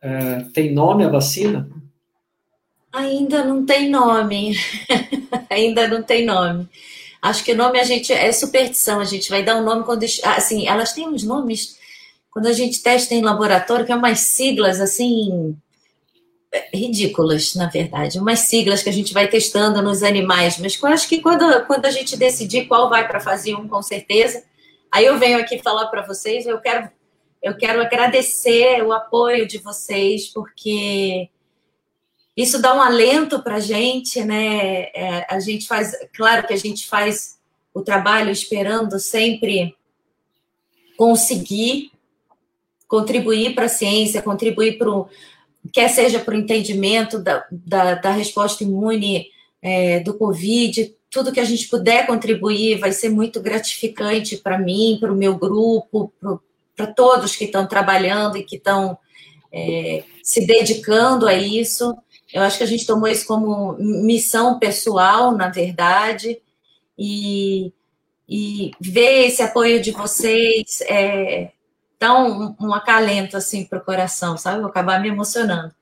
[0.00, 1.68] É, tem nome a vacina?
[2.92, 4.56] Ainda não tem nome.
[5.50, 6.68] Ainda não tem nome.
[7.20, 9.00] Acho que o nome a gente é superstição.
[9.00, 11.79] A gente vai dar um nome quando assim, elas têm uns nomes
[12.30, 15.56] quando a gente testa em laboratório, que é umas siglas assim
[16.74, 21.08] ridículas, na verdade, umas siglas que a gente vai testando nos animais, mas eu acho
[21.08, 24.42] que quando, quando a gente decidir qual vai para fazer um, com certeza,
[24.90, 26.90] aí eu venho aqui falar para vocês, eu quero
[27.42, 31.30] eu quero agradecer o apoio de vocês, porque
[32.36, 34.90] isso dá um alento para a gente, né?
[34.94, 37.38] É, a gente faz, claro que a gente faz
[37.72, 39.74] o trabalho esperando sempre
[40.98, 41.92] conseguir
[42.90, 45.08] contribuir para a ciência, contribuir para o,
[45.72, 49.28] quer seja para o entendimento da, da, da resposta imune
[49.62, 54.98] é, do Covid, tudo que a gente puder contribuir vai ser muito gratificante para mim,
[55.00, 56.12] para o meu grupo,
[56.76, 58.98] para todos que estão trabalhando e que estão
[59.52, 61.96] é, se dedicando a isso.
[62.34, 66.40] Eu acho que a gente tomou isso como missão pessoal, na verdade,
[66.98, 67.72] e,
[68.28, 71.52] e ver esse apoio de vocês é,
[72.08, 74.60] um, um acalento assim para o coração, sabe?
[74.60, 75.74] Vou acabar me emocionando.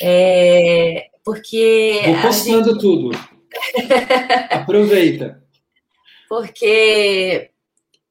[0.00, 2.00] É, porque.
[2.06, 2.80] Vou postando gente...
[2.80, 3.10] tudo.
[4.50, 5.42] Aproveita.
[6.28, 7.50] Porque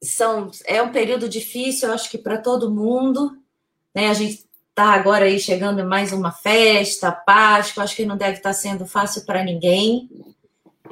[0.01, 3.37] são, é um período difícil, eu acho que para todo mundo.
[3.93, 4.09] Né?
[4.09, 8.37] A gente está agora aí chegando em mais uma festa, Páscoa, acho que não deve
[8.37, 10.07] estar tá sendo fácil para ninguém.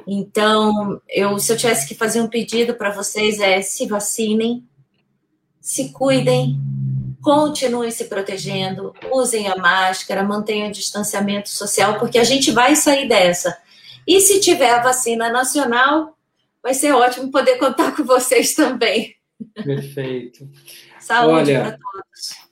[0.06, 4.64] Então, eu, se eu tivesse que fazer um pedido para vocês é se vacinem,
[5.66, 6.56] se cuidem,
[7.20, 13.08] continuem se protegendo, usem a máscara, mantenham o distanciamento social, porque a gente vai sair
[13.08, 13.58] dessa.
[14.06, 16.16] E se tiver a vacina nacional,
[16.62, 19.16] vai ser ótimo poder contar com vocês também.
[19.54, 20.48] Perfeito.
[21.00, 22.48] Saúde para todos.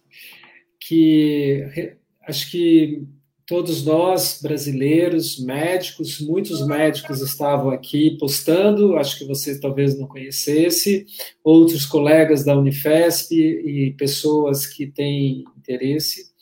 [0.81, 1.95] Que
[2.27, 3.07] acho que
[3.47, 11.07] todos nós, brasileiros, médicos, muitos médicos estavam aqui postando, acho que você talvez não conhecesse,
[11.43, 16.33] outros colegas da Unifesp e pessoas que têm interesse.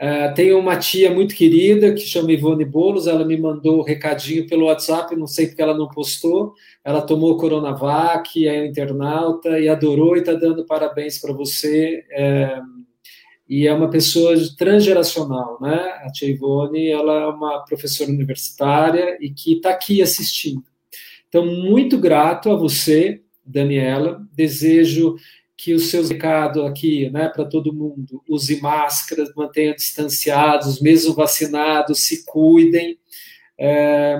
[0.00, 3.84] Uh, tenho uma tia muito querida que chama Ivone Bolos, ela me mandou o um
[3.84, 6.54] recadinho pelo WhatsApp, não sei porque ela não postou.
[6.82, 12.02] Ela tomou Coronavac, é internauta e adorou e está dando parabéns para você.
[12.10, 12.58] É,
[13.50, 15.74] e é uma pessoa transgeracional, né?
[16.04, 20.62] A Tia Ivone, ela é uma professora universitária e que está aqui assistindo.
[21.28, 24.24] Então, muito grato a você, Daniela.
[24.32, 25.16] Desejo
[25.56, 32.06] que os seus recados aqui, né, para todo mundo, use máscaras, mantenham distanciados, mesmo vacinados,
[32.06, 32.96] se cuidem,
[33.58, 34.16] é,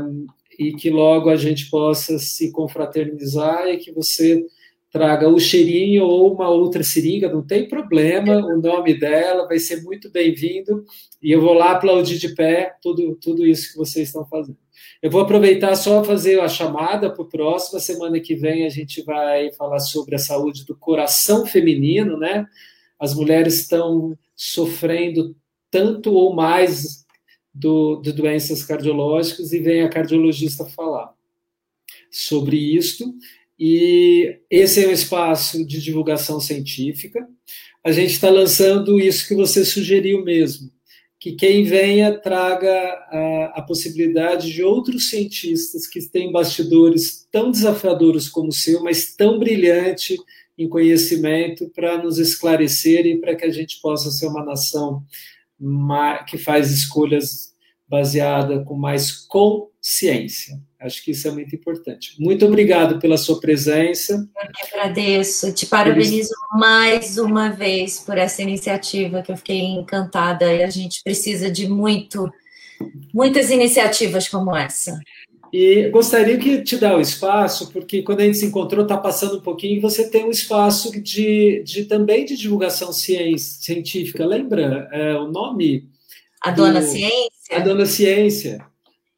[0.59, 4.45] e que logo a gente possa se confraternizar e que você
[4.91, 9.83] traga o cheirinho ou uma outra seringa, não tem problema, o nome dela vai ser
[9.83, 10.85] muito bem-vindo
[11.23, 14.59] e eu vou lá aplaudir de pé tudo, tudo isso que vocês estão fazendo.
[15.01, 19.03] Eu vou aproveitar só fazer a chamada para o próximo, semana que vem a gente
[19.03, 22.47] vai falar sobre a saúde do coração feminino, né?
[22.99, 25.37] As mulheres estão sofrendo
[25.71, 27.07] tanto ou mais
[27.55, 31.15] do, de doenças cardiológicas e vem a cardiologista falar
[32.11, 33.15] sobre isto
[33.63, 37.29] e esse é um espaço de divulgação científica.
[37.85, 40.71] A gente está lançando isso que você sugeriu mesmo,
[41.19, 48.31] que quem venha traga a, a, possibilidade de outros cientistas que têm bastidores tão desafiadores
[48.31, 50.17] como o seu, mas tão brilhante
[50.57, 55.05] em conhecimento para nos esclarecer e para que a gente possa ser uma nação
[56.27, 57.55] que faz escolhas
[57.87, 59.11] baseada com mais
[59.81, 60.61] consciência.
[60.79, 62.15] Acho que isso é muito importante.
[62.19, 64.29] Muito obrigado pela sua presença.
[64.37, 65.53] Eu que agradeço.
[65.53, 71.03] Te parabenizo mais uma vez por essa iniciativa que eu fiquei encantada e a gente
[71.03, 72.31] precisa de muito,
[73.13, 74.99] muitas iniciativas como essa.
[75.53, 79.39] E gostaria que te dar o espaço, porque quando a gente se encontrou, está passando
[79.39, 84.25] um pouquinho, e você tem um espaço de, de também de divulgação ciência, científica.
[84.25, 85.89] Lembra é, o nome?
[86.41, 86.87] A Dona do...
[86.87, 87.31] Ciência?
[87.51, 88.70] A Dona Ciência.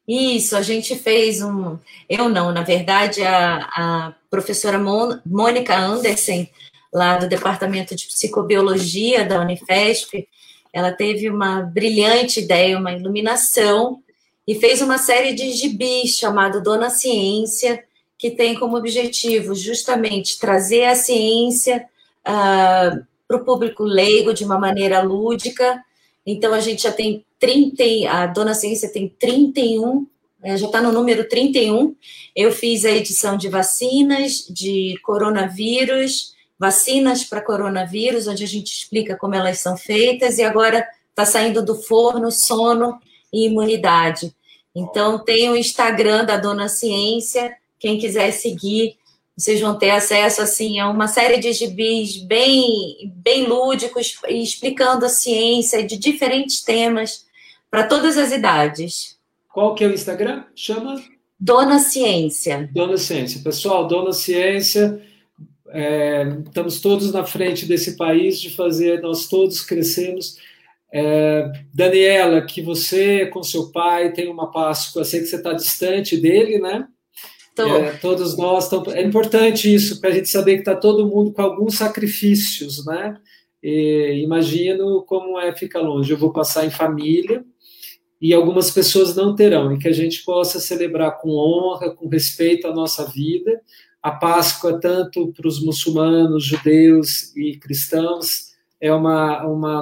[0.07, 1.77] Isso, a gente fez um.
[2.09, 4.77] Eu não, na verdade, a, a professora
[5.25, 6.45] Mônica Anderson,
[6.93, 10.27] lá do Departamento de Psicobiologia da Unifesp,
[10.73, 14.01] ela teve uma brilhante ideia, uma iluminação,
[14.45, 17.83] e fez uma série de gibis chamado Dona Ciência,
[18.17, 24.43] que tem como objetivo justamente trazer a ciência uh, ah, para o público leigo de
[24.43, 25.81] uma maneira lúdica.
[26.25, 30.07] Então, a gente já tem 30, a Dona Ciência tem 31,
[30.41, 31.93] é, já está no número 31.
[32.33, 39.17] Eu fiz a edição de vacinas, de coronavírus, vacinas para coronavírus, onde a gente explica
[39.17, 42.97] como elas são feitas, e agora está saindo do forno sono
[43.31, 44.33] e imunidade.
[44.73, 48.95] Então, tem o Instagram da Dona Ciência, quem quiser seguir,
[49.35, 55.09] vocês vão ter acesso assim a uma série de gibis bem, bem lúdicos, explicando a
[55.09, 57.22] ciência de diferentes temas
[57.73, 59.17] para todas as idades.
[59.51, 60.43] Qual que é o Instagram?
[60.55, 61.01] Chama?
[61.39, 62.69] Dona Ciência.
[62.71, 63.41] Dona Ciência.
[63.43, 65.01] Pessoal, Dona Ciência,
[65.69, 70.37] é, estamos todos na frente desse país de fazer, nós todos crescemos.
[70.93, 76.15] É, Daniela, que você com seu pai tem uma Páscoa, sei que você está distante
[76.15, 76.87] dele, né?
[77.57, 78.69] É, todos nós.
[78.69, 82.85] Tão, é importante isso, para a gente saber que está todo mundo com alguns sacrifícios,
[82.85, 83.17] né?
[83.63, 86.11] E, imagino como é ficar longe.
[86.11, 87.43] Eu vou passar em família
[88.23, 92.65] e algumas pessoas não terão, e que a gente possa celebrar com honra, com respeito
[92.65, 93.61] à nossa vida.
[94.01, 99.81] A Páscoa, tanto para os muçulmanos, judeus e cristãos, é uma, uma,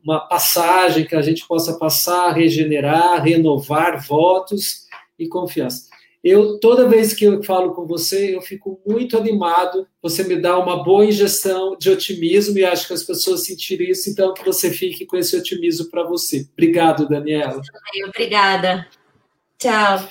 [0.00, 4.86] uma passagem que a gente possa passar, regenerar, renovar votos
[5.18, 5.87] e confiança.
[6.22, 9.86] Eu toda vez que eu falo com você, eu fico muito animado.
[10.02, 14.10] Você me dá uma boa injeção de otimismo e acho que as pessoas sentiram isso,
[14.10, 16.46] então que você fique com esse otimismo para você.
[16.52, 17.60] Obrigado, Daniela.
[18.08, 18.86] Obrigada.
[19.58, 20.08] Tchau.